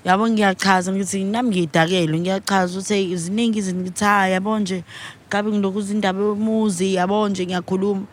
yabo 0.06 0.30
ngiyachaza 0.30 0.92
ngithi 0.94 1.24
nami 1.24 1.50
ngiyidakele 1.50 2.20
ngiyachaza 2.20 2.80
ukuthi 2.80 2.94
hey, 2.94 3.16
ziningi 3.16 3.60
izinto 3.60 3.82
ngithi 3.82 4.04
ha 4.04 4.28
yabo 4.28 4.60
nje 4.60 4.84
ngabe 5.30 5.52
ngilokhu 5.52 5.80
izindaba 5.80 6.22
yomuzi 6.22 6.94
yabo 6.94 7.30
nje 7.30 7.46
ngiyakhuluma 7.46 8.06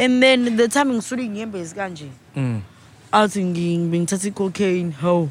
and 0.00 0.22
then 0.22 0.56
the 0.56 0.68
time 0.68 0.92
ngisuke 0.94 1.28
ngiyembezi 1.28 1.74
kanje 1.74 2.08
Mm. 2.36 2.60
athi 3.12 3.42
ngi- 3.44 3.78
ngithatha 3.78 4.28
i-cocaine. 4.28 4.92
How 5.00 5.28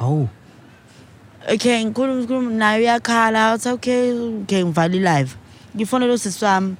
Oh. 0.00 0.28
okay 1.48 1.84
ngikhuluma 1.84 2.20
ngikhuluma 2.20 2.50
naye 2.50 2.80
uyakhala. 2.80 3.52
Athi 3.52 3.68
okay 3.68 4.12
okay 4.42 4.64
ngivale 4.64 4.96
i-live 4.96 5.36
ngifonela 5.76 6.12
usisi 6.14 6.44
wami. 6.44 6.76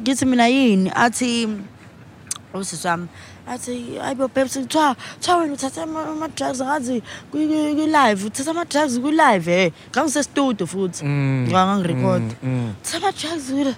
Ngithi 0.00 0.26
mina 0.26 0.46
yini? 0.48 0.90
Athi 0.94 1.48
usisi 2.54 2.86
wami. 2.86 3.08
Athi 3.46 3.98
ayibo 4.02 4.28
babes 4.28 4.56
kuthiwa 4.58 4.94
kuthiwa 4.94 5.36
wena 5.36 5.52
uthatha 5.54 5.82
ama- 5.82 6.06
ama-drugs 6.06 6.60
ngathi 6.62 7.02
kwi- 7.32 7.46
kwi- 7.48 7.74
kwi-live 7.74 8.26
uthatha 8.26 8.50
ama-drugs 8.50 8.98
kwi-live 8.98 9.48
e 9.52 9.72
ngangisestudio 9.90 10.66
futhi. 10.66 11.04
Mm. 11.04 11.46
ngangirekhodi 11.50 12.34
Mm, 12.42 12.50
mm. 12.50 12.74
uthatha 12.82 12.98
ama-drugs 13.08 13.76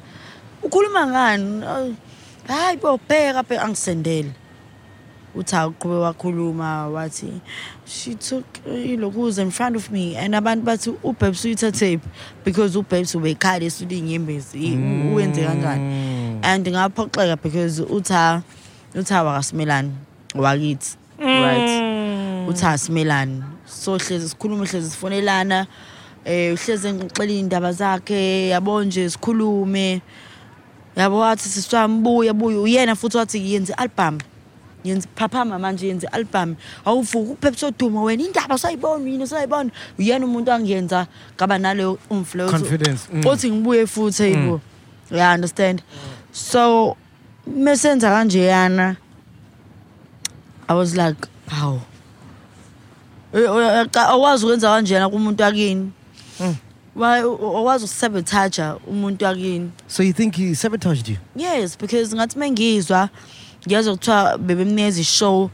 ukhuluma 0.63 1.07
ngani? 1.07 1.97
Hayi 2.49 2.77
bo 2.77 2.99
bheka 3.09 3.43
bheka 3.43 3.63
angisendele. 3.63 4.33
Uthi 5.35 5.57
awuqhube 5.57 5.95
wakhuluma 5.95 6.89
wathi 6.93 7.41
she 7.87 8.15
took 8.15 8.45
ilokuza 8.67 9.39
in 9.43 9.51
front 9.51 9.77
of 9.77 9.91
me? 9.91 10.15
And 10.17 10.35
abantu 10.35 10.65
bathi 10.65 10.91
ubabes 11.03 11.45
uyithathephi? 11.45 12.03
Because 12.45 12.77
ubabes 12.77 13.15
ubekhala 13.15 13.65
esuthi 13.65 13.99
inyembezi 13.99 14.77
Mm. 14.77 15.13
uwenze 15.13 15.43
kanjani 15.45 16.41
and 16.43 16.67
ngaphoxeka 16.67 17.37
because 17.43 17.81
utha 17.81 18.43
utha 18.95 19.23
wakasimelani 19.25 19.93
wakithi 20.35 20.97
right? 21.19 22.49
Uthi 22.49 22.67
asimelani 22.67 23.43
so 23.67 23.97
hlezi 23.99 24.29
sikhuluma 24.29 24.67
hlezi 24.67 24.91
sifonelana. 24.91 25.67
Eh 26.25 26.53
uhlezi 26.55 26.93
ngixela 26.93 27.33
indaba 27.33 27.73
zakhe 27.73 28.49
yabo 28.49 28.85
nje 28.85 29.11
sikhulume. 29.11 30.03
Yabo 30.97 31.19
wathi 31.19 31.49
siswami 31.49 31.99
buya 32.03 32.33
buya 32.33 32.59
uyena 32.61 32.95
futhi 32.97 33.17
wathi 33.17 33.53
yenze 33.53 33.73
album 33.75 34.19
yenze 34.85 35.09
phaphama 35.17 35.59
manje 35.59 35.87
yenze 35.89 36.07
album 36.07 36.55
awuvuka 36.85 37.33
uphephe 37.33 37.59
soduma 37.59 38.03
wena 38.03 38.23
indaba 38.25 38.59
sayibona 38.59 39.09
yini 39.11 39.27
sayibona 39.27 39.71
uyena 39.99 40.27
umuntu 40.27 40.53
angiyenza 40.53 41.07
ngaba 41.37 41.59
naleyo 41.59 41.99
influence 42.11 42.53
Confidence, 42.59 43.01
mm. 43.13 43.27
othi 43.27 43.51
ngibuye 43.51 43.87
futhi 43.87 44.23
yibo 44.23 44.61
yeah 45.11 45.35
understand 45.35 45.83
so 46.33 46.97
mesenza 47.47 48.11
kanjeyana 48.11 48.97
i 50.69 50.75
was 50.77 50.95
like 50.97 51.19
hawu 51.49 51.81
Eh, 53.35 53.41
eh, 53.43 53.87
ca- 53.91 54.09
awazi 54.09 54.45
ukwenza 54.45 54.69
kanjena 54.69 55.09
kumuntu 55.09 55.45
akini 55.45 55.91
Wa- 56.97 57.27
u- 57.27 57.57
awazi 57.57 57.85
ukusabotaja 57.85 58.77
umuntu 58.87 59.27
akini 59.27 59.71
So 59.87 60.03
you 60.03 60.13
think 60.13 60.35
he 60.37 60.55
sabotaged 60.55 61.09
you? 61.09 61.17
yes 61.37 61.79
because 61.79 62.15
ngathi 62.17 62.39
mengizwa 62.39 63.09
ngiyazwa 63.67 63.97
kuthiwa 63.97 64.39
bebemnikeza 64.39 65.01
i-show 65.01 65.51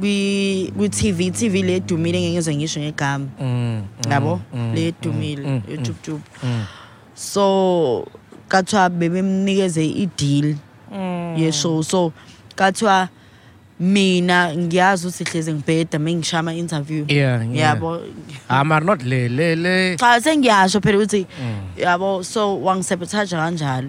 kwi- 0.00 0.72
kwi-tv 0.76 1.30
tv 1.30 1.62
le 1.62 1.76
edumile 1.76 2.20
ngeke 2.20 2.32
ngize 2.32 2.56
ngisho 2.56 2.80
ngegama. 2.80 3.26
Mm. 3.40 3.82
yabo? 4.10 4.40
le 4.74 4.86
edumile 4.88 5.62
youtube 5.68 6.20
so 7.14 8.06
kathiwa 8.48 8.88
bebemnikeze 8.90 9.86
i-deal 9.86 10.54
ye-show. 11.36 11.82
So 11.82 12.12
kathiwa 12.54 13.08
mina 13.80 14.54
ngiyazi 14.56 15.06
ukuthi 15.06 15.24
hleze 15.24 15.52
ngibheda 15.54 15.98
mengishaya 15.98 16.40
ama-interview 16.40 17.04
Yeah, 17.08 17.42
yeah. 17.52 17.74
yabo. 17.76 18.00
Ah, 18.48 18.64
maar 18.64 18.80
not 18.84 19.02
le 19.02 19.28
le 19.28 19.54
le. 19.56 19.96
cha 19.96 20.20
sengiyasho 20.20 20.80
phela 20.80 20.98
ukuthi 20.98 21.26
yabo 21.76 22.24
so 22.24 22.56
wangisabotaja 22.62 23.36
kanjalo. 23.36 23.88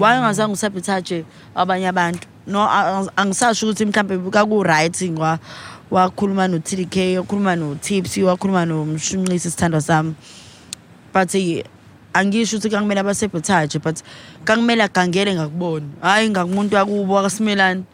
Wayengazange 0.00 0.52
usabotaje 0.52 1.24
abanye 1.54 1.88
abantu? 1.88 2.26
No 2.46 2.60
a- 2.62 3.02
a- 3.06 3.16
angisasho 3.16 3.66
ukuthi 3.66 3.84
mhlawumbe 3.86 4.30
kaku-right 4.30 4.96
ngwa- 5.10 5.38
wakhuluma 5.90 6.48
no-tdk 6.48 7.16
wakhuluma 7.18 7.56
no-tipsy 7.56 8.22
wakhuluma 8.22 8.66
nomshunqisi 8.66 9.48
isithandwa 9.48 9.80
sami. 9.80 10.14
But 11.14 11.34
eh, 11.34 11.62
angisho 12.14 12.56
ukuthi 12.56 12.70
kangamele 12.70 13.00
abasabotaje 13.00 13.78
but 13.78 14.02
kangamele 14.44 14.82
agangele 14.82 15.34
ngakubona. 15.34 15.86
Hhayi 16.02 16.30
ngakumuntu 16.30 16.74
wakubo 16.76 17.14
wakasimelani 17.14 17.84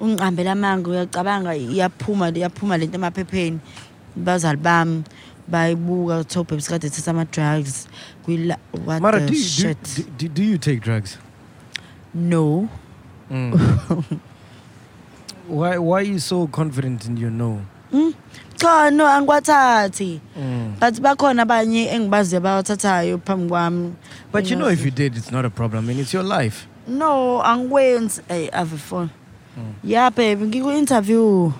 amanga 0.00 0.90
uyacabanga 0.90 1.56
iyaphuma 1.56 2.28
iyaphuma 2.30 2.76
lento 2.78 2.94
emaphepheni 2.96 3.58
bazali 4.16 4.58
bami 4.58 5.02
bayibuka 5.48 6.18
kuthiwa 6.24 6.42
ubhebisi 6.42 6.68
kade 6.70 6.86
ethatha 6.86 7.10
ama-drugs 7.10 7.86
what 8.84 9.00
Mara, 9.02 9.20
the 9.20 9.26
do 9.26 9.32
you, 9.32 9.38
do, 9.38 9.48
shit 9.48 9.82
do, 9.96 10.02
do, 10.18 10.28
do 10.28 10.42
you 10.42 10.58
take 10.58 10.80
drugs? 10.80 11.18
no 12.14 12.68
Why 15.48 15.78
why 15.78 16.00
are 16.00 16.02
you 16.02 16.18
so 16.18 16.46
confident 16.46 17.06
in 17.06 17.16
your 17.16 17.30
no? 17.30 17.62
cha 18.56 18.90
no 18.90 19.06
angiwathathi 19.06 20.20
Mm. 20.36 20.74
but 20.80 20.94
bakhona 21.00 21.42
abanye 21.42 21.86
engibaziyo 21.88 22.38
abawathathayo 22.40 23.18
phambi 23.18 23.48
kwami 23.48 23.94
But 24.32 24.50
you 24.50 24.56
know, 24.56 24.68
if 24.68 24.84
you 24.84 24.90
did, 24.90 25.16
it's 25.16 25.30
not 25.32 25.44
a 25.46 25.50
problem. 25.50 25.84
I 25.84 25.88
mean, 25.88 25.98
it's 26.00 26.12
your 26.12 26.22
life. 26.24 26.66
no 26.86 27.40
angikwenzi 27.42 28.20
ey 28.28 28.48
ave 28.52 28.76
phone 28.76 29.10
ya 29.84 30.10
baby 30.10 30.44
ngiku-interview 30.46 31.52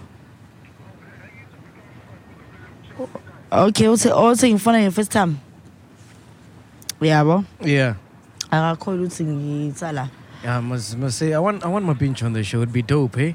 okay 3.50 3.88
uthi 3.88 4.08
othi 4.12 4.52
ngifona 4.54 4.78
nge-first 4.82 5.12
time 5.12 5.34
yabo 7.00 7.44
Yeah. 7.64 7.94
akakholwa 8.50 9.00
ukuthi 9.06 9.24
ngitsala 9.24 10.08
Yeah, 10.44 10.58
I 10.58 10.60
must, 10.60 10.96
must 10.96 11.18
say, 11.18 11.34
I 11.34 11.38
want 11.38 11.64
I 11.64 11.68
want 11.68 11.84
my 11.84 11.94
pinch 11.94 12.22
on 12.22 12.32
the 12.32 12.44
show. 12.44 12.58
It'd 12.62 12.72
be 12.72 12.80
dope, 12.82 13.18
eh? 13.18 13.34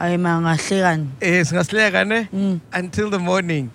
hayi 0.00 0.18
ma 0.18 0.40
ngahlekani 0.40 1.06
Eh, 1.20 1.44
singasileka 1.46 2.04
ne? 2.06 2.28
Mm. 2.32 2.60
Until 2.72 3.10
the 3.10 3.18
morning. 3.18 3.70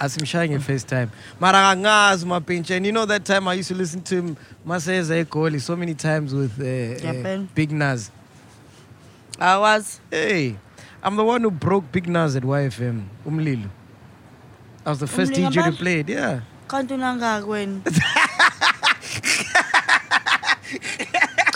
asimshaying 0.00 0.58
first 0.60 0.88
time 0.88 1.10
mara 1.40 1.58
angangazi 1.70 2.26
mapinch 2.26 2.70
and 2.76 2.84
you 2.86 2.90
know 2.92 3.06
that 3.06 3.24
time 3.24 3.46
i 3.46 3.54
used 3.54 3.68
to 3.68 3.74
listen 3.74 4.00
to 4.02 4.16
him 4.16 4.36
maseza 4.66 5.14
egoli 5.16 5.60
so 5.60 5.76
many 5.76 5.94
times 5.94 6.32
with 6.34 6.58
uh, 6.58 7.08
uh, 7.08 7.38
big 7.54 7.70
nas 7.70 8.10
awazi 9.42 9.98
hey 10.10 10.54
i'm 11.02 11.16
the 11.16 11.24
one 11.24 11.42
who 11.42 11.50
broke 11.50 11.86
big 11.92 12.06
nas 12.08 12.36
at 12.36 12.42
yfm 12.44 13.02
umlilo. 13.26 13.68
I 14.84 14.90
was 14.90 14.98
the 14.98 15.06
first 15.06 15.32
Umlilo 15.32 15.50
dj 15.50 15.54
to 15.54 15.60
ngaphandle? 15.60 15.78
play 15.78 16.00
it 16.00 16.08
yeah. 16.08 16.40
Kanti 16.68 16.94
unangaki 16.94 17.46
wena. 17.46 17.80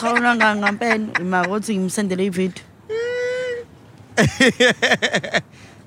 Cha 0.00 0.12
unangaki 0.12 0.58
ngampela 0.58 1.20
imaka 1.20 1.48
ukuthi 1.48 1.76
ngimsendele 1.78 2.24
ividiyo. 2.26 2.64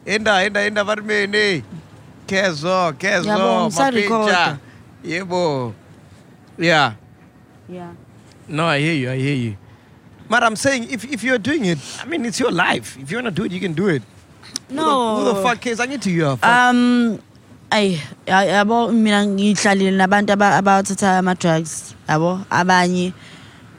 Enda 0.05 0.43
enda 0.43 0.61
enda 0.61 0.83
varimene 0.83 1.63
kezo 2.27 2.93
kezo 2.97 3.29
Yabo, 3.29 3.71
yebo. 5.03 5.73
Yeah. 6.57 6.93
Yeah. 7.69 7.93
No, 8.47 8.65
I 8.65 8.79
hear 8.79 8.93
you. 8.93 9.11
I 9.11 9.17
hear 9.17 9.35
you. 9.35 9.57
But 10.29 10.43
I'm 10.43 10.55
saying, 10.55 10.89
if, 10.91 11.03
if 11.11 11.23
you're 11.23 11.39
doing 11.41 11.65
it, 11.65 11.79
I 12.01 12.05
mean, 12.05 12.23
it's 12.23 12.39
your 12.39 12.51
life. 12.51 12.97
If 13.01 13.09
you 13.11 13.17
want 13.17 13.25
to 13.27 13.31
do 13.31 13.45
it, 13.45 13.51
you 13.51 13.59
can 13.59 13.73
do 13.73 13.87
it. 13.89 14.03
Who 14.69 14.75
the, 14.75 14.81
who 15.17 15.23
the 15.33 15.35
fuck 15.41 15.59
cares? 15.59 15.79
I 15.79 15.85
need 15.87 16.01
to 16.03 16.09
hear. 16.09 16.37
Fuck. 16.37 16.45
um 16.45 17.19
ayi 17.71 17.99
ya- 18.25 18.45
yabo 18.65 18.91
mina 18.93 19.25
ngihlalile 19.25 19.91
nabantu 19.97 20.33
aba- 20.33 20.57
abathatha 20.57 21.17
ama-drugs 21.21 21.93
yabo 22.09 22.41
abanye 22.49 23.13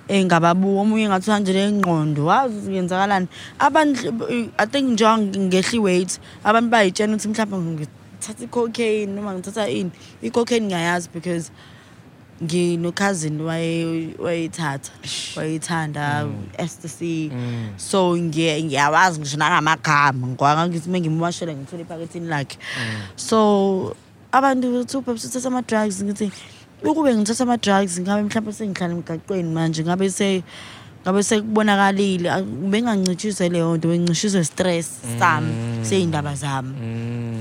engababuka 0.09 0.80
omunye 0.82 1.09
ngathi 1.09 1.30
uhanjele 1.30 1.61
engqondo 1.68 2.26
wazi 2.26 2.74
yenzakalani 2.74 3.26
abantu 3.59 4.14
i 4.59 4.66
think 4.66 4.90
njengoba 4.94 5.38
ngehla 5.38 5.74
i-weight 5.78 6.20
abantu 6.44 6.70
bayitshena 6.70 7.14
ukuthi 7.16 7.28
mhlawumbe 7.28 7.70
ngithatha 7.82 8.44
i-cocaine 8.44 9.11
noma 9.14 9.34
ngithatha 9.34 9.68
ini 9.68 9.90
i-cocaine 10.22 10.66
ngiyayazi 10.66 11.09
because 11.14 11.51
nginokhazini 12.43 13.43
waye- 13.43 14.14
wayeyithatha 14.18 14.93
wayeyithanda 15.36 16.26
ecstasy 16.59 17.30
so 17.76 18.16
ngiye- 18.16 18.62
ngiyawazi 18.64 19.20
ngisho 19.20 19.36
nangamagama. 19.36 20.26
Ngwangangithi 20.26 20.88
uma 20.88 20.99
ngimwashele 21.01 21.55
ngithole 21.55 21.82
ephakethini 21.82 22.26
lakhe. 22.28 22.57
So 23.16 23.95
abantu 24.32 24.84
two 24.84 25.03
perhaps 25.03 25.24
uthatha 25.24 25.49
ama-drugs 25.49 26.03
ngithi 26.03 26.32
ukube 26.84 27.14
ngithatha 27.14 27.45
ama-drugs 27.45 28.01
ngabe 28.01 28.22
mhlawumbe 28.22 28.53
sengihlala 28.53 28.95
emgaqweni 28.95 29.51
manje 29.53 29.84
ngabe 29.84 30.11
se 30.11 30.43
ngabe 31.05 31.22
sekubonakalile 31.22 32.28
a- 32.30 32.43
bengancishiswe 32.43 33.49
leyo 33.49 33.76
nto 33.76 33.88
bengicishiswe 33.88 34.45
stress 34.45 34.86
sami 35.18 35.53
sey'ndaba 35.84 36.34
zami. 36.34 36.72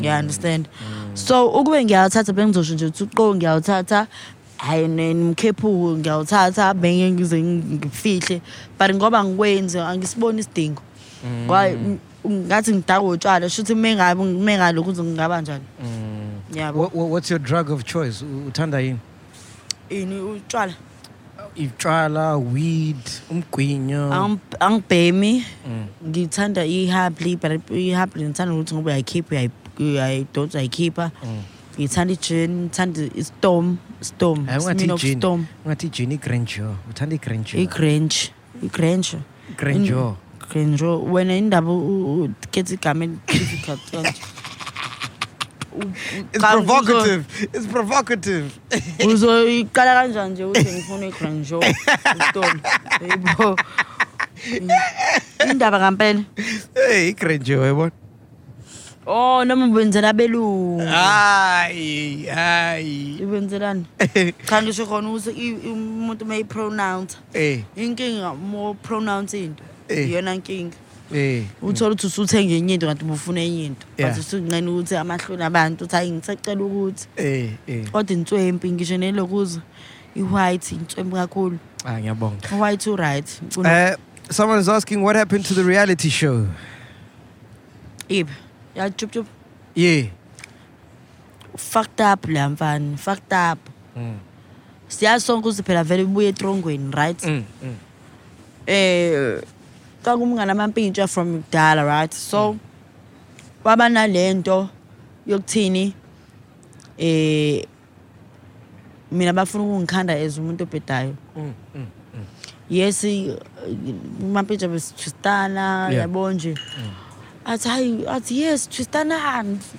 You 0.03 0.11
understand? 0.11 0.67
So 1.13 1.47
ukube 1.47 1.83
ngiyawuthatha 1.85 2.33
bengizosho 2.33 2.73
nje 2.73 2.85
ukuthi 2.87 3.03
uqo 3.03 3.35
ngiyawuthatha. 3.35 4.07
Hayi 4.59 4.87
nemkhephuko 4.87 5.97
ngiyawuthatha 5.97 6.73
benge 6.73 7.11
ngize 7.15 7.37
ngifihle 7.41 8.41
but 8.79 8.89
ngoba 8.95 9.23
ngikwenze 9.23 9.79
angisiboni 9.81 10.39
isidingo 10.43 10.81
ngoba 11.47 11.69
m- 11.71 11.99
ngathi 12.27 12.71
ngidaka 12.75 13.01
utshwala 13.01 13.49
shuthi 13.49 13.75
mengabe 13.75 14.23
mengalokhu 14.23 14.91
ukuthi 14.91 15.03
ngingaba 15.07 15.41
njani 15.41 15.63
yabo 16.53 16.79
What, 16.79 16.91
what, 16.95 17.07
what's 17.09 17.29
your 17.29 17.39
drug 17.39 17.71
of 17.71 17.83
choice? 17.85 18.21
U- 18.21 18.47
Uthanda 18.51 18.79
yini? 18.79 18.99
ini 19.89 20.19
utshwala 20.19 20.73
Itshwala, 21.55 22.37
weed, 22.37 23.01
umgwinyo. 23.31 24.09
Angib- 24.13 24.57
angibhemi 24.59 25.43
ngithanda 26.07 26.65
i-hably 26.65 27.35
but 27.35 27.51
i-hably 27.71 28.23
ngithanda 28.23 28.53
ukuthi 28.53 28.75
ngoba 28.75 28.91
uyayikhipha 28.91 29.35
uyayi- 29.35 29.51
uyayidonsa 29.79 30.57
uyayikhipha 30.57 31.11
ngithanda 31.79 32.13
i-gin 32.13 32.51
ngithanda 32.67 33.01
i-storm 33.15 33.77
storm 34.01 34.45
Hayi, 34.47 34.59
ungathi 34.59 34.79
Smirnoff 34.83 35.03
i-gin. 35.03 35.17
storm 35.19 35.41
Ungathi 35.65 35.85
i-gin, 35.87 36.11
i-Grandeur. 36.11 36.71
Uthanda 36.91 37.15
i-Grandeur. 37.15 37.55
i-grange 37.63 38.17
i-grange 38.63 39.17
Grandeur. 39.57 40.15
grange 40.49 40.83
wena 41.13 41.33
indaba 41.37 41.71
ukhetha 41.71 42.73
igama 42.75 43.03
eli-difficult 43.05 43.79
kanje 43.91 44.21
U- 45.79 45.85
It's 46.33 46.43
provocative. 46.43 47.23
It's 47.53 47.67
provocative. 47.67 48.45
uzo- 48.99 49.13
uzoyiqala 49.13 49.93
kanjani 49.93 50.33
nje 50.33 50.43
ukuthi 50.45 50.71
ngifuna 50.73 51.05
i-grange 51.07 51.55
storm 52.29 52.55
yebo 53.09 53.55
indaba 55.51 55.79
kampela 55.79 56.23
hey, 56.75 57.09
i-Grandeur, 57.09 57.65
yabona. 57.65 57.91
Oh 59.09 59.43
noma 59.45 59.65
ubenzela 59.65 60.13
belungu 60.13 60.85
Hayi, 60.85 62.25
hayi. 62.25 63.17
ibenzelani 63.21 63.85
cha 64.47 64.61
ngisho 64.63 64.85
khona 64.85 65.09
ukuthi 65.09 65.53
umuntu 65.65 66.25
uma 66.25 66.35
yi-pronounce 66.35 67.17
Eh, 67.33 67.63
inkinga 67.75 68.33
mo 68.35 68.73
pronounce 68.73 69.33
into 69.33 69.63
Eh. 69.89 70.09
iyona 70.09 70.35
nkinga 70.35 70.75
eh. 71.13 71.43
uthola 71.61 71.91
ukuthi 71.91 72.07
usuthenga 72.07 72.53
enye 72.53 72.73
into 72.73 72.87
kanti 72.87 73.05
ubufuna 73.05 73.41
enye 73.41 73.65
into 73.65 73.85
but 73.97 74.17
usunqena 74.17 74.69
ukuthi 74.71 74.95
amahloni 74.95 75.43
abantu 75.43 75.83
uthi 75.85 75.95
hayi 75.95 76.11
ngisacela 76.11 76.63
ukuthi 76.63 77.07
Eh, 77.17 77.49
eh. 77.67 77.89
kodwa 77.91 78.13
inswempi 78.13 78.71
ngisho 78.71 78.97
nelokuza 78.97 79.61
i-white 80.15 80.71
inswempi 80.75 81.15
kakhulu 81.15 81.57
Ah, 81.85 81.99
ngiyabonga. 81.99 82.49
i-white 82.51 82.87
u-right 82.89 83.27
Uh, 83.57 83.95
someone's 84.29 84.69
asking 84.69 85.01
what 85.03 85.15
happened 85.15 85.45
to 85.45 85.53
the 85.53 85.63
reality 85.63 86.09
show. 86.09 86.45
ibe 88.09 88.29
yajubujubu 88.83 89.29
Yeah. 89.75 90.07
fucked 91.57 92.01
up 92.13 92.27
la 92.29 92.49
mfana 92.49 92.97
fucked 92.97 93.33
up. 93.33 93.59
Siyazi 94.87 95.25
sonke 95.25 95.47
ukuthi 95.47 95.63
phela 95.63 95.83
vele 95.83 96.03
ubuye 96.03 96.27
etrongweni 96.29 96.91
right? 96.95 97.23
Mm, 97.23 97.43
mm. 97.63 97.75
eh 98.67 99.41
kakumngana 100.03 100.51
amampintsha 100.51 101.07
from 101.07 101.43
kudala 101.43 101.83
right? 101.85 102.13
So 102.13 102.55
waba 103.63 103.89
nalento 103.89 104.69
yokuthini 105.27 105.93
eh 106.97 107.65
mina 109.11 109.33
bafuna 109.33 109.63
ukungikhanda 109.63 110.13
as 110.13 110.37
umuntu 110.37 110.63
obhedayo. 110.63 111.15
Mm, 111.35 111.53
mm. 111.75 111.85
yes 112.69 113.03
i- 113.03 113.35
umampintsha 114.21 114.67
besitristan 114.67 115.51
Yeah. 115.55 115.93
yabo 115.93 116.31
nje. 116.31 116.55
Athi 117.49 117.67
hayi 117.69 118.05
athi 118.07 118.41
yes 118.41 118.69
tristan 118.69 119.09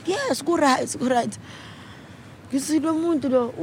yes 0.07 0.43
ku-right 0.43 0.91
ku-right 0.99 1.39
ngithi 2.51 2.83
lo 2.83 2.95
muntu 2.95 3.29
lo 3.31 3.55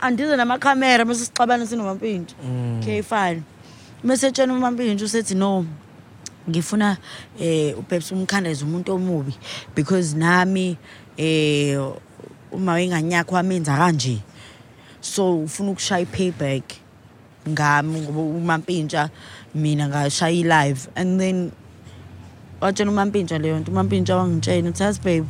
andize 0.00 0.36
namakhamera 0.36 1.04
mase 1.04 1.26
sixabana 1.26 1.66
sinomampintsha 1.66 2.36
okay 2.78 3.02
fine. 3.02 3.42
Mesetshena 4.04 4.54
umampintsha 4.54 5.04
usethi 5.04 5.34
no 5.34 5.66
ngifuna 6.48 6.96
eh 7.40 7.74
perhaps 7.88 8.12
umkhandaze 8.12 8.64
umuntu 8.64 8.94
omubi 8.94 9.34
because 9.74 10.14
nami 10.14 10.78
eh 11.18 11.76
uma 12.52 12.72
wenganyakho 12.72 13.34
wamenza 13.34 13.76
kanje 13.76 14.22
so 15.00 15.42
ufuna 15.42 15.70
ukushaya 15.70 16.02
i-payback 16.02 16.64
ngami 17.48 18.00
ngoba 18.00 18.20
umampintsha 18.20 19.10
mina 19.54 19.88
ngashaya 19.88 20.32
i-live 20.32 20.88
and 20.94 21.20
then 21.20 21.52
watshela 22.60 22.90
umampintsha 22.90 23.38
leyo 23.38 23.58
nto. 23.58 23.72
Umampintsha 23.72 24.16
wangitshela 24.16 24.68
uthi 24.70 24.82
yazi 24.82 25.00
babe 25.00 25.24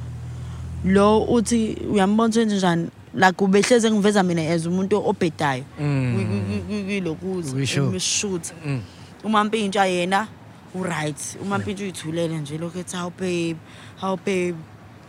lo 0.85 1.23
uthi 1.25 1.77
uyambona 1.93 2.29
ukuthi 2.29 2.39
wenze 2.39 2.57
njani? 2.57 2.89
Like 3.15 3.45
ubehleze 3.45 3.89
engiveza 3.89 4.23
mina 4.23 4.43
as 4.53 4.67
umuntu 4.67 4.97
obhedayo. 5.09 5.65
We 5.79 7.67
sure. 7.67 7.91
kilokuzishutha 7.91 8.55
Mm. 8.67 8.81
umampintsha 9.25 9.87
yena 9.87 10.27
u-right. 10.75 11.37
Umampintsha 11.43 11.83
uyithulele 11.85 12.39
nje 12.39 12.59
lokhu 12.59 12.79
ethi 12.79 12.97
hawu 12.97 13.11
babe 13.19 13.57
hawu 14.01 14.17
babe. 14.17 14.55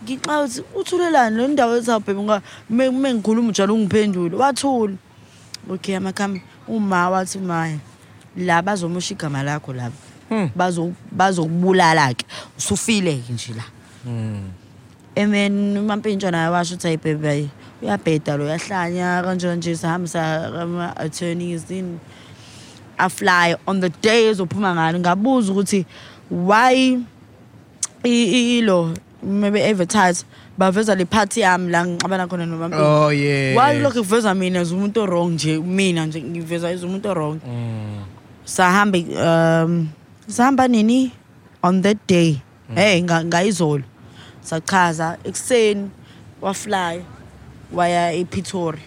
Ngixa 0.03 0.41
uthi 0.43 0.61
uthulelani 0.75 1.37
le 1.37 1.47
ndawo 1.47 1.77
ethi 1.77 1.89
hawu 1.91 2.03
babe 2.07 2.21
nga- 2.23 2.41
me 2.69 2.89
me 2.89 3.13
ngikhuluma 3.13 3.49
njalo 3.49 3.73
ungiphendule 3.75 4.35
wathula. 4.35 4.93
Okay 5.69 5.95
amakhambi 5.97 6.41
uma 6.67 7.09
wathi 7.09 7.37
maya 7.39 7.77
la 8.37 8.61
bazomosha 8.61 9.13
igama 9.13 9.43
lakho 9.43 9.73
laba. 9.73 9.91
Hmm. 9.91 9.91
bazo 9.91 10.10
bazokubulala-ke 11.17 12.25
usufile-ke 12.57 13.33
nje 13.33 13.53
la. 13.55 13.63
And 15.15 15.33
then 15.33 15.77
umampintsha 15.77 16.31
naye 16.31 16.49
washo 16.49 16.75
ukuthi 16.75 16.87
hayi 16.87 16.97
bebe 16.97 17.49
uyabheda 17.81 18.37
lo 18.37 18.45
uyahlanya 18.45 19.21
kanjani 19.23 19.57
nje 19.57 19.75
sahambisa 19.75 20.45
ama-attorneys 20.61 21.71
in 21.71 21.99
afly 22.97 23.55
on 23.67 23.81
the 23.81 23.89
day 24.01 24.29
ezophuma 24.31 24.73
ngani. 24.75 24.99
Ngabuza 24.99 25.51
ukuthi 25.51 25.85
why 26.31 26.97
i- 28.03 28.31
i- 28.31 28.57
ilo 28.57 28.93
maybe 29.23 29.61
advertise 29.63 30.25
baveza 30.57 30.95
le 30.95 31.05
party 31.05 31.41
yami 31.41 31.71
la 31.71 31.85
ngixabana 31.85 32.27
khona 32.27 32.45
nomampintsha 32.45 33.05
Oh, 33.05 33.09
yeah. 33.11 33.55
why 33.57 33.79
lokhu 33.79 34.03
kuveza 34.03 34.33
mina 34.35 34.59
as 34.61 34.71
umuntu 34.71 35.01
orong 35.01 35.31
nje 35.33 35.57
mina 35.59 36.05
nje 36.05 36.21
ngiveza 36.21 36.69
as 36.69 36.83
umuntu 36.83 37.09
orong 37.09 37.39
sahamba 38.45 38.97
um 38.99 39.87
sahamba 40.27 40.67
nini? 40.69 41.11
On 41.63 41.81
that 41.81 41.97
day. 42.07 42.41
Hey 42.75 43.01
nga- 43.01 43.23
ngayizolo 43.25 43.83
sachaza 44.41 45.17
ekuseni 45.23 45.89
wafly 46.41 47.03
waya 47.73 48.11
ePretoria 48.13 48.81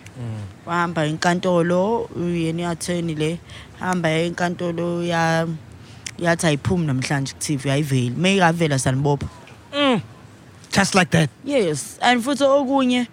wahamba 0.67 1.05
enkantolo 1.07 2.09
yena 2.19 2.63
i-attorney 2.63 3.15
le 3.15 3.39
hamba 3.81 4.09
enkantolo 4.11 5.05
ya 5.05 5.47
yathi 6.19 6.47
ayiphumi 6.47 6.87
namhlanje 6.87 7.33
ku-TV 7.35 7.71
ayiveli. 7.71 8.11
Mayikavela 8.17 8.79
sanibopha. 8.79 9.27
Just 10.73 10.95
like 10.95 11.11
that. 11.11 11.31
yes 11.45 11.99
and 12.03 12.23
futhi 12.23 12.43
okunye 12.45 13.07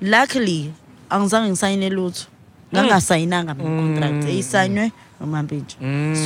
luckily 0.00 0.72
angizange 1.10 1.48
ngisayine 1.50 1.90
lutho. 1.90 2.26
Ngangasayinanga 2.74 3.54
mina 3.54 3.70
contract 3.82 4.24
eyisayinwe 4.28 4.92
umampintsha 5.20 5.76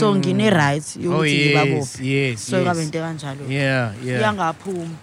so 0.01 0.15
ngine-right 0.17 0.85
Oh, 0.97 1.01
yokuthi 1.03 1.31
yes, 1.41 1.47
ngibabophe 1.47 2.07
yes, 2.07 2.47
so 2.47 2.65
kabe 2.65 2.79
yes. 2.79 2.87
into 2.87 2.99
kanjalo 2.99 3.45
Yeah, 3.51 3.93
yeah. 4.05 4.23
yangaphumi 4.23 4.97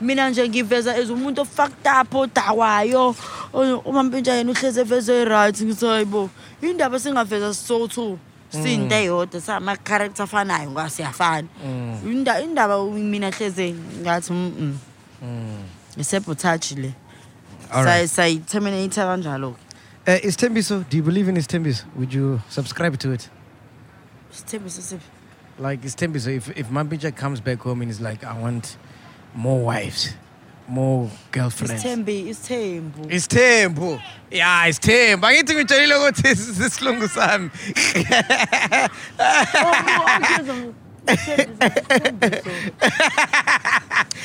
mina 0.00 0.30
nje 0.30 0.48
ngiveza 0.48 0.94
as 0.94 1.10
umuntu 1.10 1.40
ofucked 1.42 1.86
up 2.00 2.14
odakwayo 2.14 3.14
o- 3.52 3.78
umampintsha 3.78 4.32
yena 4.34 4.50
uhlezi 4.50 4.80
eveze 4.80 5.24
right 5.24 5.60
ngithi 5.62 5.86
hayibo 5.86 6.30
indaba 6.62 6.98
singaveza 7.00 7.54
so-two 7.54 8.18
siyinto 8.50 8.94
eyodwa 8.94 9.40
sama-character 9.40 10.24
afanayo 10.24 10.70
ngasiyafana 10.70 11.48
Inda- 12.06 12.42
indaba 12.44 12.84
mina 12.90 13.30
hleze 13.30 13.74
ngathi 14.02 14.32
mm 14.32 14.78
isebhothaji 15.98 16.74
le. 16.74 16.92
All 17.72 17.84
right. 17.84 18.08
sayiterminate 18.10 18.94
kanjalo 19.00 19.54
Uh, 20.04 20.18
is 20.22 20.36
Tembiso, 20.36 20.88
do 20.88 20.96
you 20.96 21.02
believe 21.02 21.28
in 21.28 21.36
Tembiso? 21.36 21.84
Would 21.94 22.12
you 22.12 22.42
subscribe 22.48 22.98
to 22.98 23.12
it? 23.12 23.28
siphi 24.32 25.00
Like 25.58 25.84
is 25.84 25.94
Tembiso, 25.94 26.34
if, 26.34 26.48
if 26.56 26.68
Mampinja 26.70 27.14
comes 27.14 27.40
back 27.40 27.60
home 27.60 27.82
and 27.82 27.90
is 27.90 28.00
like, 28.00 28.24
I 28.24 28.36
want 28.36 28.76
more 29.32 29.62
wives, 29.62 30.12
more 30.66 31.08
girlfriends. 31.30 31.84
isithembi 31.84 32.26
isithembu 32.28 33.12
It's 33.12 33.28
Tembo. 33.28 34.00
Yeah, 34.28 34.66
it's 34.66 34.80
Tembo. 34.80 35.28
Angithi 35.28 35.54
ngitshelile 35.54 35.94
ukuthi 35.94 36.34
sisilungu 36.36 37.08
sami. 37.08 37.50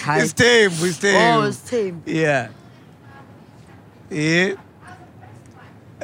Hayi. 0.06 0.22
It's 0.24 0.34
Tembo, 0.34 0.86
it's 0.86 0.98
oh 0.98 1.02
Tembo. 1.02 1.50
isithembu 1.50 2.02
Yeah. 2.08 2.50
Yeah. 4.10 4.56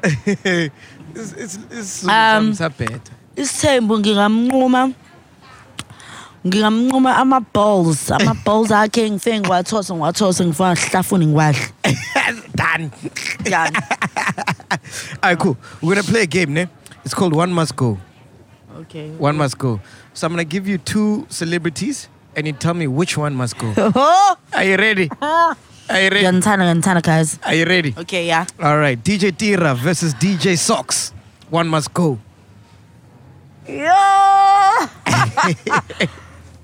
it's 1.16 1.32
it's 1.38 1.58
it's 1.72 2.08
Um, 2.08 2.52
better. 2.54 3.00
isithembu 3.36 4.00
ngingamnquma 4.00 4.92
ngingamnquma 6.46 7.16
ama-balls 7.18 8.12
ama-balls 8.12 8.72
akhe 8.72 9.10
ngifike 9.12 9.40
ngiwathose 9.40 9.94
ngiwathose 9.94 10.46
ngifika 10.46 10.72
ngihlafune 10.74 11.26
ngiwadle 11.28 11.68
Done. 12.56 12.92
yani 13.46 13.78
All 15.22 15.30
right, 15.30 15.40
cool. 15.40 15.58
We're 15.82 15.96
gonna 15.96 16.04
play 16.08 16.24
a 16.24 16.26
game, 16.28 16.54
ne? 16.54 16.68
It's 17.06 17.14
called 17.14 17.34
One 17.34 17.52
Must 17.54 17.76
Go. 17.76 17.98
okay 18.82 19.10
One 19.18 19.38
must 19.38 19.58
go. 19.58 19.80
So 20.14 20.28
I'm 20.28 20.34
gonna 20.34 20.44
give 20.44 20.68
you 20.68 20.78
two 20.78 21.26
celebrities, 21.30 22.08
and 22.36 22.46
you 22.48 22.54
tell 22.54 22.74
me 22.74 22.88
which 22.88 23.18
one 23.18 23.36
must 23.36 23.58
go. 23.58 23.74
oh 23.78 24.36
Are 24.54 24.64
you 24.64 24.76
ready? 24.78 25.10
Are 25.94 26.02
you 26.02 26.10
ready? 26.10 26.24
ngiyanithanda 26.26 26.64
ngiyanithanda 26.66 27.02
guys 27.02 27.38
Are 27.46 27.54
you 27.56 27.66
ready? 27.66 27.94
okay 27.98 28.26
yeah 28.26 28.46
All 28.60 28.78
right. 28.78 28.98
DJ 28.98 29.32
Tira 29.38 29.76
versus 29.76 30.14
DJ 30.16 30.58
Socks. 30.58 31.14
One 31.50 31.68
must 31.70 31.94
go. 31.94 32.18
yo 33.68 33.94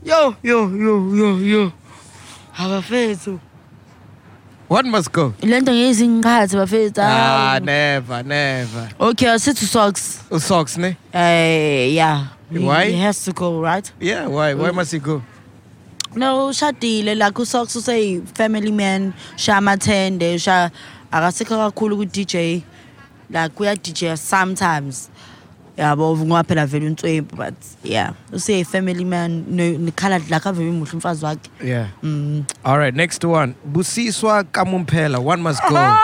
yo 0.03 0.35
yo 0.43 0.57
yo 0.69 0.93
yo 1.15 1.29
yo 1.37 1.71
abafethu 2.57 3.39
One 4.69 4.89
must 4.91 5.11
go. 5.11 5.33
le 5.41 5.59
nto 5.61 5.71
ngeyizingikhathi 5.71 6.55
bafethu 6.57 7.01
Ah, 7.01 7.53
hawu. 7.53 7.65
never, 7.65 8.23
never. 8.23 8.89
okay 8.99 9.29
asithi 9.29 9.65
socks 9.65 10.21
Oh, 10.31 10.39
socks, 10.39 10.77
ne? 10.77 10.97
uh, 11.13 11.93
yeah 11.93 12.27
Why? 12.51 12.85
he 12.91 12.97
has 12.97 13.23
to 13.25 13.31
go 13.31 13.61
right 13.61 13.91
Yeah. 13.99 14.27
Why? 14.27 14.53
Why 14.55 14.71
must 14.71 14.91
he 14.91 14.99
go? 14.99 15.21
No 16.15 16.47
ushadile 16.47 17.15
like 17.15 17.41
usocks 17.41 17.75
useyi-family 17.75 18.71
man 18.71 19.13
sha 19.35 19.57
amathende 19.57 20.39
sha 20.39 20.71
akasekho 21.11 21.57
kakhulu 21.57 21.97
ku-dj 21.97 22.35
like 23.29 23.59
uya-dj 23.59 24.15
sometimes 24.17 25.09
yabo 25.77 26.17
ngoba 26.17 26.43
phela 26.43 26.65
vele 26.65 26.87
unswempu 26.87 27.35
but 27.35 27.53
yeah 27.83 28.13
useyi-family 28.33 29.05
man 29.05 29.45
no 29.47 29.63
ne- 29.63 29.77
nekhala 29.77 30.17
like 30.19 30.49
avele 30.49 30.71
muhle 30.71 30.91
umfazi 30.93 31.25
wakhe 31.25 31.49
Yeah. 31.63 31.87
mm. 32.03 32.45
All 32.63 32.77
right. 32.77 32.95
Next 32.95 33.23
one. 33.23 33.55
Busiswa 33.65 34.43
Kamumpela. 34.43 35.19
One 35.21 35.41
must 35.41 35.61
go. 35.69 35.75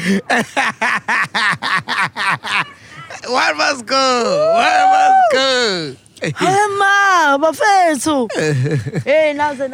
One 3.28 3.56
must 3.56 3.86
go. 3.86 4.52
One 4.54 4.86
must 4.94 5.32
go. 5.32 5.96
hayi 6.40 6.66
ma 6.78 7.38
bafethu 7.38 8.28
heyi 9.08 9.32
naze 9.34 9.64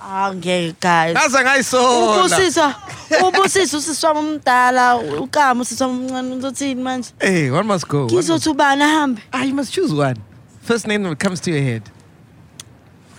angeke 0.00 0.74
guys 0.80 1.14
Naze 1.14 1.40
ngayisola. 1.42 2.16
ubusiswa 2.18 2.74
ubusiswa 3.28 3.78
usisi 3.78 4.06
wami 4.06 4.18
omdala 4.20 4.96
ukama 4.96 5.62
usisi 5.62 5.82
wami 5.82 6.04
omncane 6.04 6.34
uzothini 6.34 6.82
manje 6.82 7.08
Hey, 7.20 7.50
one 7.50 7.66
must 7.66 7.88
go. 7.88 8.04
Ngizothi 8.06 8.48
ubani 8.50 8.82
ahambe 8.82 9.22
Ah, 9.32 9.44
you 9.44 9.54
must 9.54 9.72
choose 9.72 9.94
one. 9.94 10.16
First 10.62 10.86
name 10.86 11.04
that 11.04 11.18
comes 11.18 11.40
to 11.40 11.50
your 11.50 11.62
head. 11.62 11.82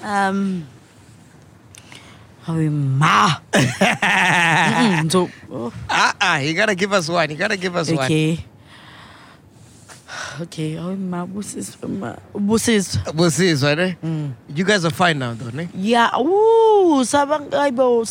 um 0.03 0.63
hayi 2.47 2.69
ma 2.69 3.39
Mm, 3.55 5.05
ngizo 5.05 5.29
oh, 5.51 5.73
Ah, 5.89 6.13
ah, 6.21 6.37
you 6.37 6.53
gotta 6.53 6.75
give 6.75 6.93
us 6.93 7.09
one. 7.09 7.31
You 7.31 7.35
gotta 7.37 7.57
give 7.57 7.75
us 7.75 7.89
one. 7.89 8.05
okay 8.05 8.45
okay 10.41 10.75
hayi 10.75 10.95
ma 10.95 11.23
ubusiswa 11.23 11.89
ma 11.89 12.15
ubusiswa 12.33 13.13
Busiswa, 13.13 13.75
ne? 13.75 13.95
Mm. 14.03 14.31
You 14.55 14.65
guys 14.65 14.85
are 14.85 14.91
fine 14.91 15.19
now, 15.19 15.33
don't 15.33 15.51
though, 15.51 15.57
ne? 15.57 15.69
ya 15.75 16.11
uh 16.17 17.03
sabangayibo 17.05 18.05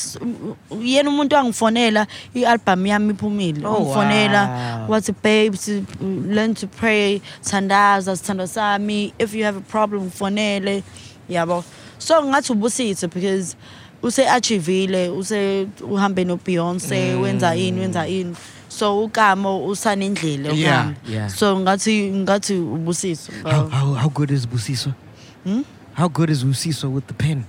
yena 0.81 1.11
umuntu 1.11 1.37
angifonela 1.37 2.07
i-album 2.35 2.87
yami 2.87 3.15
iphumile. 3.15 3.67
Oh, 3.67 3.77
ungifonela 3.77 4.49
wow. 4.49 4.89
wathi 4.89 5.15
babes 5.23 5.69
learn 6.01 6.55
to 6.55 6.67
pray 6.67 7.21
thandaza 7.43 8.17
sithando 8.17 8.49
sami. 8.49 9.13
If 9.19 9.35
you 9.35 9.45
have 9.45 9.57
a 9.57 9.61
problem 9.61 10.11
fonele 10.11 10.83
yabo. 11.29 11.65
So 11.99 12.23
ngathi 12.23 12.53
ubusithe 12.55 13.13
because 13.13 13.57
use-achivile 14.03 15.09
use 15.17 15.67
uhambe 15.81 16.25
no-beyonce 16.27 17.15
wenza 17.15 17.57
ini 17.57 17.81
wenza 17.81 18.09
ini 18.09 18.37
so 18.79 19.05
ukamo 19.05 19.67
usanendlela 19.67 20.53
ukamo 20.53 20.95
so 21.31 21.61
ngathi 21.61 22.11
ngathi 22.11 22.55
ubusitho 22.55 23.33
How, 23.43 23.69
how, 23.69 23.95
how 23.95 24.09
good 24.09 24.31
is 24.31 24.47
Busiswa? 24.47 24.95
Hmm? 25.45 25.63
How 25.95 26.09
good 26.09 26.31
is 26.31 26.45
Busiswa 26.45 26.91
with 26.91 27.07
the 27.07 27.15
pen? 27.15 27.45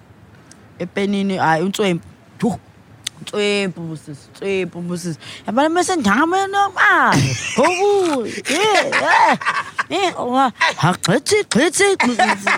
epenini 0.80 1.38
hayi 1.38 1.64
unswempu 1.64 2.08
Oh, 3.24 3.24
Tswempu 3.26 3.82
busisi, 3.82 4.28
tswempu 4.34 4.82
busisi. 4.82 5.20
Yabona 5.48 5.70
mase 5.70 5.96
ndame 5.96 6.48
noma. 6.48 7.16
Hobu. 7.56 8.26
Yeah. 8.28 9.38
Eh, 9.90 10.14
wa. 10.20 10.52
Haqithi 10.78 11.44
qithi 11.50 11.96
qithi. 11.98 12.52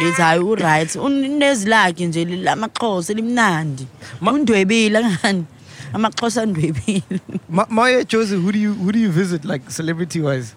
Lithi 0.00 0.22
hayi 0.22 0.40
u 0.40 0.54
right. 0.54 0.96
Unezilaki 0.96 2.06
nje 2.06 2.24
lamaxhosa 2.24 3.14
limnandi. 3.14 3.86
Undwebile 4.20 5.04
ngani? 5.04 5.44
Amaxhosa 5.92 6.46
ndwebile. 6.46 7.02
Ma- 7.48 7.66
Maya 7.70 8.04
Josie, 8.04 8.36
who 8.36 8.52
do 8.52 8.58
you 8.58 8.74
who 8.74 8.92
do 8.92 8.98
you 8.98 9.10
visit 9.10 9.44
like 9.44 9.70
celebrity 9.70 10.20
wise? 10.20 10.54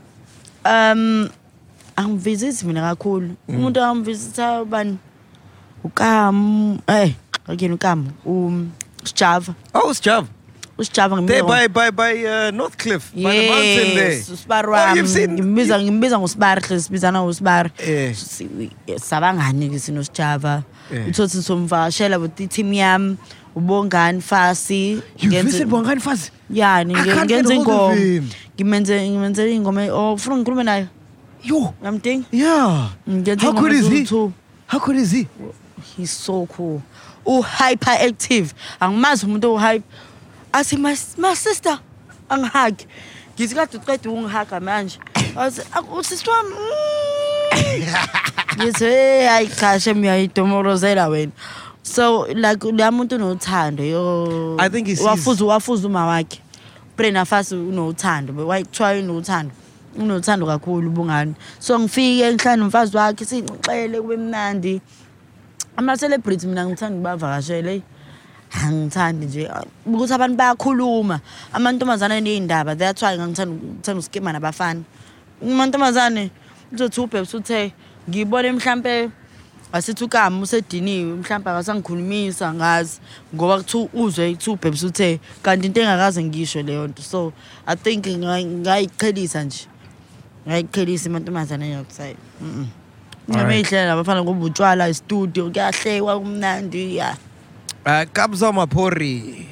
Um 0.65 1.29
angivisiti 1.95 2.65
mina 2.65 2.81
kakhulu. 2.81 3.35
Umuntu 3.47 3.81
angivisita 3.81 4.65
bani? 4.65 4.97
Ukam 5.83 6.79
eh 6.87 7.13
akuyena 7.47 7.75
ukam 7.75 8.07
um 8.25 8.71
Sjava. 9.03 9.55
Oh, 9.73 9.89
it's 9.89 9.99
Jav. 9.99 10.27
Usijava 10.77 11.25
There 11.27 11.43
by 11.43 11.67
by 11.67 11.91
by 11.91 12.11
uh, 12.25 12.51
Northcliff, 12.51 13.13
by 13.13 13.35
the 13.35 13.49
mountain 13.49 13.95
there. 13.95 14.11
Yes, 14.13 14.29
usibari 14.29 14.67
Oh, 14.67 14.71
wami. 14.71 14.95
you've 14.97 15.09
seen. 15.09 15.29
Ngimbiza 15.35 15.79
ngimbiza 15.81 16.19
ngosibari 16.19 16.61
hle 16.61 16.79
sibizana 16.81 17.21
ngosibari. 17.21 17.69
Eh. 17.77 18.15
Sabangani 18.97 19.69
ke 19.69 19.79
sinosijava. 19.79 20.63
Eh. 20.91 21.07
Uthothi 21.07 21.41
somvashela 21.41 22.19
with 22.21 22.49
team 22.49 22.71
yami. 22.73 23.17
Ubongani 23.55 24.21
Fasi. 24.21 25.01
You 25.17 25.29
Ngenze- 25.29 25.43
visit 25.43 25.67
Bongani 25.67 26.01
Faz? 26.01 26.31
Yeah, 26.49 26.75
I 26.77 26.83
nge- 26.85 27.05
can't 27.15 27.27
get 27.27 27.45
ngenze 27.45 27.55
hold 27.55 27.67
of 27.67 27.73
ingoma. 27.73 27.95
him. 27.97 28.29
Ngimenze 28.57 29.09
ngimenze 29.09 29.55
ingoma. 29.55 29.87
Oh, 29.91 30.13
ufuna 30.15 30.37
ngikhulume 30.37 30.63
naye? 30.63 30.87
Yo, 31.43 31.73
Ngamding. 31.81 32.25
yeah. 32.31 32.89
Ngenze 33.09 33.41
How 33.41 33.51
good 33.51 33.71
is 33.73 33.87
he? 33.87 34.05
Two. 34.05 34.33
How 34.67 34.79
good 34.79 34.95
is 34.95 35.11
he? 35.11 35.27
He's 35.97 36.11
so 36.11 36.45
cool. 36.45 36.81
U 37.25 37.41
hyperactive. 37.41 38.53
Angimazi 38.79 39.25
umuntu 39.25 39.53
o 39.53 39.57
hype. 39.57 39.83
Athi 40.53 40.77
my, 40.77 40.95
my 41.17 41.33
sister 41.33 41.79
angihug. 42.29 42.85
Ngithi 43.37 43.55
kade 43.55 43.77
uqeda 43.77 44.09
ungihaga 44.09 44.59
manje. 44.61 44.97
Athi 45.35 45.61
usisi 45.97 46.25
wami. 46.29 46.55
mm." 46.55 47.51
Ngithi 48.57 48.85
hey 48.85 49.25
hayi 49.27 49.47
khashe 49.47 49.93
miyayidomorozela 49.93 51.07
wena. 51.09 51.31
So 51.91 52.21
like 52.33 52.63
la 52.71 52.89
muntu 52.91 53.15
unothando 53.19 53.83
yo. 53.83 54.55
I 54.59 54.69
think 54.69 54.87
he 54.87 54.93
sees- 54.95 55.05
wafuza 55.05 55.45
wafuza 55.45 55.87
uma 55.87 56.05
wakhe. 56.05 56.39
Brenda 56.97 57.25
Fassie 57.25 57.57
unothando. 57.57 58.33
Wayithiwa 58.47 58.91
unothando. 58.99 59.51
unothando 59.97 60.45
kakhulu 60.45 60.87
ubungani 60.89 61.35
so 61.59 61.77
ngifike 61.79 62.33
ngihlala 62.33 62.55
nomfazi 62.57 62.97
wakhe 62.97 63.25
singixele 63.25 64.01
kube 64.01 64.17
mnandi 64.17 64.81
ama-celebrity 65.77 66.47
mina 66.47 66.65
ngithanda 66.65 66.95
ukubavakashele 66.95 67.81
angithandi 68.63 69.25
nje 69.25 69.51
ukuthi 69.85 70.13
abantu 70.13 70.37
bayakhuluma 70.37 71.19
amantombazane 71.53 72.21
ney'ndaba 72.21 72.75
that's 72.77 73.01
why 73.03 73.17
ngangithanda 73.17 73.53
ngithanda 73.55 73.99
uskima 73.99 74.31
nabafana 74.31 74.81
umantombazane 75.41 76.31
uzothi 76.73 77.01
ubhebs 77.01 77.33
uthe 77.33 77.73
ngibone 78.09 78.51
mhlampe 78.51 79.09
asithi 79.73 80.03
ukama 80.03 80.41
usediniwe 80.41 81.13
mhlawumbe 81.15 81.49
akasangikhulumisa 81.49 82.53
ngazi 82.53 82.99
ngoba 83.35 83.57
kuthiwa 83.57 83.87
uzwe 83.93 84.31
kuthiwa 84.35 84.55
ubhebs 84.55 84.83
uthe 84.83 85.19
kanti 85.41 85.67
into 85.67 85.81
engakaze 85.81 86.23
ngisho 86.23 86.61
leyo 86.61 86.87
nto 86.87 87.01
so 87.03 87.33
i 87.65 87.75
think 87.75 88.05
nga- 88.07 88.43
ngayiqhelisa 88.45 89.43
nje 89.43 89.65
ngayiqhelisa 90.47 91.09
amantombazane 91.09 91.71
incema 91.71 92.17
Alright. 93.33 93.65
ey'hlela 93.65 93.85
labafana 93.87 94.23
ngoba 94.23 94.45
utshwala 94.45 94.89
istudio 94.89 95.49
kuyahlekwa 95.49 96.19
kumnandi 96.19 96.95
ya 96.97 97.17
Uh, 97.85 98.03
Kabza 98.13 98.51
Mapori. 98.51 99.47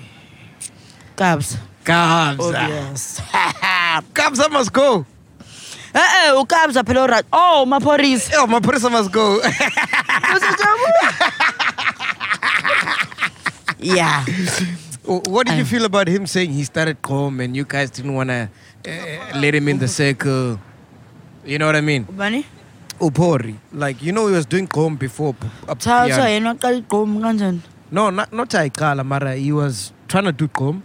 kabs 1.16 1.58
Kabza. 1.84 2.44
obvious 2.46 3.22
Kabza 4.14 4.50
must 4.50 4.72
go. 4.72 5.06
E-e 5.96 6.32
ukabza 6.42 6.84
phela 6.84 7.02
orit 7.04 7.26
oh 7.32 7.66
maphorisa 7.66 8.34
Yo, 8.36 8.48
Maporisa 8.48 8.90
must 8.92 9.12
go. 9.12 9.42
yeah 13.80 14.24
what 15.06 15.48
did 15.48 15.56
you 15.56 15.62
Um, 15.64 15.66
feel 15.66 15.86
about 15.86 16.08
him 16.08 16.28
saying 16.28 16.52
he 16.52 16.64
started 16.64 17.02
Chrome 17.02 17.40
and 17.40 17.56
you 17.56 17.64
guys 17.66 17.90
didn't 17.90 18.14
want 18.14 18.30
to 18.30 18.50
uh, 18.88 19.40
let 19.40 19.56
him 19.56 19.68
in 19.68 19.80
the 19.80 19.88
circle? 19.88 20.60
You 21.46 21.58
know 21.58 21.66
what 21.66 21.76
I 21.76 21.82
mean? 21.82 22.06
ubani 22.06 22.46
Upori. 23.00 23.56
Like, 23.72 24.04
you 24.04 24.12
know, 24.12 24.28
he 24.28 24.34
was 24.34 24.46
doing 24.46 24.68
Chrome 24.68 24.98
before. 24.98 25.34
p- 25.34 25.48
up 25.70 25.80
cha 25.80 26.06
piano. 26.06 26.22
kuthiwa 26.22 26.30
yena 26.30 26.50
waqala 26.54 26.78
igqomu 26.78 27.20
kanjani 27.22 27.62
No, 27.92 28.10
not 28.12 28.32
not 28.34 28.50
Aikala, 28.50 29.04
Mara. 29.06 29.36
He 29.36 29.52
was 29.52 29.92
trying 30.08 30.26
to 30.26 30.32
do 30.32 30.48
Chrome. 30.50 30.84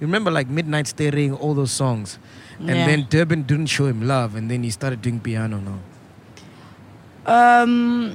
You 0.00 0.06
remember 0.06 0.30
like 0.30 0.48
Midnight 0.48 0.86
Staring, 0.86 1.34
all 1.34 1.52
those 1.54 1.72
songs. 1.72 2.18
And 2.58 2.68
Yeah. 2.68 2.86
then 2.86 3.06
Durban 3.10 3.42
didn't 3.42 3.66
show 3.66 3.86
him 3.86 4.06
love 4.06 4.34
and 4.34 4.50
then 4.50 4.62
he 4.62 4.70
started 4.70 5.02
doing 5.02 5.20
piano 5.20 5.60
now. 5.60 5.78
um 7.26 8.14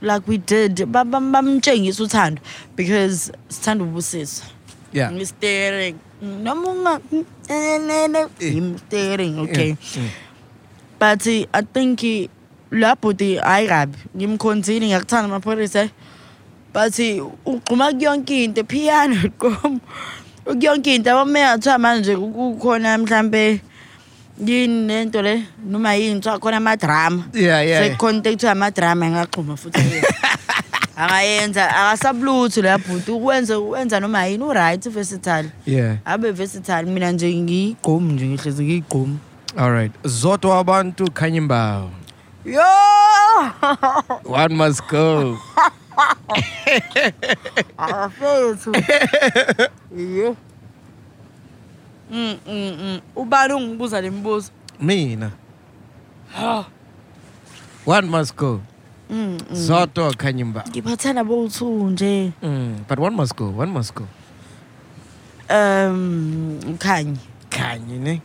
like 0.00 0.26
we 0.26 0.38
did 0.38 0.76
ba- 0.92 1.04
ba- 1.04 1.20
bamtshengisa 1.34 2.02
uthando 2.04 2.40
because 2.76 3.30
sithanda 3.48 3.84
ubusisa 3.84 4.44
Yeah. 4.92 5.10
ngi-staring 5.12 5.96
noma 6.22 6.68
unga 6.72 8.30
im-staring 8.40 9.38
okay. 9.44 9.76
Mm. 9.76 10.08
but 10.98 11.26
uh, 11.26 11.44
i 11.52 11.60
think 11.62 12.00
uh, 12.02 12.28
labhuti 12.72 13.36
hayi 13.36 13.68
kabi 13.68 13.98
ngimkhonzile 14.16 14.86
ngiyakuthanda 14.86 15.28
amapholisa 15.28 15.90
but 16.72 16.98
uh, 16.98 17.28
ugquma 17.44 17.92
kuyonke 17.92 18.44
into 18.44 18.64
piano 18.64 19.16
qom 19.40 19.80
kuyonke 20.48 20.94
into 20.94 21.10
abamele 21.10 21.46
ngathiwa 21.46 21.78
manje 21.78 22.16
kukhona 22.16 22.98
mhlampe 22.98 23.60
yini 24.46 24.86
lento 24.86 25.22
le 25.22 25.42
noma 25.66 25.94
yini 25.94 26.14
kuthiwa 26.14 26.38
khona 26.38 26.56
amadrama 26.56 27.24
Yeah, 27.34 27.66
yeah. 27.66 27.82
sekukhona 27.84 28.16
into 28.16 28.30
ekuthiwa 28.30 28.52
amadrama 28.52 29.06
engaxhuma 29.06 29.56
futhi 29.56 30.02
angayenza 30.96 31.68
akasabulutho 31.76 32.62
leya 32.62 32.78
bhuti 32.78 33.10
ukwenza 33.10 33.58
wenza 33.58 34.00
noma 34.00 34.26
yini 34.26 34.44
uright 34.44 34.88
versatile 34.88 35.50
Yeah. 35.66 35.96
abe 36.04 36.30
versatile 36.32 36.82
mina 36.82 37.12
nje 37.12 37.34
ngiyigqomu 37.34 38.12
nje 38.12 38.26
ngihlezi 38.26 38.64
ngiyigqomu 38.64 39.18
All 39.56 39.70
right. 39.72 39.92
Zoto 40.04 40.52
abantu 40.54 41.10
Kanyimbao. 41.10 41.90
yo 42.44 42.62
One 44.24 44.54
must 44.54 44.82
go. 44.90 45.38
Afethu 47.78 48.72
iyo 49.98 50.36
Mm, 52.10 52.36
mm, 52.48 52.76
mm. 52.80 53.00
ubani 53.16 53.52
ungibuza 53.54 54.00
le 54.00 54.10
mbuzo 54.10 54.50
Mina. 54.80 55.30
One 57.86 58.08
must 58.08 58.36
go. 58.36 58.60
Mm, 59.10 59.38
mm. 59.50 59.56
Zoto 59.56 60.10
Kanyimba. 60.16 60.64
ngiphathana 60.68 61.24
bowu-two 61.24 61.90
nje 61.90 62.32
Mm. 62.42 62.84
But 62.88 62.98
one 62.98 63.16
must 63.16 63.36
go. 63.36 63.52
One 63.58 63.72
must 63.72 63.94
go. 63.94 64.06
um 65.50 66.58
khanye 66.78 67.16
Kanye, 67.50 67.98
ne? 67.98 68.22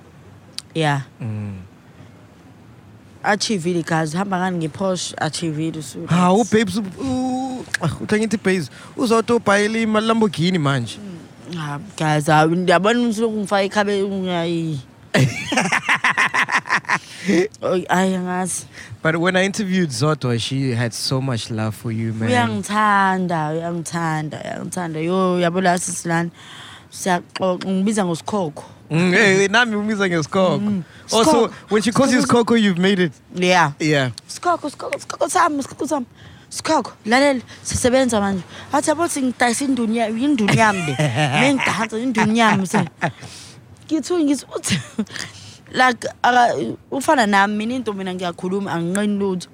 ya 0.75 1.01
Mm. 1.21 1.59
Achivile 3.23 3.83
gazi 3.83 4.17
hamba 4.17 4.37
ngani 4.39 4.57
ngeposh 4.57 5.13
achivile 5.17 5.79
usuku 5.79 6.07
Hawu 6.07 6.43
babes 6.51 6.81
uthengithi 8.01 8.37
babes 8.37 8.69
uzoto 8.97 9.35
ubhayela 9.35 9.79
iMalamborghini 9.79 10.59
manje. 10.59 10.97
Ah, 11.59 11.79
guys 11.97 12.25
hayi 12.25 12.55
ndiyabona 12.55 13.07
usuku 13.07 13.37
ngifaka 13.37 13.63
ikhabe 13.63 14.03
ungayi. 14.03 14.79
Oy, 17.61 17.85
ayi 17.89 18.15
angazi. 18.15 18.65
But 19.01 19.15
when 19.17 19.35
I 19.35 19.43
interviewed 19.45 19.89
Zoto, 19.89 20.37
she 20.39 20.71
had 20.71 20.93
so 20.93 21.21
much 21.21 21.49
love 21.51 21.75
for 21.75 21.91
you, 21.91 22.13
man. 22.13 22.29
uyangithanda 22.29 23.49
uyangithanda 23.51 24.41
uyangithanda. 24.43 24.99
Yo 24.99 25.39
yabo 25.39 25.61
la 25.61 25.77
sisilana 25.77 26.29
siyaxoxa 26.91 27.69
ngibiza 27.69 28.05
ngosikhokho 28.05 28.63
Mm, 28.93 29.11
hey, 29.13 29.47
nami 29.47 29.75
umiza 29.75 30.07
ngesikoko. 30.07 30.83
Also, 31.11 31.47
Skoko. 31.47 31.53
when 31.69 31.81
she 31.81 31.91
calls 31.91 32.13
you 32.13 32.21
Skoko, 32.21 32.61
you've 32.61 32.77
made 32.77 32.99
it. 32.99 33.11
yeah 33.33 33.71
Yeah. 33.79 34.11
Skoko, 34.27 34.69
skoko, 34.69 34.99
skoko 34.99 35.29
sami 35.29 35.63
skoko 35.63 35.87
sami 35.87 36.05
sikhokho 36.53 36.93
lalela 37.05 37.41
sisebenza 37.63 38.21
manje 38.21 38.43
athi 38.71 38.89
yabo 38.89 39.07
singidayisa 39.07 39.65
ngidayisa 39.65 40.25
induni 40.25 40.57
yami 40.57 40.81
le 40.85 40.95
mengidansa 41.41 41.97
induni 41.97 42.39
yami 42.39 42.67
se 42.67 42.85
ngithi 43.87 44.13
ngithi 44.23 44.45
uthi 44.55 44.79
like 45.71 46.05
aka 46.21 46.53
ufana 46.91 47.25
nami 47.25 47.57
mina 47.57 47.75
into 47.75 47.93
mina 47.93 48.13
ngiyakhuluma 48.13 48.71
anginqeni 48.71 49.17
lutho 49.19 49.49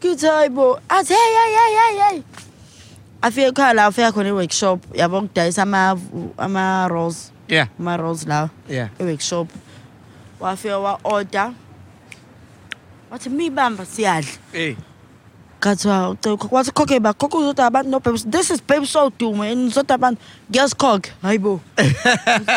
ngithi 0.00 0.26
hayibo 0.26 0.80
athi 0.88 1.12
hey 1.12 1.32
hey 1.36 1.52
hey 1.56 1.72
hey 1.76 1.98
hey 2.00 2.22
afike 3.22 3.48
ekhaya 3.48 3.74
la 3.74 3.84
afika 3.86 4.12
khona 4.12 4.28
i-workshop 4.28 4.80
yabo 4.96 5.20
kudayisa 5.20 5.62
ama 5.62 6.00
ama 6.38 6.88
Yeah. 7.48 7.68
ama 7.80 7.96
rolls 7.96 8.26
la 8.26 8.48
Yeah. 8.68 8.88
e-workshop 9.00 9.48
wafika 10.40 10.78
wa-order 10.78 11.52
wathi 13.10 13.28
miyibamba 13.30 13.86
siyadla 13.86 14.30
Hey. 14.52 14.74
kathiwa 15.60 16.10
ucela 16.10 16.36
wathi 16.50 16.70
khokhe 16.70 17.00
bakhokhe 17.00 17.36
uzodwa 17.38 17.66
abantu 17.66 17.90
no 17.90 18.00
babes 18.00 18.26
this 18.30 18.50
is 18.50 18.60
babe 18.68 18.86
so 18.86 19.10
dume 19.18 19.50
and 19.50 19.68
uzodwa 19.68 19.94
abantu 19.94 20.20
ngiyasikhokhe 20.50 21.12
hayi 21.22 21.38
bo 21.38 21.60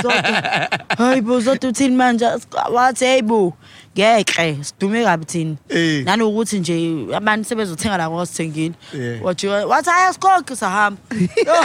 Zodwa, 0.01 0.13
hayi 0.97 1.21
bo 1.21 1.35
uzodwa 1.35 1.69
uthini 1.69 1.95
manje 1.95 2.25
wathi 2.71 3.05
hayi 3.05 3.21
bo 3.21 3.53
ngeke 3.97 4.57
sidume 4.63 5.03
kabi 5.03 5.25
thina 5.25 5.55
Eh. 5.69 6.03
nanokuthi 6.05 6.59
nje 6.59 7.07
abantu 7.15 7.47
sebezothenga 7.49 7.97
la 7.97 8.09
ngosithengile 8.09 8.75
Yeah. 8.93 9.23
wathi 9.23 9.47
wathi 9.47 9.89
hayi 9.89 10.07
asikhokhe 10.09 10.55
sahamba 10.55 11.01
Yo. 11.47 11.55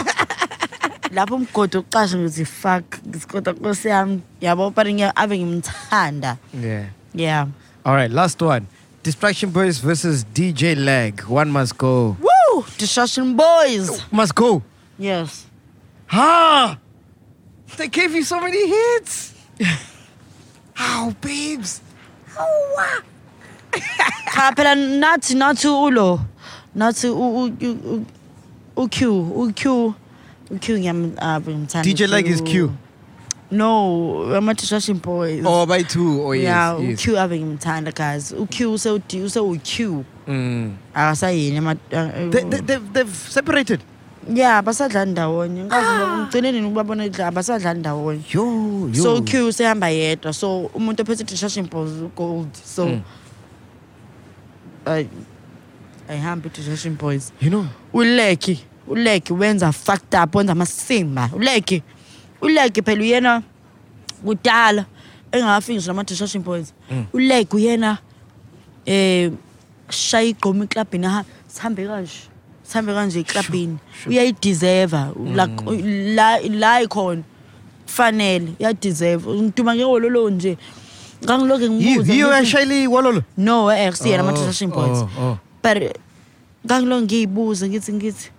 Lapho 1.15 1.35
umgodi 1.37 1.77
ukuqasha 1.79 2.19
ngithi 2.19 2.45
fuck 2.45 2.85
ngisikodwa 3.09 3.53
nkosi 3.53 3.89
yami 3.89 4.21
yabo 4.41 4.71
but 4.71 4.87
ave 5.17 5.39
ngimthanda 5.39 6.37
Yeah. 6.63 6.87
yeah 7.15 7.47
All 7.87 7.95
right, 7.95 8.11
last 8.11 8.41
one. 8.43 8.67
Distraction 9.03 9.51
Boys 9.51 9.77
versus 9.79 10.25
DJ 10.25 10.75
Lag. 10.75 11.21
One 11.29 11.51
must 11.53 11.77
go. 11.77 12.17
woo 12.21 12.65
distraction 12.79 13.37
boys 13.37 14.03
Must 14.11 14.35
go. 14.35 14.63
yes 14.99 15.47
Ha! 16.07 16.79
They 17.77 17.89
gave 17.89 18.15
you 18.15 18.23
so 18.23 18.41
many 18.41 18.69
hits. 18.69 19.35
How, 20.75 21.11
babes? 21.21 21.81
cha 24.35 24.53
phela 24.53 24.75
nathi 24.75 25.35
nathi 25.35 25.69
ulo 25.69 26.21
nathi 26.77 27.09
u- 27.09 27.45
u- 27.45 27.57
u- 27.61 28.07
u- 28.77 28.77
uq 28.77 29.95
queuing 30.51 30.89
I'm 30.89 31.05
uh, 31.19 31.41
DJ 31.41 32.09
Like 32.09 32.27
is 32.27 32.41
queue. 32.41 32.77
No, 33.51 34.25
amatishashi 34.35 34.95
mpoes. 34.95 35.45
Oh, 35.47 35.67
by 35.67 35.83
two. 35.83 36.23
Oh, 36.23 36.33
yes. 36.33 36.45
Yeah, 36.45 36.79
yes. 36.79 37.01
uQ 37.01 37.15
abengimthanda 37.19 37.95
guys. 37.95 38.33
uQ 38.33 38.61
use 38.61 38.87
use 38.87 39.37
uQ. 39.37 40.05
Mm. 40.27 40.77
Ah, 40.95 41.11
Akasayini 41.11 41.59
ama 41.59 41.73
uh, 41.93 42.31
they, 42.31 42.43
they, 42.43 42.61
they've, 42.61 42.93
they've 42.93 43.15
separated. 43.15 43.81
Yeah, 44.33 44.63
basadlala 44.63 45.05
ndawonye. 45.05 45.65
Ngazi 45.65 45.87
ah! 45.87 46.19
ngicene 46.19 46.53
nini 46.53 46.67
ukubabona 46.67 47.05
idla 47.05 47.27
abasadlala 47.27 47.79
ndawonye. 47.79 48.23
Yo, 48.33 48.91
yo. 48.93 49.03
So 49.03 49.17
uQ 49.17 49.53
sehamba 49.53 49.89
yedwa. 49.89 50.33
So 50.33 50.71
umuntu 50.75 51.03
ophethe 51.03 51.25
tishashi 51.25 51.63
mpoes 51.63 51.91
gold. 52.17 52.55
So 52.57 52.87
mm. 52.87 53.03
I 54.87 55.09
I 56.09 56.17
hambi 56.17 56.51
tishashi 56.51 56.91
mpoes. 56.91 57.33
You 57.41 57.51
know. 57.51 57.67
Uleki. 57.93 58.65
Uleki 58.89 59.33
wenza 59.33 59.73
fucked 59.73 60.15
up 60.25 60.35
wenza 60.35 60.53
amasimba. 60.53 61.31
Uleki 61.37 61.83
uleki 62.41 62.83
phela 62.83 63.01
uyena 63.03 63.43
kudala 64.25 64.85
engakafinishi 65.33 65.89
nama-distraction 65.89 66.43
boys 66.43 66.73
Mm. 66.91 67.05
uleki 67.13 67.57
uyena 67.57 67.99
eh 68.87 69.31
shaya 69.91 70.25
igqomo 70.29 70.65
eklabhini 70.65 71.07
aha 71.07 71.25
sihambe 71.49 71.87
kanje 71.87 72.13
sihambe 72.63 72.93
kanje 72.95 73.21
eklabhini. 73.21 73.79
Uyayideserva 74.07 75.13
like 75.17 75.63
la 76.15 76.39
la 76.41 76.83
ikhona 76.83 77.23
kufanele 77.87 78.53
uyadeserve 78.61 79.27
ngiduma 79.31 79.75
ngewololo 79.77 80.31
nje 80.31 80.57
ngangilokhu 81.25 81.71
ngibuza 81.71 82.13
you, 82.13 82.19
you 82.21 82.27
ngithi- 82.27 82.37
and 82.39 82.47
Shailey 82.47 82.87
Walolo. 82.87 83.23
no 83.37 83.71
eh 83.73 83.93
siyena 83.95 84.23
oh, 84.25 85.09
oh. 85.21 85.39
but 85.63 85.97
ngangilo 86.67 87.03
ngiyibuza 87.03 87.69
ngithi 87.69 87.93
ngithi 87.93 88.31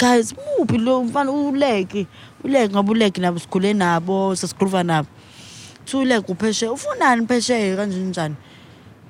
guys 0.00 0.34
muphi 0.58 0.78
lo 0.78 1.04
mfana? 1.04 1.30
Uleki 1.32 2.06
uleki 2.44 2.72
ngoba 2.74 2.92
uleki 2.92 3.20
nabo 3.20 3.38
sikhule 3.38 3.74
nabo 3.74 4.34
nabo. 4.82 5.08
Uphesheya 6.28 6.72
ufunani 6.72 7.26
phesheya 7.26 7.76
kanjeni 7.76 8.04
njani? 8.10 8.34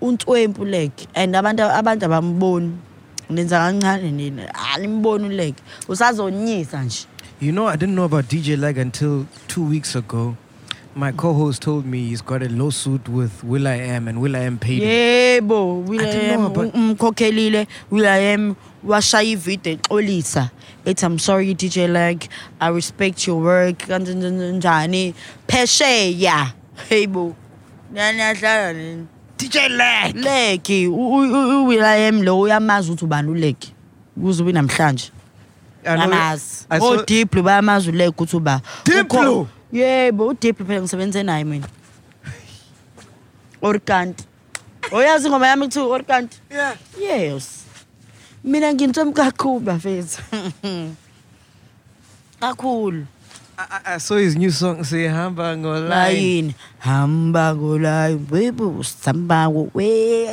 Untwempu 0.00 0.64
leg 0.64 0.90
and 1.14 1.34
abantu 1.36 1.62
abantu 1.62 2.04
abamboni. 2.06 2.72
Nenza 3.30 3.58
kancane 3.58 4.10
nina. 4.10 4.52
Alimboni 4.74 5.26
uleg 5.26 5.54
usazonyisa 5.88 6.82
nje. 6.84 7.06
You 7.40 7.52
know, 7.52 7.66
I 7.68 7.76
didn't 7.76 7.94
know 7.94 8.04
about 8.04 8.26
DJ 8.28 8.58
Lag 8.58 8.76
until 8.76 9.24
two 9.48 9.62
weeks 9.62 9.94
ago. 9.96 10.36
My 10.94 11.12
co-host 11.12 11.62
told 11.62 11.86
me 11.86 12.08
he's 12.08 12.20
got 12.20 12.42
a 12.42 12.48
lawsuit 12.48 13.08
with 13.08 13.44
Will 13.44 13.66
I 13.68 13.76
Am, 13.76 14.08
and 14.08 14.20
Will 14.20 14.34
I 14.36 14.40
Am 14.40 14.58
paid 14.58 14.82
Yeah, 14.82 15.36
him. 15.38 15.48
yebo 15.48 15.48
know 15.48 15.72
William 15.88 16.44
about- 16.46 16.74
umkhokhelile 16.74 17.66
William 17.90 18.56
washaya 18.84 19.28
ivideo 19.28 19.72
exolisa 19.72 20.50
ethi 20.84 21.06
I'm 21.06 21.18
sorry 21.18 21.54
DJ 21.54 21.88
Lag. 21.88 22.24
I 22.60 22.68
respect 22.70 23.26
your 23.26 23.42
work. 23.42 23.78
Kanjani 23.78 24.52
njani 24.52 25.14
phesheya 25.46 26.52
heybo 26.88 27.34
nani 27.92 28.20
adlala 28.22 28.72
nini? 28.72 29.06
DJ 29.38 29.56
Lag. 29.70 30.14
Leki 30.16 30.86
uWilliam 30.88 32.22
lo 32.22 32.40
uyamazi 32.40 32.90
ukuthi 32.90 33.04
ubani 33.04 33.30
uleki 33.30 33.74
kuze 34.20 34.42
ube 34.42 34.52
namhlanje. 34.52 35.10
I 35.84 35.96
know- 35.96 36.02
amazi 36.04 36.66
I 36.70 36.78
saw- 36.78 36.98
oDiplo 37.00 37.42
bayamazi 37.42 37.88
uleki 37.90 38.08
ukuthi 38.10 38.36
uba 38.36 38.60
Diplo? 38.84 39.48
Yebo 39.72 40.26
uDiplo 40.26 40.66
phela 40.66 40.80
ngisebenze 40.80 41.22
naye 41.22 41.44
mina. 41.44 41.66
Orkanti 43.62 44.24
Oyazi 44.92 45.26
ingoma 45.26 45.46
yami 45.46 45.66
kuthi 45.66 45.78
Orkanti 45.80 46.38
Yeah. 46.50 46.76
Yes 47.00 47.59
Mina 48.44 48.72
ngintswem 48.74 49.12
kakhulu 49.12 49.60
bafethu. 49.60 50.22
Kakhulu. 52.40 53.06
I, 53.58 53.94
I- 53.94 53.98
saw 53.98 54.16
his 54.16 54.36
new 54.36 54.50
song 54.50 54.82
say 54.84 55.04
Hamba 55.06 55.54
Ngolai. 55.56 55.88
layini? 55.88 56.54
Hamba 56.78 57.54
ngolayo. 57.54 58.18
Webo 58.30 58.82
samba 58.82 59.48
we 59.50 60.26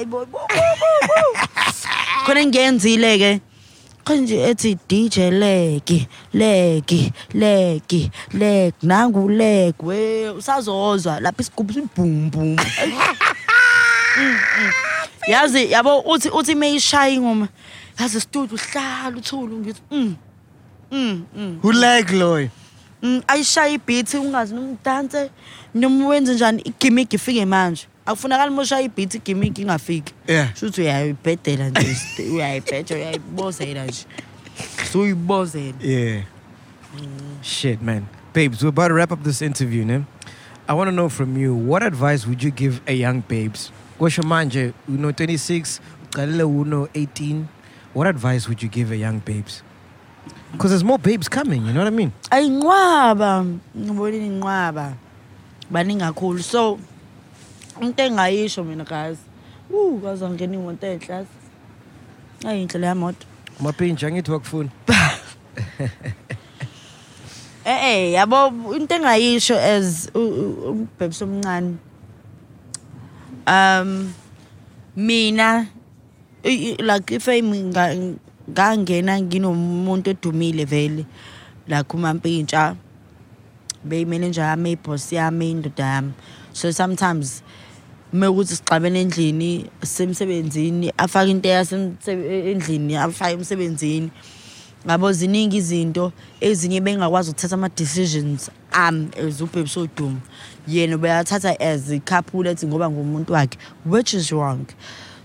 khona 2.25 2.45
ngiyenzile 2.45 3.17
ke. 3.19 3.41
Konje 4.05 4.39
ethi 4.49 4.77
DJ 4.87 5.17
legi 5.35 6.07
legi 6.33 7.11
legi 7.33 8.09
leg 8.33 8.73
nangu 8.81 9.27
leg 9.29 9.75
we 9.83 10.29
usazozwa. 10.31 11.19
Lapha 11.19 11.41
isigubhu 11.43 11.73
sibhum 11.73 12.31
bhum 12.31 12.55
yazi 15.27 15.71
yabo 15.71 15.99
uthi 16.07 16.29
uthi 16.29 16.55
mayishaya 16.55 17.09
ingoma 17.13 17.47
yazi 17.99 18.21
studio 18.21 18.55
uhlala 18.57 19.17
uthula 19.17 19.55
ngithi 19.55 19.81
mm 19.91 20.15
mm 20.91 21.23
mm 21.35 21.59
Who 21.63 21.71
Lag 21.71 22.09
Loy? 22.11 22.49
Mm, 23.01 23.21
ayishaya 23.27 23.69
ibeat 23.69 24.13
ungazi 24.13 24.53
nomdanse 24.55 25.29
noma 25.75 26.07
wenze 26.07 26.33
njani 26.33 26.61
igimmick 26.61 27.13
ifike 27.13 27.45
manje 27.45 27.87
akufunakali 28.05 28.51
moshaya 28.51 28.81
ibeat 28.81 29.15
igimmick 29.15 29.59
ingafiki 29.59 30.13
Yeah. 30.27 30.55
shuthi 30.55 30.81
uyayibhedela 30.81 31.69
nje 31.69 31.97
uyayibhedla 32.33 32.95
uyayibozela 32.95 33.85
nje 33.85 34.05
suyibozela 34.91 35.73
Yeah. 35.81 36.23
Shit, 37.41 37.81
man. 37.81 38.07
Babes, 38.33 38.61
we're 38.63 38.69
about 38.69 38.87
to 38.87 38.93
wrap 38.95 39.11
up 39.11 39.23
this 39.23 39.41
interview, 39.41 39.85
ne? 39.85 40.05
I 40.67 40.73
want 40.73 40.87
to 40.87 40.91
know 40.91 41.09
from 41.09 41.37
you, 41.37 41.53
what 41.53 41.83
advice 41.83 42.25
would 42.25 42.41
you 42.43 42.49
give 42.51 42.81
a 42.87 42.93
young 42.93 43.21
babes? 43.27 43.71
Kwesho 43.99 44.23
manje, 44.23 44.73
uno 44.87 45.11
26, 45.11 45.79
uqalile 46.09 46.43
uno 46.43 46.85
18. 46.93 47.43
What 47.97 48.05
advice 48.05 48.45
would 48.47 48.61
you 48.61 48.69
give 48.69 48.91
a 48.91 48.97
young 48.97 49.17
babes? 49.25 49.63
Because 50.51 50.69
there's 50.69 50.83
more 50.83 50.99
babes 50.99 51.27
coming, 51.27 51.65
you 51.65 51.73
know 51.73 51.81
what 51.81 51.87
I 51.87 51.95
mean? 51.97 52.11
ayinqwaba 52.29 53.45
ngibonile 53.73 54.25
inqwaba 54.27 54.93
baningi 55.71 56.01
kakhulu 56.05 56.43
so 56.43 56.77
into 57.81 58.03
engayisho 58.03 58.63
mina 58.63 58.83
guys 58.85 59.17
uh 59.73 59.97
kazangena 60.03 60.53
imoto 60.55 60.85
enhla 60.87 61.25
ayinhle 62.45 62.79
leya 62.79 62.95
moto 62.95 63.25
Mapinja 63.59 64.11
ngithi 64.11 64.31
wakufuna. 64.31 64.69
Eh 67.65 67.79
eh 67.83 68.13
yabo 68.13 68.73
into 68.75 68.93
engayisho 68.95 69.55
as 69.57 70.09
u- 70.13 70.19
u- 70.19 70.69
umbhebisi 70.71 71.23
omncane 71.23 71.77
um 73.47 74.13
mina 74.95 75.67
like 76.47 77.11
if 77.11 77.27
nga- 77.27 78.15
ngangena 78.49 79.21
nginomuntu 79.21 80.09
edumile 80.09 80.65
vele 80.65 81.05
like 81.67 81.93
umampintsha 81.93 82.75
beyimanager 83.83 84.43
yami 84.43 84.71
iboss 84.71 85.11
yami 85.13 85.51
indoda 85.51 85.83
yami. 85.85 86.11
So 86.53 86.71
sometimes 86.71 87.43
mekuthi 88.13 88.55
sixabene 88.55 89.01
endlini 89.01 89.65
semsebenzini 89.83 90.91
afake 90.97 91.29
into 91.31 91.49
yasemse- 91.49 92.51
endlini 92.51 92.95
afake 92.95 93.33
emsebenzini. 93.33 94.11
Ngabo 94.85 95.11
ziningi 95.11 95.57
izinto 95.57 96.13
ezinye 96.41 96.81
bengakwazi 96.81 97.31
ukuthatha 97.31 97.55
ama-decisions 97.55 98.49
am 98.71 99.09
as 99.17 99.41
ubhebisa 99.41 99.79
odumo 99.81 100.21
yena 100.67 100.95
ubeyathatha 100.95 101.59
as 101.59 101.91
couple 102.05 102.49
ethi 102.49 102.67
ngoba 102.67 102.89
ngumuntu 102.89 103.33
wakhe 103.33 103.57
which 103.85 104.13
is 104.13 104.31
wrong. 104.31 104.65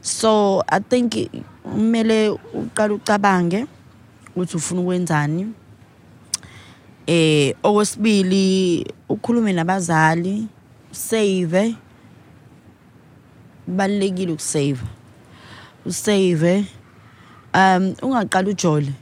So 0.02 0.62
i 0.68 0.80
think 0.80 1.30
kumele 1.62 2.30
uqale 2.30 2.94
ucabange 2.94 3.66
ukuthi 4.30 4.56
ufuna 4.56 4.80
ukwenzani. 4.80 5.54
Eh 7.06 7.54
okwesibili 7.62 8.86
ukhulume 9.08 9.52
nabazali 9.52 10.46
save 10.90 11.76
balekile 13.66 14.32
ukusave. 14.32 14.80
Usave. 15.86 16.64
Um 17.54 17.94
ungaqala 18.02 18.48
ujole. 18.48 18.92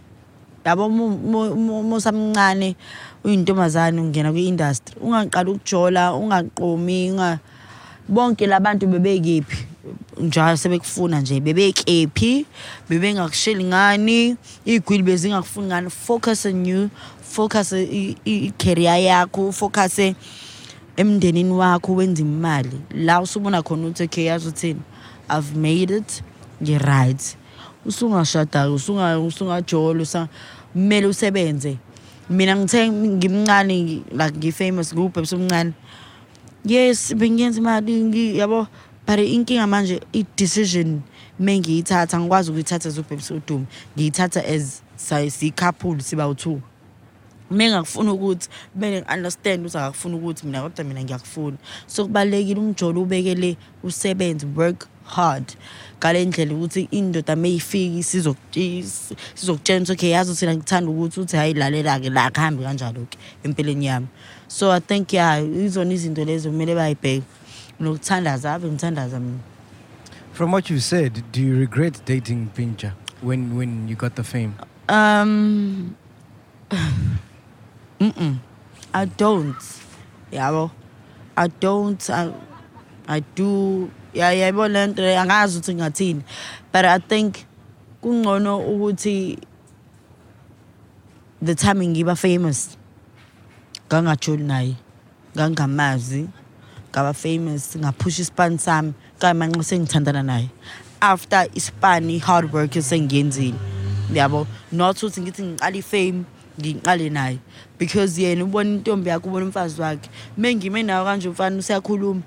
Yabo 0.64 0.88
musamncane 0.88 2.76
uyintombazane 3.24 4.00
ungena 4.00 4.32
kwi-industry. 4.32 4.96
Ungaqala 5.00 5.50
ukujola 5.50 6.14
ungaqomi 6.14 7.10
unga 7.10 7.38
bonke 8.08 8.46
labantu 8.46 8.86
bebekephi. 8.86 9.69
Njalo 10.20 10.56
sebekufuna 10.56 11.20
nje 11.20 11.40
bebekephi 11.40 12.46
bebengakusheli 12.88 13.64
ngani 13.64 14.36
iy'gwili 14.66 15.02
bezingakufuni 15.02 15.66
ngani. 15.66 15.90
Focus 15.90 16.46
on 16.46 16.66
you 16.66 16.90
focus 17.22 17.72
i- 17.72 18.16
i- 18.24 18.46
i-career 18.46 18.98
yakho 19.00 19.52
focus 19.52 19.98
emndenini 20.96 21.50
wakho 21.52 21.94
wenza 21.94 22.22
imali. 22.22 22.80
La 22.94 23.20
usubona 23.20 23.62
khona 23.62 23.82
ukuthi 23.86 24.02
okay 24.04 24.24
yazi 24.24 24.48
uthini 24.48 24.80
i've 25.30 25.54
made 25.56 25.96
it 25.96 26.22
ngi-right 26.62 27.36
usungashada 27.86 28.70
usungajola 28.70 30.02
usa 30.02 30.28
kumele 30.72 31.06
usebenze. 31.06 31.76
Mina 32.30 32.56
ngithe 32.56 32.88
ngimncane 32.90 33.74
ngi- 33.82 34.02
like 34.12 34.38
ngi-famous 34.38 34.92
ngiwubhebisa 34.94 35.36
omncane 35.36 35.72
yes 36.64 37.14
bengiyenza 37.14 37.58
imali 37.60 37.92
ngi- 38.02 38.36
yabo. 38.38 38.66
But 39.10 39.18
inkinga 39.18 39.66
manje 39.66 40.00
i-decision 40.12 41.02
me 41.38 41.58
ngiyithatha 41.58 42.20
ngikwazi 42.20 42.50
ukuyithatha 42.50 42.88
as 42.88 42.98
ubhebisa 42.98 43.34
udumo. 43.34 43.66
Ngiyithatha 43.96 44.44
as 44.44 44.82
sa- 44.96 45.30
siyi-couple 45.30 46.00
siba 46.00 46.28
u-two. 46.28 46.62
Me 47.50 47.70
ngakufuna 47.70 48.12
ukuthi 48.12 48.48
kumele 48.72 49.00
ngi-understand 49.02 49.66
ukuthi 49.66 49.78
akakufuna 49.78 50.16
ukuthi 50.16 50.46
mina 50.46 50.62
kodwa 50.62 50.84
mina 50.84 51.02
ngiyakufuna. 51.02 51.56
So 51.86 52.06
kubalulekile 52.06 52.60
umjolo 52.60 53.02
ubekele 53.02 53.56
usebenze 53.82 54.46
work 54.56 54.86
hard. 55.04 55.56
Ngale 55.98 56.24
ndlela 56.24 56.54
ukuthi 56.54 56.88
indoda 56.90 57.36
meyifika 57.36 58.02
sizokutshela 58.02 59.80
ukuthi 59.80 59.92
okay 59.92 60.10
yazi 60.10 60.34
thina 60.34 60.54
ngithanda 60.54 60.90
ukuthi 60.90 61.20
uthi 61.20 61.36
hayi 61.36 61.54
lalela-ke 61.54 62.10
la 62.10 62.30
kuhambe 62.30 62.62
kanjalo-ke 62.62 63.18
empilweni 63.42 63.86
yami. 63.86 64.06
So 64.48 64.70
i 64.70 64.80
think 64.80 65.12
ya 65.12 65.40
izona 65.40 65.94
izinto 65.94 66.24
lezo 66.24 66.50
kumele 66.50 66.74
bayibheke. 66.74 67.39
Nokuthandaza 67.80 68.54
ave 68.54 68.68
ngithandaza 68.68 69.20
mina 69.20 69.38
From 70.32 70.52
what 70.52 70.70
you 70.70 70.78
said, 70.78 71.22
do 71.32 71.42
you 71.42 71.56
regret 71.56 72.00
dating 72.06 72.50
Pinja 72.56 72.92
when 73.20 73.56
when 73.56 73.88
you 73.88 73.96
got 73.96 74.14
the 74.14 74.24
fame? 74.24 74.54
Um, 74.88 75.96
mm-mm, 78.00 78.38
I 78.94 79.04
don't. 79.04 79.56
Yabo. 80.32 80.70
I 81.36 81.48
don't. 81.48 82.10
I, 82.10 82.32
I 83.06 83.20
do. 83.20 83.90
Yeah, 84.14 84.32
yabo 84.32 84.68
lento 84.68 85.02
le 85.02 85.16
angazi 85.16 85.58
ukuthi 85.58 85.74
ngathini. 85.74 86.22
But 86.72 86.84
I 86.84 86.98
think 86.98 87.44
kungcono 88.02 88.60
ukuthi 88.60 89.38
the 91.42 91.54
time 91.54 91.80
ngiba 91.80 92.16
famous 92.16 92.76
ngangajoli 93.88 94.42
naye 94.42 94.76
ngangamazi 95.36 96.28
ngaba 96.92 97.14
famous 97.14 97.76
ngaphusha 97.76 98.22
ispan 98.22 98.58
sami 98.58 98.94
kamanxa 99.18 99.62
sengithandana 99.62 100.22
naye. 100.24 100.50
After 101.00 101.46
ispan 101.54 102.10
i-hard 102.10 102.52
work 102.52 102.76
esengiyenzile 102.76 103.54
yabo 104.12 104.46
not 104.72 104.96
ukuthi 104.96 105.20
ngithi 105.22 105.42
ngiqala 105.42 105.76
ifame 105.78 106.24
ngiqale 106.60 107.10
naye. 107.10 107.38
Because 107.78 108.18
yena 108.18 108.44
ubona 108.44 108.70
intombi 108.76 109.08
yakhe 109.10 109.28
ubona 109.28 109.46
umfazi 109.46 109.80
wakhe. 109.80 110.10
Me 110.36 110.54
ngime 110.54 110.82
nayo 110.82 111.04
kanje 111.04 111.28
umfana 111.28 111.56
usiyakhuluma 111.58 112.22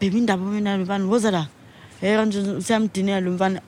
bhebe 0.00 0.18
indaba 0.18 0.44
mina 0.44 0.78
mfana 0.78 1.04
woza 1.06 1.30
la. 1.30 1.48
Hey 2.00 2.16
kanje 2.16 2.60
siyamdinela 2.62 3.20
lo 3.20 3.32
mfana. 3.32 3.60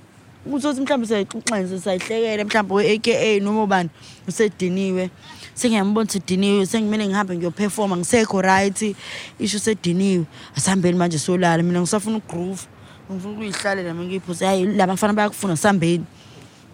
Uthothi 0.52 0.81
mhlawumbe 0.81 1.06
sayixuxenze 1.06 1.81
sayihlekele 1.81 2.44
mhlawumbe 2.44 2.74
we-aka 2.74 3.40
noma 3.40 3.62
ubani 3.62 3.90
usediniwe. 4.28 5.10
Sengiyambona 5.55 6.10
udiniwe 6.14 6.66
sengimele 6.66 7.06
ngihambe 7.06 7.36
ngiyophefoma 7.36 7.97
ngisekho 7.97 8.43
right 8.43 8.97
isho 9.39 9.56
usediniwe. 9.56 10.24
Asihambeni 10.56 10.98
manje 10.98 11.18
solala 11.18 11.62
mina 11.62 11.81
ngisafuna 11.81 12.16
ugroove 12.16 12.66
ngifuna 13.10 13.35
ukuyihlalela 13.35 13.94
mina 13.94 14.06
ngiyiphuze 14.06 14.47
hayi 14.47 14.66
la 14.66 14.86
bafana 14.86 15.12
bayakufuna 15.12 15.56
sihambeni 15.56 16.05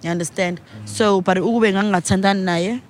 you 0.03 0.11
understand? 0.11 0.61
So 0.85 1.21
but 1.21 1.39
ukube 1.39 1.73
ngangingathandani 1.73 2.43
naye 2.45 2.81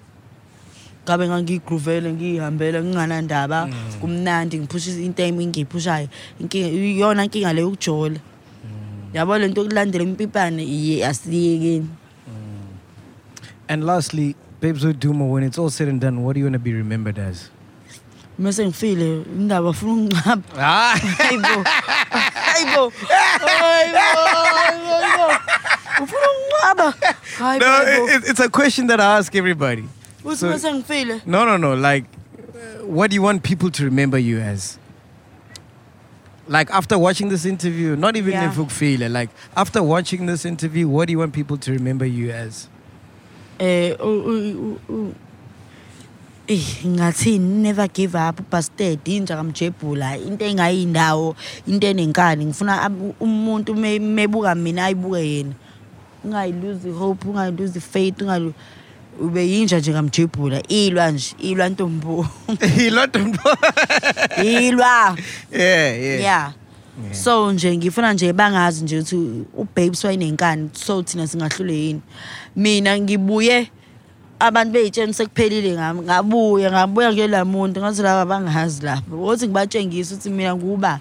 ngabe 1.04 1.28
ngangiyigruvele 1.28 2.12
ngiyihambela 2.12 2.82
nginganandaba 2.82 3.68
kumnandi 4.00 4.58
ngiphusha 4.58 4.90
into 4.90 5.22
emi 5.22 5.44
engiyiphushayo 5.44 6.08
iyona 6.40 7.24
nkinga 7.24 7.52
leyo 7.52 7.68
ukujola 7.68 8.20
yabo 9.14 9.38
lento 9.38 9.60
yokulandela 9.62 10.04
impipane 10.04 10.64
iye 10.64 11.06
asiyekeni 11.06 11.88
And 13.68 13.86
lastly, 13.86 14.34
Babes 14.60 14.84
with 14.84 14.98
Duma, 15.00 15.24
when 15.24 15.42
it's 15.44 15.56
all 15.56 15.70
said 15.70 15.88
and 15.88 15.98
done, 16.00 16.22
what 16.22 16.34
do 16.34 16.40
you 16.40 16.44
want 16.46 16.54
to 16.54 16.58
be 16.58 16.72
remembered 16.74 17.18
as? 17.18 17.50
mase 18.38 18.66
ngifile 18.66 19.22
indaba 19.36 19.68
afuna 19.70 19.92
ungincapha 19.92 20.42
Ah, 20.58 20.96
hayibo 21.18 21.64
hayibo 22.34 22.92
hayibo 23.60 25.32
ufuna 26.02 26.26
ungincaba 26.32 26.94
no, 27.58 27.66
hayibo 27.66 28.08
it, 28.08 28.24
it's 28.30 28.40
a 28.40 28.48
question 28.48 28.86
that 28.86 29.00
I 29.00 29.18
ask 29.18 29.34
everybody. 29.34 29.84
uthi 30.24 30.36
So- 30.36 30.48
mase 30.50 30.72
ngifile? 30.74 31.20
No, 31.26 31.44
no, 31.44 31.56
no. 31.56 31.74
Like, 31.74 32.06
uh, 32.54 32.86
what 32.86 33.10
do 33.10 33.14
you 33.14 33.22
want 33.22 33.42
people 33.42 33.70
to 33.70 33.84
remember 33.84 34.18
you 34.18 34.40
as? 34.40 34.78
Like 36.52 36.70
after 36.70 36.98
watching 36.98 37.28
this 37.30 37.44
interview, 37.46 37.96
not 37.96 38.16
even 38.16 38.32
Yeah. 38.32 38.50
if 38.50 38.56
you 38.58 38.66
feel. 38.68 39.08
Like 39.10 39.30
after 39.56 39.82
watching 39.82 40.26
this 40.26 40.44
interview, 40.44 40.86
what 40.88 41.06
do 41.08 41.12
you 41.12 41.18
want 41.18 41.32
people 41.32 41.56
to 41.56 41.72
remember 41.72 42.04
you 42.06 42.30
as? 42.30 42.68
eh 43.58 43.94
u- 44.00 44.24
u- 44.32 44.78
u- 44.88 44.94
u- 44.94 45.14
Eh 46.48 46.82
ngathi 46.86 47.38
never 47.38 47.86
give 47.88 48.14
up 48.16 48.40
bastard 48.50 48.98
inja 49.04 49.36
kamjebula 49.36 50.16
into 50.18 50.44
engayindawo 50.44 51.36
into 51.66 51.86
enenkani 51.86 52.44
ngifuna 52.46 52.90
umuntu 53.20 53.74
me- 53.76 53.98
mebuka 53.98 54.54
mina 54.54 54.84
ayibuke 54.84 55.22
yena 55.34 55.54
ungayiluzi 56.24 56.90
hope 56.90 57.28
ungayiluzi 57.28 57.80
faith 57.80 58.22
ungalu 58.22 58.52
ube 59.20 59.48
yinja 59.48 59.78
nje 59.78 59.92
kamjebula 59.92 60.62
ilwa 60.68 61.10
nje 61.10 61.34
ilwa 61.38 61.68
ntombo. 61.68 62.26
Lot 62.90 63.16
of- 63.18 64.44
ilwa. 64.44 65.16
Yeah, 65.52 66.00
yeah. 66.02 66.20
yeah. 66.20 66.52
So 67.12 67.52
nje 67.52 67.76
ngifuna 67.76 68.12
nje 68.12 68.32
bangazi 68.32 68.84
nje 68.84 68.98
ukuthi 68.98 69.16
ubabes 69.56 70.04
wayenenkani 70.04 70.70
so 70.72 71.02
thina 71.02 71.26
singahlule 71.26 71.74
yini? 71.74 72.00
Mina 72.56 72.98
ngibuye 73.00 73.70
abantu 74.40 74.72
beyitsheni 74.72 75.14
sekuphelile 75.14 75.72
ngami 75.72 76.00
ngabuya 76.00 76.70
ngabuya 76.72 77.12
ngela 77.12 77.44
muntu 77.44 77.80
ngathi 77.80 78.02
laba 78.02 78.26
bangazi 78.26 78.82
lapho. 78.84 79.16
Ukuthi 79.22 79.44
ngibatshengise 79.46 80.14
ukuthi 80.14 80.30
mina 80.30 80.56
nguba 80.56 81.00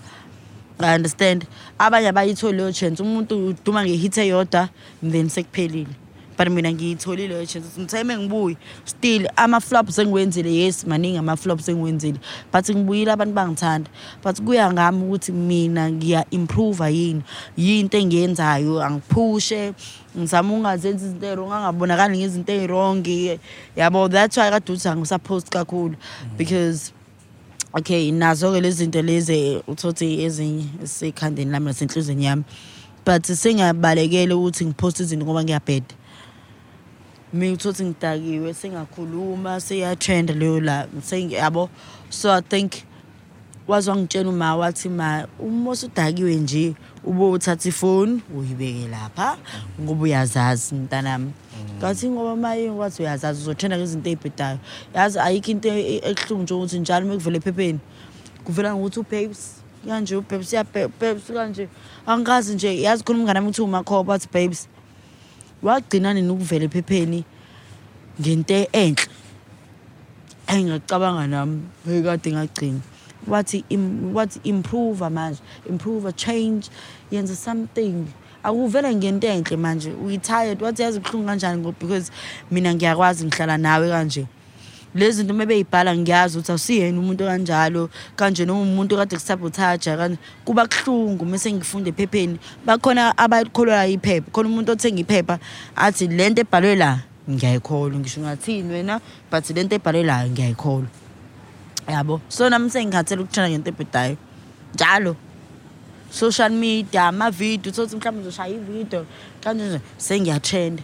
I 0.84 0.96
understand. 0.96 1.46
Abanye 1.80 2.08
abayitholi 2.08 2.58
leyo 2.58 2.72
chance 2.72 3.04
umuntu 3.04 3.48
uduma 3.48 3.86
ngehit 3.86 4.18
eyodwa 4.18 4.70
then 5.04 5.30
sekuphelile. 5.30 5.88
But 6.42 6.52
mina 6.52 6.72
ngiyitholile 6.72 7.28
leyo 7.28 7.46
chance 7.46 7.68
ukuthi 7.68 7.82
ngitheme 7.82 8.18
ngibuye 8.18 8.58
still 8.86 9.28
ama-flops 9.36 10.00
engiwenzile 10.00 10.56
yes 10.56 10.86
maningi 10.86 11.18
ama-flops 11.18 11.70
engiwenzile 11.70 12.20
but 12.54 12.70
ngibuyile 12.70 13.12
abantu 13.12 13.34
bangithanda. 13.34 13.90
But 14.24 14.42
kuya 14.42 14.74
ngami 14.74 15.04
ukuthi 15.04 15.32
mina 15.32 15.92
ngiya-improve 15.92 16.92
yini? 16.94 17.22
Yinto 17.58 17.98
engiyenzayo 17.98 18.82
angiphushe 18.82 19.74
ngizama 20.18 20.54
ungazenza 20.54 21.06
izinto 21.06 21.26
ey'rong 21.28 21.54
angabonakali 21.54 22.18
ngezinto 22.18 22.54
ey'rong 22.54 23.06
yabo 23.76 24.08
that's 24.10 24.38
why 24.38 24.50
kade 24.50 24.72
uthi 24.72 24.90
angisapost 24.90 25.50
kakhulu 25.50 25.96
because 26.38 26.92
okay 27.74 28.12
nazo-ke 28.12 28.62
lezi 28.62 28.78
zinto 28.78 29.02
lezi 29.02 29.62
uthothi 29.68 30.24
ezinye 30.24 30.66
ezisekhandeni 30.82 31.52
lami 31.52 31.66
nasenhlizweni 31.66 32.26
yami. 32.26 32.44
But 33.06 33.26
sengiyabalekele 33.26 34.34
ukuthi 34.34 34.66
ngiphoste 34.66 35.04
izinto 35.04 35.26
ngoba 35.26 35.44
ngiyabheda. 35.44 36.01
Mina 37.34 37.54
uthothi 37.54 37.84
ngidakiwe 37.86 38.54
sengakhuluma 38.54 39.60
seyatrenda 39.62 40.34
leyo 40.34 40.60
la. 40.62 40.88
Sengi- 41.02 41.34
yabo. 41.36 41.70
So 42.10 42.32
i 42.32 42.42
think 42.42 42.84
waze 43.68 43.92
wangitshela 43.92 44.30
uma 44.30 44.56
wathi 44.56 44.90
ma 44.90 45.28
uma 45.40 45.72
usudakiwe 45.72 46.36
nje 46.36 46.76
ube 47.04 47.24
uthatha 47.24 47.70
ifoni 47.70 48.22
uyibeke 48.38 48.88
lapha 48.88 49.38
ngoba 49.82 50.04
uyazazi 50.04 50.76
mntanami. 50.76 51.32
Ngathi 51.80 52.10
ngoba 52.10 52.36
maye 52.36 52.72
kwathi 52.72 53.02
uyazazi 53.04 53.42
uzothenda 53.42 53.78
ngezinto 53.78 54.10
ey'bhedayo 54.10 54.58
yazi 54.96 55.20
ayikho 55.20 55.52
into 55.52 55.70
e- 55.70 56.02
ebuhlungu 56.04 56.44
nje 56.44 56.54
ukuthi 56.54 56.80
njalo 56.80 57.06
uma 57.06 57.16
kuvela 57.16 57.38
ephepheni 57.38 57.80
kuvela 58.44 58.76
ngokuthi 58.76 59.00
ubabes 59.00 59.42
kanje 59.88 60.16
ubabes 60.16 60.52
babes 61.00 61.24
kanje. 61.34 61.70
Angikazi 62.06 62.56
nje 62.56 62.82
yazi 62.82 63.04
khona 63.04 63.20
umngane 63.20 63.40
wami 63.40 63.50
uthi 63.50 63.62
umakhoba 63.62 64.12
wathi 64.14 64.28
babes. 64.34 64.68
Wagcina 65.64 66.14
nini 66.14 66.30
ukuvela 66.30 66.66
ephepheni 66.66 67.24
ngento 68.22 68.68
enhle? 68.74 69.08
Engingacabanga 70.48 71.28
nami 71.28 71.62
ekade 71.88 72.32
ngagcina. 72.32 72.80
Wathi 73.28 73.64
im- 73.70 74.14
wathi 74.14 74.40
improve 74.44 75.10
manje 75.10 75.40
improve 75.70 76.12
change 76.16 76.70
yenza 77.12 77.36
something. 77.36 78.08
Akuvele 78.44 78.96
ngento 78.96 79.28
enhle 79.28 79.58
manje 79.58 79.92
uyi-tired 79.94 80.60
wathi 80.62 80.82
yazi 80.82 81.00
buhlungu 81.00 81.28
kanjani? 81.28 81.62
Ngo 81.62 81.72
because 81.80 82.12
mina 82.52 82.74
ngiyakwazi 82.74 83.26
ngihlala 83.26 83.58
nawe 83.58 83.90
kanje. 83.90 84.26
Lezi 84.96 85.18
zinto 85.18 85.34
uma 85.34 85.46
beyibhala 85.46 85.96
ngiyazi 85.98 86.38
ukuthi 86.38 86.52
awusiyena 86.52 87.00
umuntu 87.00 87.24
kanjalo 87.24 87.90
kanje 88.16 88.46
noma 88.46 88.62
umuntu 88.62 88.98
kade 88.98 89.16
kusabotaja 89.16 89.98
kanje 89.98 90.18
kuba 90.46 90.68
kuhlungu 90.68 91.26
mese 91.26 91.52
ngifunda 91.52 91.90
ephepheni. 91.90 92.40
Bakhona 92.66 93.18
abakholwayo 93.18 93.94
iphepha 93.94 94.32
khona 94.32 94.50
umuntu 94.50 94.72
othenga 94.72 95.02
iphepha 95.02 95.40
athi 95.76 96.08
le 96.08 96.30
nto 96.30 96.42
ebhalwe 96.42 96.76
la 96.76 97.00
ngiyayikholwa. 97.30 98.00
Ngisho 98.00 98.22
ngathini 98.22 98.74
wena? 98.74 99.02
But 99.32 99.50
le 99.50 99.64
nto 99.64 99.76
ebhalwe 99.76 100.04
la 100.04 100.28
ngiyayikholwa. 100.28 100.90
Yabo 101.88 102.22
so 102.30 102.50
nami 102.50 102.70
sengikhathele 102.70 103.22
ukuthanda 103.22 103.50
ngento 103.50 103.70
ebhedayo. 103.70 104.18
Njalo 104.74 105.16
social 106.12 106.52
media 106.52 107.08
amavidiyo 107.08 107.72
thothi 107.72 107.96
mhlawumbe 107.96 108.28
uzoshaya 108.28 108.54
ividiyo 108.54 109.06
kanje 109.44 109.64
nje 109.64 109.80
sengiyatrenda 109.98 110.84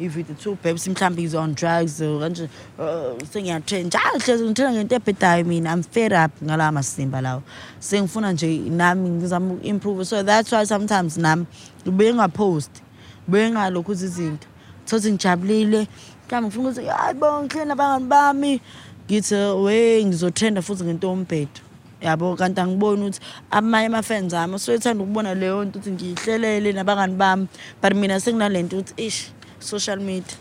ividiyo 0.00 0.34
two 0.38 0.58
babes 0.62 0.88
mhlawumbe 0.88 1.22
is 1.22 1.34
on 1.34 1.54
drugs 1.54 2.00
or 2.00 2.20
kanje 2.20 2.48
uh, 2.78 3.18
sengiyatrenda 3.30 3.98
njalo 3.98 4.18
hlezi 4.18 4.44
ngithanda 4.44 4.72
ngento 4.72 4.94
ebhedayo 4.96 5.44
mina 5.44 5.72
i'm 5.72 5.82
fed 5.82 6.12
up 6.12 6.32
ngalawa 6.42 6.72
masimba 6.72 7.20
lawo. 7.20 7.42
Sengifuna 7.78 8.32
nje 8.32 8.58
nami 8.58 9.10
ngizama 9.10 9.54
uku-improve 9.54 10.04
so 10.04 10.22
that's 10.22 10.52
why 10.52 10.64
sometimes 10.66 11.16
nami 11.16 11.46
ngibuye 11.82 12.14
ngaphosti 12.14 12.82
buye 13.28 13.50
ngalokhu 13.50 13.92
izinto. 13.92 14.48
Thothi 14.86 15.12
ngijabulile 15.12 15.86
mhlawumbe 16.28 16.48
ngifuna 16.48 16.68
ukuthi 16.68 16.86
hayi 16.86 17.14
bo 17.14 17.42
ngihleli 17.42 17.68
nabangani 17.68 18.06
bami. 18.06 18.60
Ngithi 19.06 19.34
we 19.64 20.04
ngizotrenda 20.04 20.62
futhi 20.62 20.84
ngento 20.84 21.06
yombhedo. 21.08 21.60
Yabo 22.00 22.36
kanti 22.36 22.60
angiboni 22.60 23.02
ukuthi 23.02 23.20
amanye 23.50 23.86
ama-fans 23.86 24.34
ami 24.34 24.58
soyethanda 24.58 25.04
ukubona 25.04 25.34
leyo 25.34 25.64
nto 25.64 25.78
ukuthi 25.78 25.90
ngiyihlelele 25.90 26.72
nabangani 26.72 27.14
bami 27.14 27.48
but 27.82 27.94
mina 27.94 28.20
senginale 28.20 28.62
nto 28.62 28.76
ukuthi 28.76 29.06
ish 29.06 29.30
social 29.64 30.00
media. 30.00 30.36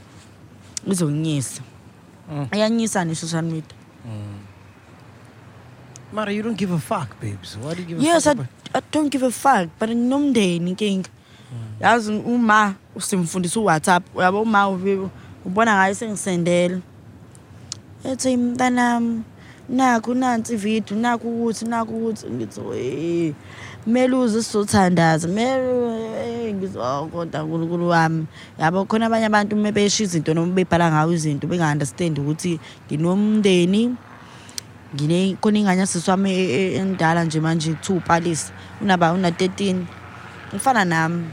Izonginyisa 0.88 1.62
iyanyisa 2.52 3.06
ne-social 3.06 3.44
media. 3.44 3.76
Mara, 6.14 6.32
you 6.32 6.44
don't 6.44 6.58
give 6.58 6.72
a 6.72 6.78
fuck, 6.80 7.20
babes. 7.20 7.58
Why 7.58 7.74
do 7.74 7.82
you 7.82 7.88
give 7.88 8.02
yes 8.02 8.28
a 8.28 8.32
I, 8.32 8.36
fuck? 8.36 8.48
I 8.76 8.82
don't 8.92 9.10
give 9.10 9.24
a 9.24 9.32
fuck 9.32 9.70
but 9.80 9.90
nginomndeni 9.90 10.70
inkinga 10.70 11.10
yazi 11.80 12.12
uma 12.14 12.76
usimfundisa 12.96 13.60
uwhatsapp 13.60 14.04
yabo 14.20 14.42
uma 14.42 14.68
ubona 15.46 15.76
ngayo 15.76 15.96
sengisendela 15.96 16.80
ethi 18.04 18.38
mntanami 18.38 19.24
nakhu 19.70 20.14
nansi 20.14 20.54
ividiyo 20.54 21.00
nakhu 21.00 21.28
ukuthi 21.30 21.66
nakhu 21.66 21.94
ukuthi 21.98 22.28
ngithi 22.28 22.62
"Eh, 22.76 23.34
kumele 23.84 24.16
uze 24.16 24.44
sizothandaza 24.44 25.28
kumele 25.28 26.54
ngithi 26.54 26.78
oh 26.78 27.08
kodwa 27.08 27.40
nkulunkulu 27.44 27.88
wami. 27.90 28.28
Yabo 28.60 28.86
khona 28.86 29.06
abanye 29.08 29.26
abantu 29.26 29.56
uma 29.56 29.72
besho 29.72 30.04
izinto 30.04 30.34
noma 30.34 30.54
bebhala 30.54 30.92
ngawo 30.92 31.14
izinto 31.14 31.48
benga-understand 31.48 32.20
ukuthi 32.20 32.60
nginomndeni 32.88 33.96
ngine 34.96 35.38
khona 35.42 35.60
ingane 35.60 35.86
sisi 35.88 36.10
wami 36.12 36.30
e- 36.32 36.52
e- 36.52 36.74
endala 36.76 37.24
nje 37.24 37.40
manje 37.40 37.74
kuthiwa 37.74 37.98
upalisa 37.98 38.52
unaba 38.82 39.14
una-13 39.14 39.84
ngifana 40.54 40.86
nami. 40.86 41.24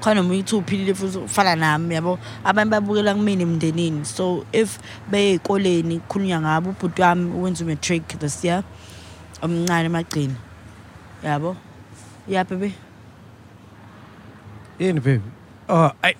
Khona 0.00 0.14
noma 0.14 0.30
uyithi 0.34 0.56
uphilile 0.56 0.94
futhi 0.94 1.18
ufana 1.18 1.56
nami 1.56 1.94
yabo 1.94 2.18
abanye 2.44 2.70
babukela 2.70 3.14
kumina 3.14 3.42
emndenini 3.42 4.04
so 4.04 4.44
if 4.52 4.78
beye 5.10 5.32
ey'koleni 5.38 6.00
kukhulunywa 6.00 6.40
ngabo 6.40 6.70
ubhuti 6.70 7.02
wami 7.02 7.30
wenza 7.42 7.64
umatric 7.64 8.18
this 8.18 8.44
year 8.44 8.62
omncane 9.42 9.86
emagcina 9.86 10.34
yabo 11.24 11.56
ya 12.28 12.44
bebe 12.44 12.72
In, 14.78 14.96
baby. 14.96 15.20
Oh, 15.68 15.92
I. 16.02 16.14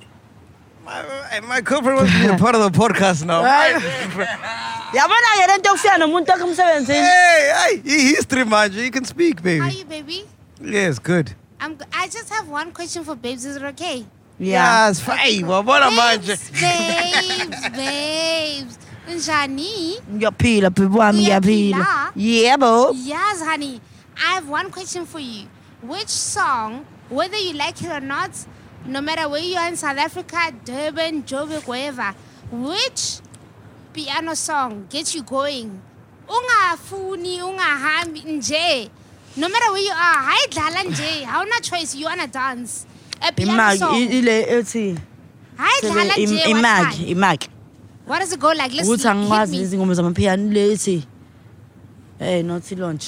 My, 0.85 1.40
my 1.48 1.61
girlfriend 1.62 1.97
wants 1.97 2.12
to 2.12 2.19
be 2.19 2.27
a 2.35 2.36
part 2.36 2.55
of 2.55 2.61
the 2.61 2.78
podcast 2.78 3.24
now. 3.24 3.40
yabona-ke 4.93 5.47
le 5.48 5.57
nto 5.59 5.69
yokufika 5.70 5.98
nomuntu 5.98 6.32
akho 6.32 6.47
emsebenzini 6.47 6.98
Hey, 6.98 7.52
hey, 7.55 7.77
he- 7.85 8.15
history 8.16 8.44
manje. 8.44 8.85
You 8.85 8.90
can 8.90 9.05
speak, 9.07 9.39
How 9.39 9.44
baby. 9.44 9.61
are 9.61 9.70
you, 9.70 9.85
baby? 9.86 10.24
Yes, 10.61 10.98
good. 10.98 11.32
I'm. 11.60 11.76
G- 11.78 11.84
I 11.92 12.08
just 12.08 12.30
have 12.30 12.48
one 12.48 12.72
question 12.72 13.04
for 13.04 13.14
babes. 13.14 13.44
Is 13.44 13.56
it 13.56 13.62
okay? 13.62 14.04
yeah 14.38 14.88
Yes, 14.88 15.00
hey, 15.00 15.42
wabona 15.42 15.90
manje. 15.90 16.36
Babes, 16.52 17.68
babes, 17.76 17.76
babes. 17.76 18.78
Njani? 19.08 20.00
ngiyaphila 20.12 20.70
bhebi 20.70 20.96
wami 20.98 21.22
ngiyaphila 21.22 21.76
Uyaphila? 21.76 22.12
yebo 22.16 22.92
Yes, 22.94 23.42
honey. 23.42 23.80
I 24.16 24.34
have 24.34 24.48
one 24.48 24.70
question 24.70 25.04
for 25.06 25.18
you. 25.20 25.46
Which 25.82 26.08
song, 26.08 26.86
whether 27.08 27.36
you 27.36 27.52
like 27.54 27.82
it 27.82 27.90
or 27.90 28.00
not, 28.00 28.30
no 28.86 29.00
matter 29.00 29.28
where 29.28 29.40
you 29.42 29.56
are 29.56 29.68
in 29.68 29.76
South 29.76 29.98
Africa, 29.98 30.52
Durban, 30.64 31.22
Joburg, 31.24 31.66
wherever, 31.66 32.14
which 32.50 33.20
piano 33.92 34.34
song 34.34 34.86
gets 34.90 35.14
you 35.14 35.22
going? 35.22 35.80
Ungafuni, 36.28 37.40
ungahambi 37.42 38.22
nje. 38.24 38.90
No 39.36 39.48
matter 39.48 39.73
where 39.73 39.82
you 39.82 39.93
are, 39.93 40.23
hayidlala 40.24 40.82
nje. 40.85 41.24
Hawuna 41.24 41.61
choice, 41.62 41.94
you 41.94 42.07
wanna 42.07 42.27
dance. 42.27 42.86
A 43.23 43.32
piano 43.32 43.52
imaki 43.52 43.78
song. 43.78 43.94
i- 43.94 44.19
ile 44.19 44.43
ethi 44.59 44.98
Hayidlala 45.57 46.16
im- 46.16 46.31
nje. 46.31 46.36
what 46.40 46.48
imaki 46.51 47.02
imaki 47.11 47.48
What 48.07 48.20
does 48.20 48.32
it 48.32 48.40
go 48.40 48.48
like? 48.52 48.74
Let's 48.74 48.89
ukuthi 48.89 49.02
see. 49.02 49.09
Hit 49.09 49.16
angikwazi 49.16 49.52
me. 49.52 49.59
lezi 49.62 49.77
ngoma 49.77 49.94
zamaphiyano 49.94 50.52
le 50.52 50.73
ethi 50.73 51.07
eh 52.20 52.43
not 52.44 52.70
launch 52.73 53.05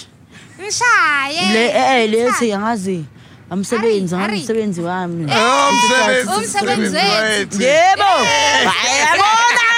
Ngishaye. 0.60 1.52
le 1.52 1.66
eh 1.70 2.08
le 2.10 2.18
Ngishaye. 2.24 2.28
ethi 2.28 2.52
angazi 2.52 3.04
umsebenzi 3.50 4.14
Hurry, 4.14 4.26
hurry. 4.26 4.40
umsebenzi 4.40 4.80
wami 4.80 5.24
Oh, 5.24 5.70
umsebenzi- 5.70 6.36
umsebenzi 6.38 6.96
wethu. 6.96 7.62
yebo 7.62 8.10
yabona 9.00 9.68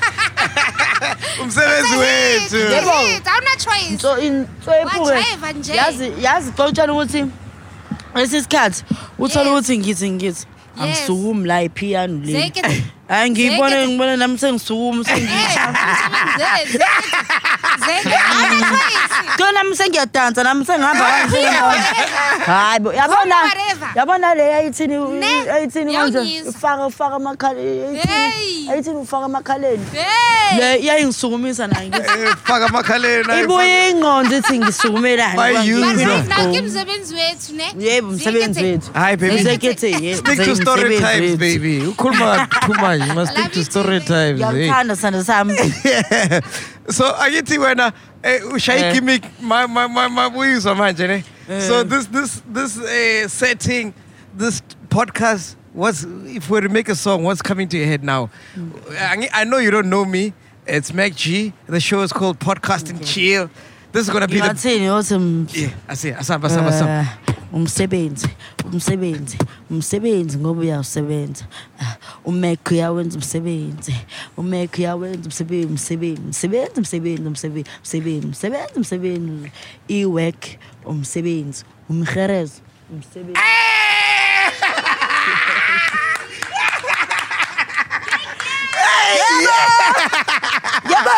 Umsebenzi 1.42 1.96
wethu. 1.96 2.56
Yebo. 2.56 2.90
Awuna 2.90 3.56
choice. 3.58 3.98
so 4.02 4.18
intswephuke 4.18 5.10
Wajiva 5.12 5.52
nje. 5.52 5.74
yazi 5.74 6.12
yazi 6.20 6.52
xotshana 6.56 6.92
ukuthi 6.92 7.24
lesisikhathi 8.14 8.84
uthola 9.18 9.44
Yes. 9.44 9.52
ukuthi 9.52 9.78
ngithi 9.78 10.10
ngithi 10.10 10.26
Yes. 10.26 10.46
angisukumi 10.80 11.46
la 11.48 11.62
ipiano 11.62 12.20
le 12.24 12.32
Zeke- 12.32 12.82
hayi 13.10 13.30
ngiyibone 13.30 13.88
ngibone 13.88 14.16
nami 14.16 14.38
sengisume 14.38 15.04
sengiyo 15.04 15.32
nami 19.52 19.76
sengiyadansa 19.76 20.42
nami 20.42 20.64
sengihamba 20.64 21.04
hayi 22.46 22.78
bo 22.80 22.92
yabona 22.92 23.36
yabona 23.96 24.34
le 24.34 24.54
ayithini 24.54 24.96
ayithini 25.54 25.92
manje 25.92 26.42
ufaka 26.48 26.86
ufaka 26.86 27.48
ayithini 28.70 28.96
ufaka 28.96 29.24
amakhaleni 29.24 29.86
le 30.58 30.76
iyayingisukumisa 30.78 31.66
nayo 31.66 31.90
eh, 31.94 32.66
amakhaleni 32.66 33.40
ibuye 33.42 33.90
ingqondo 33.90 34.36
ithi 34.36 34.60
wethu 37.14 37.52
ne? 37.54 37.74
Yebo 37.78 38.08
umsebenzi 38.08 38.62
wethu. 38.64 38.90
Hayi 38.94 39.16
baby. 39.16 39.44
To 40.44 40.56
story 40.56 40.98
times 40.98 41.36
baby. 41.38 41.80
Ukhuluma 41.80 42.48
too 42.66 42.74
much 42.74 42.99
you 43.06 43.14
must 43.14 43.32
stick 43.32 43.44
Love 43.44 43.52
to 43.52 43.58
you 43.58 43.64
story 43.64 44.00
too, 44.00 44.06
times. 44.06 44.40
hey. 44.40 44.68
ngiyakuthanda 44.68 44.96
sithanda 44.96 45.24
sami 45.24 45.54
Yeah. 45.84 46.40
So 46.88 47.04
akithi 47.12 47.58
wena 47.58 47.92
eh 48.24 48.40
ushayi 48.52 48.82
Eh. 48.82 48.92
gimmick 48.94 49.24
ma 49.40 49.66
ma 49.66 49.88
ma 49.88 50.08
mabuyizwa 50.08 50.74
manje 50.76 51.06
ne. 51.08 51.24
So 51.60 51.82
this 51.84 52.06
this 52.06 52.42
this 52.46 52.78
uh, 52.78 53.28
setting 53.28 53.92
this 54.36 54.62
podcast 54.88 55.56
what's 55.72 56.04
if 56.26 56.48
we 56.50 56.54
were 56.54 56.60
to 56.62 56.68
make 56.68 56.88
a 56.88 56.94
song 56.94 57.22
what's 57.24 57.42
coming 57.42 57.68
to 57.68 57.76
your 57.76 57.86
head 57.86 58.02
now? 58.04 58.30
I, 58.92 59.28
I 59.32 59.44
know 59.44 59.58
you 59.58 59.70
don't 59.70 59.88
know 59.90 60.04
me. 60.04 60.32
It's 60.66 60.92
Mac 60.92 61.14
G. 61.16 61.52
The 61.66 61.80
show 61.80 62.02
is 62.02 62.12
called 62.12 62.38
Podcast 62.38 62.90
and 62.90 63.04
Chill. 63.04 63.50
This 63.92 64.02
is 64.06 64.10
going 64.10 64.22
to 64.22 64.28
be 64.28 64.40
the 64.40 64.46
ngingathini 64.46 64.86
yothi 64.86 65.14
m- 65.16 65.46
Yeah, 65.50 65.70
I 65.88 65.94
see. 65.94 66.10
Asamba 66.12 66.48
asamba 66.48 66.70
asamba. 66.70 67.08
Eh, 67.50 67.56
umsebenzi 67.56 68.26
umsebenzi 68.64 69.38
umsebenzi 69.70 70.38
ngoba 70.38 70.60
uyawusebenza. 70.60 71.44
Ah, 71.80 71.96
umek 72.24 72.70
uyawenza 72.70 73.18
umsebenzi 73.18 73.94
umek 74.36 74.78
uyawenza 74.78 75.24
umsebenzi 75.28 75.66
umsebenzi 75.72 76.22
umsebenzi 76.22 76.78
umsebenzi 76.78 77.26
umsebenzi 77.28 77.64
umsebenzi 77.78 78.26
umsebenzi 78.26 78.76
umsebenzi. 78.76 79.50
I-work 79.88 80.42
umsebenzi 80.84 81.64
umherezo 81.90 82.60
umsebenzi. 82.90 83.40
Yebo 90.90 91.16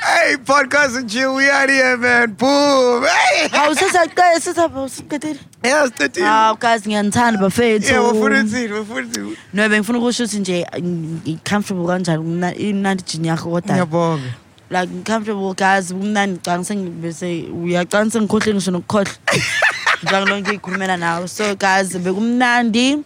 Hey, 0.00 0.36
Podcast 0.36 0.96
and 0.96 1.10
Chill. 1.10 1.34
We 1.34 1.48
out 1.50 1.68
here, 1.68 1.96
man. 1.96 2.32
Boom. 2.34 3.04
Hey. 3.04 3.48
hawu 3.48 3.74
sesaqeda 3.74 4.40
sesaqedile 4.40 5.38
Yeah, 5.64 5.86
13. 5.88 6.24
hawu 6.24 6.54
ah, 6.54 6.56
guys 6.60 6.86
ngiyanithanda 6.86 7.38
bafethu 7.40 7.86
Yeah, 7.92 8.02
bafuna 8.02 8.40
uthini, 8.44 8.68
bafuna 8.68 9.06
uthini. 9.06 9.36
no 9.54 9.68
bengifuna 9.68 9.98
ukusho 9.98 10.24
ukuthi 10.24 10.38
nje 10.38 10.66
i-comfortable 11.24 11.86
kanjani 11.86 12.52
imnandi 12.70 13.02
jini 13.06 13.28
yakho 13.28 13.50
kodwa 13.50 13.74
Ngiyabonga. 13.74 14.22
like 14.70 14.90
comfortable 15.04 15.54
guys 15.54 15.92
kumnandi 15.92 16.32
ngicanga 16.34 16.64
sengibese 16.64 17.44
uyacanga 17.62 18.10
sengikhohle 18.10 18.54
ngisho 18.54 18.70
nokukhohlwa 18.70 19.14
njengolonke 20.02 20.54
ikhulumela 20.54 20.96
nawe 20.96 21.28
so 21.28 21.54
guys 21.56 21.96
bekumnandi 21.98 22.98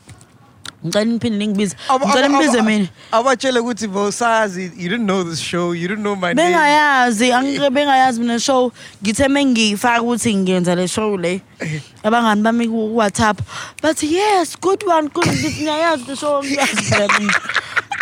ngicela 0.87 1.05
niphinde 1.05 1.39
ningibize 1.39 1.77
ngicela 2.01 2.29
nibize 2.29 2.63
mina. 2.63 2.89
abatshele 3.13 3.61
ukuthi 3.61 3.89
bosazi 3.89 4.73
you 4.77 4.89
didn't 4.89 5.07
know 5.07 5.23
this 5.23 5.41
show 5.41 5.73
you 5.73 5.89
didn't 5.89 6.03
know 6.03 6.17
my 6.17 6.33
name. 6.33 6.53
Bengayazi 6.53 7.31
bengayazi 7.71 8.21
mina 8.21 8.39
show. 8.39 8.73
Ngithe 9.03 9.29
mengiyifaka 9.29 10.03
ukuthi 10.03 10.35
ngiyenza 10.35 10.75
le 10.75 10.89
show 10.89 11.17
le 11.17 11.41
eh. 11.61 11.81
abangani 12.03 12.43
bami 12.43 12.69
ku-whatsapp 12.69 13.41
bathi 13.83 14.13
yes 14.13 14.57
good 14.61 14.85
one 14.87 15.09
good 15.09 15.27
ngithi 15.27 15.63
ngiyayazi 15.63 16.05
le 16.09 16.17
show 16.17 16.43
ngiyazi 16.43 17.31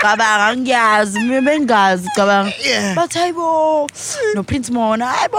cabanga 0.02 0.56
ngiyazi 0.56 1.20
mina 1.20 1.40
bengazi 1.40 2.09
cabanga. 2.16 2.52
Bathi 2.96 3.18
hayibo 3.18 3.88
noprince 4.34 4.72
mona. 4.72 5.06
Hayibo 5.06 5.38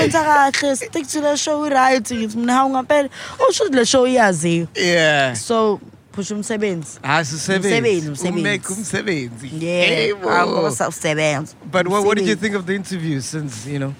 wenza 0.00 0.24
kahle 0.24 0.76
stick 0.76 1.06
to 1.06 1.20
the 1.20 1.36
show 1.36 1.64
i-right 1.64 2.10
ngithi 2.10 2.36
mina 2.36 2.52
hawu 2.52 2.70
ngampela. 2.70 3.08
Oh, 3.38 3.48
Usho 3.48 3.64
ukuthi 3.64 3.76
le 3.76 3.86
show 3.86 4.06
iyaziyo 4.06 4.66
yeah. 4.74 5.34
So 5.34 5.80
phusha 6.12 6.34
umsebenzi. 6.34 6.98
Asisebenzi 7.02 7.68
Umsebenzi, 7.68 8.08
umsebenzi. 8.08 8.72
umsebenzi 8.72 9.50
yebo 9.64 10.30
Yebo. 10.30 10.88
usebenza 10.88 11.54
but 11.72 11.86
what, 11.88 12.04
what 12.04 12.18
did 12.18 12.26
you 12.28 12.36
think 12.36 12.54
of 12.56 12.66
the 12.66 12.74
interview 12.74 13.20
since 13.20 13.66
you 13.66 13.78
know? 13.78 13.94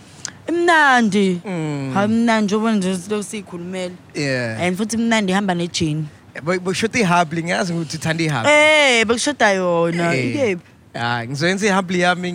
Imnandi. 0.49 1.41
Mm. 1.45 1.93
hayi 1.95 2.09
mnandi 2.09 2.45
njengoba 2.45 2.73
nje 2.73 2.97
silokhu 2.97 3.23
siyikhulumela 3.25 3.95
yeah. 4.15 4.63
And 4.63 4.77
futhi 4.77 4.97
imnandi 4.97 5.33
ihamba 5.33 5.55
nejini. 5.55 6.05
But 6.45 6.63
but 6.65 6.75
shothi 6.77 7.01
ihabli 7.01 7.43
ngiyazi 7.45 7.73
ukuthi 7.73 7.97
uthanda 7.97 8.23
ihabli 8.25 8.51
Eh 8.53 9.05
bekushoda 9.07 9.51
yona 9.51 10.15
Eh. 10.15 10.31
ikephi 10.31 10.63
Ah, 10.95 11.27
ngizoyenza 11.27 11.67
ihabli 11.67 12.01
yami 12.01 12.33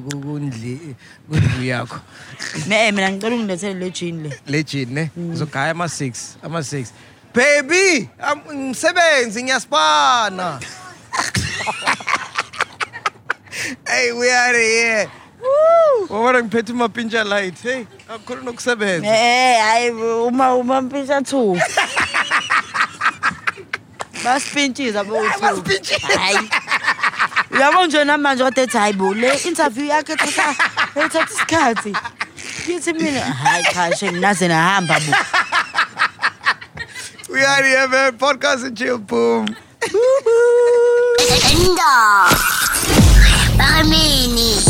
ku- 0.00 0.20
kundli 0.20 0.96
kundlu 1.28 1.64
yakho. 1.64 2.00
Ne 2.68 2.92
mina 2.92 3.10
ngicela 3.12 3.36
ungilethele 3.36 3.74
le 3.78 3.90
jini 3.90 4.22
le. 4.28 4.30
Legend 4.46 4.90
ne? 4.92 5.10
Ngizogaya 5.18 5.70
ama 5.70 5.84
6 5.84 6.36
ama 6.42 6.58
6 6.62 6.86
baby 7.34 8.08
am- 8.18 8.42
ngisebenzi 8.54 9.42
ngiyasipana 9.42 10.60
hey 13.86 14.12
we 14.12 14.32
are 14.32 14.58
here. 14.58 15.08
Wabona 16.08 16.42
ngiphethe 16.42 16.72
umapintsha 16.72 17.24
light 17.24 17.62
hey 17.62 17.84
akukhona 18.14 18.42
nokusebenza. 18.42 19.06
Eh 19.06 19.60
hayi 19.62 19.90
uma 19.90 20.54
uma 20.54 20.80
mpisha 20.82 21.22
two. 21.22 21.56
Basipintshiza 24.24 25.04
bo 25.04 25.22
hayi 26.18 26.50
uyabona 27.50 27.86
nje 27.86 28.04
namanje 28.04 28.44
kodwa 28.44 28.62
ethi 28.64 28.78
hayi 28.78 28.92
bo 28.92 29.14
le 29.14 29.34
interview 29.44 29.86
yakhe 29.86 30.16
thatha 30.16 30.54
ethatha 30.96 31.34
isikhathi. 31.34 31.96
Kithi 32.66 32.92
mina 32.92 33.20
hayi 33.20 33.64
cha 33.64 33.96
she 33.96 34.12
nginaze 34.12 34.48
nahamba 34.48 35.00
bo. 35.00 35.16
We 37.32 37.42
are 37.42 37.62
here, 37.62 37.88
man. 37.88 38.18
Podcast 38.18 38.64
and 38.66 38.76
chill, 38.76 38.98
boom. 38.98 39.46
Enda. 41.50 42.28
Barmini. 43.56 44.69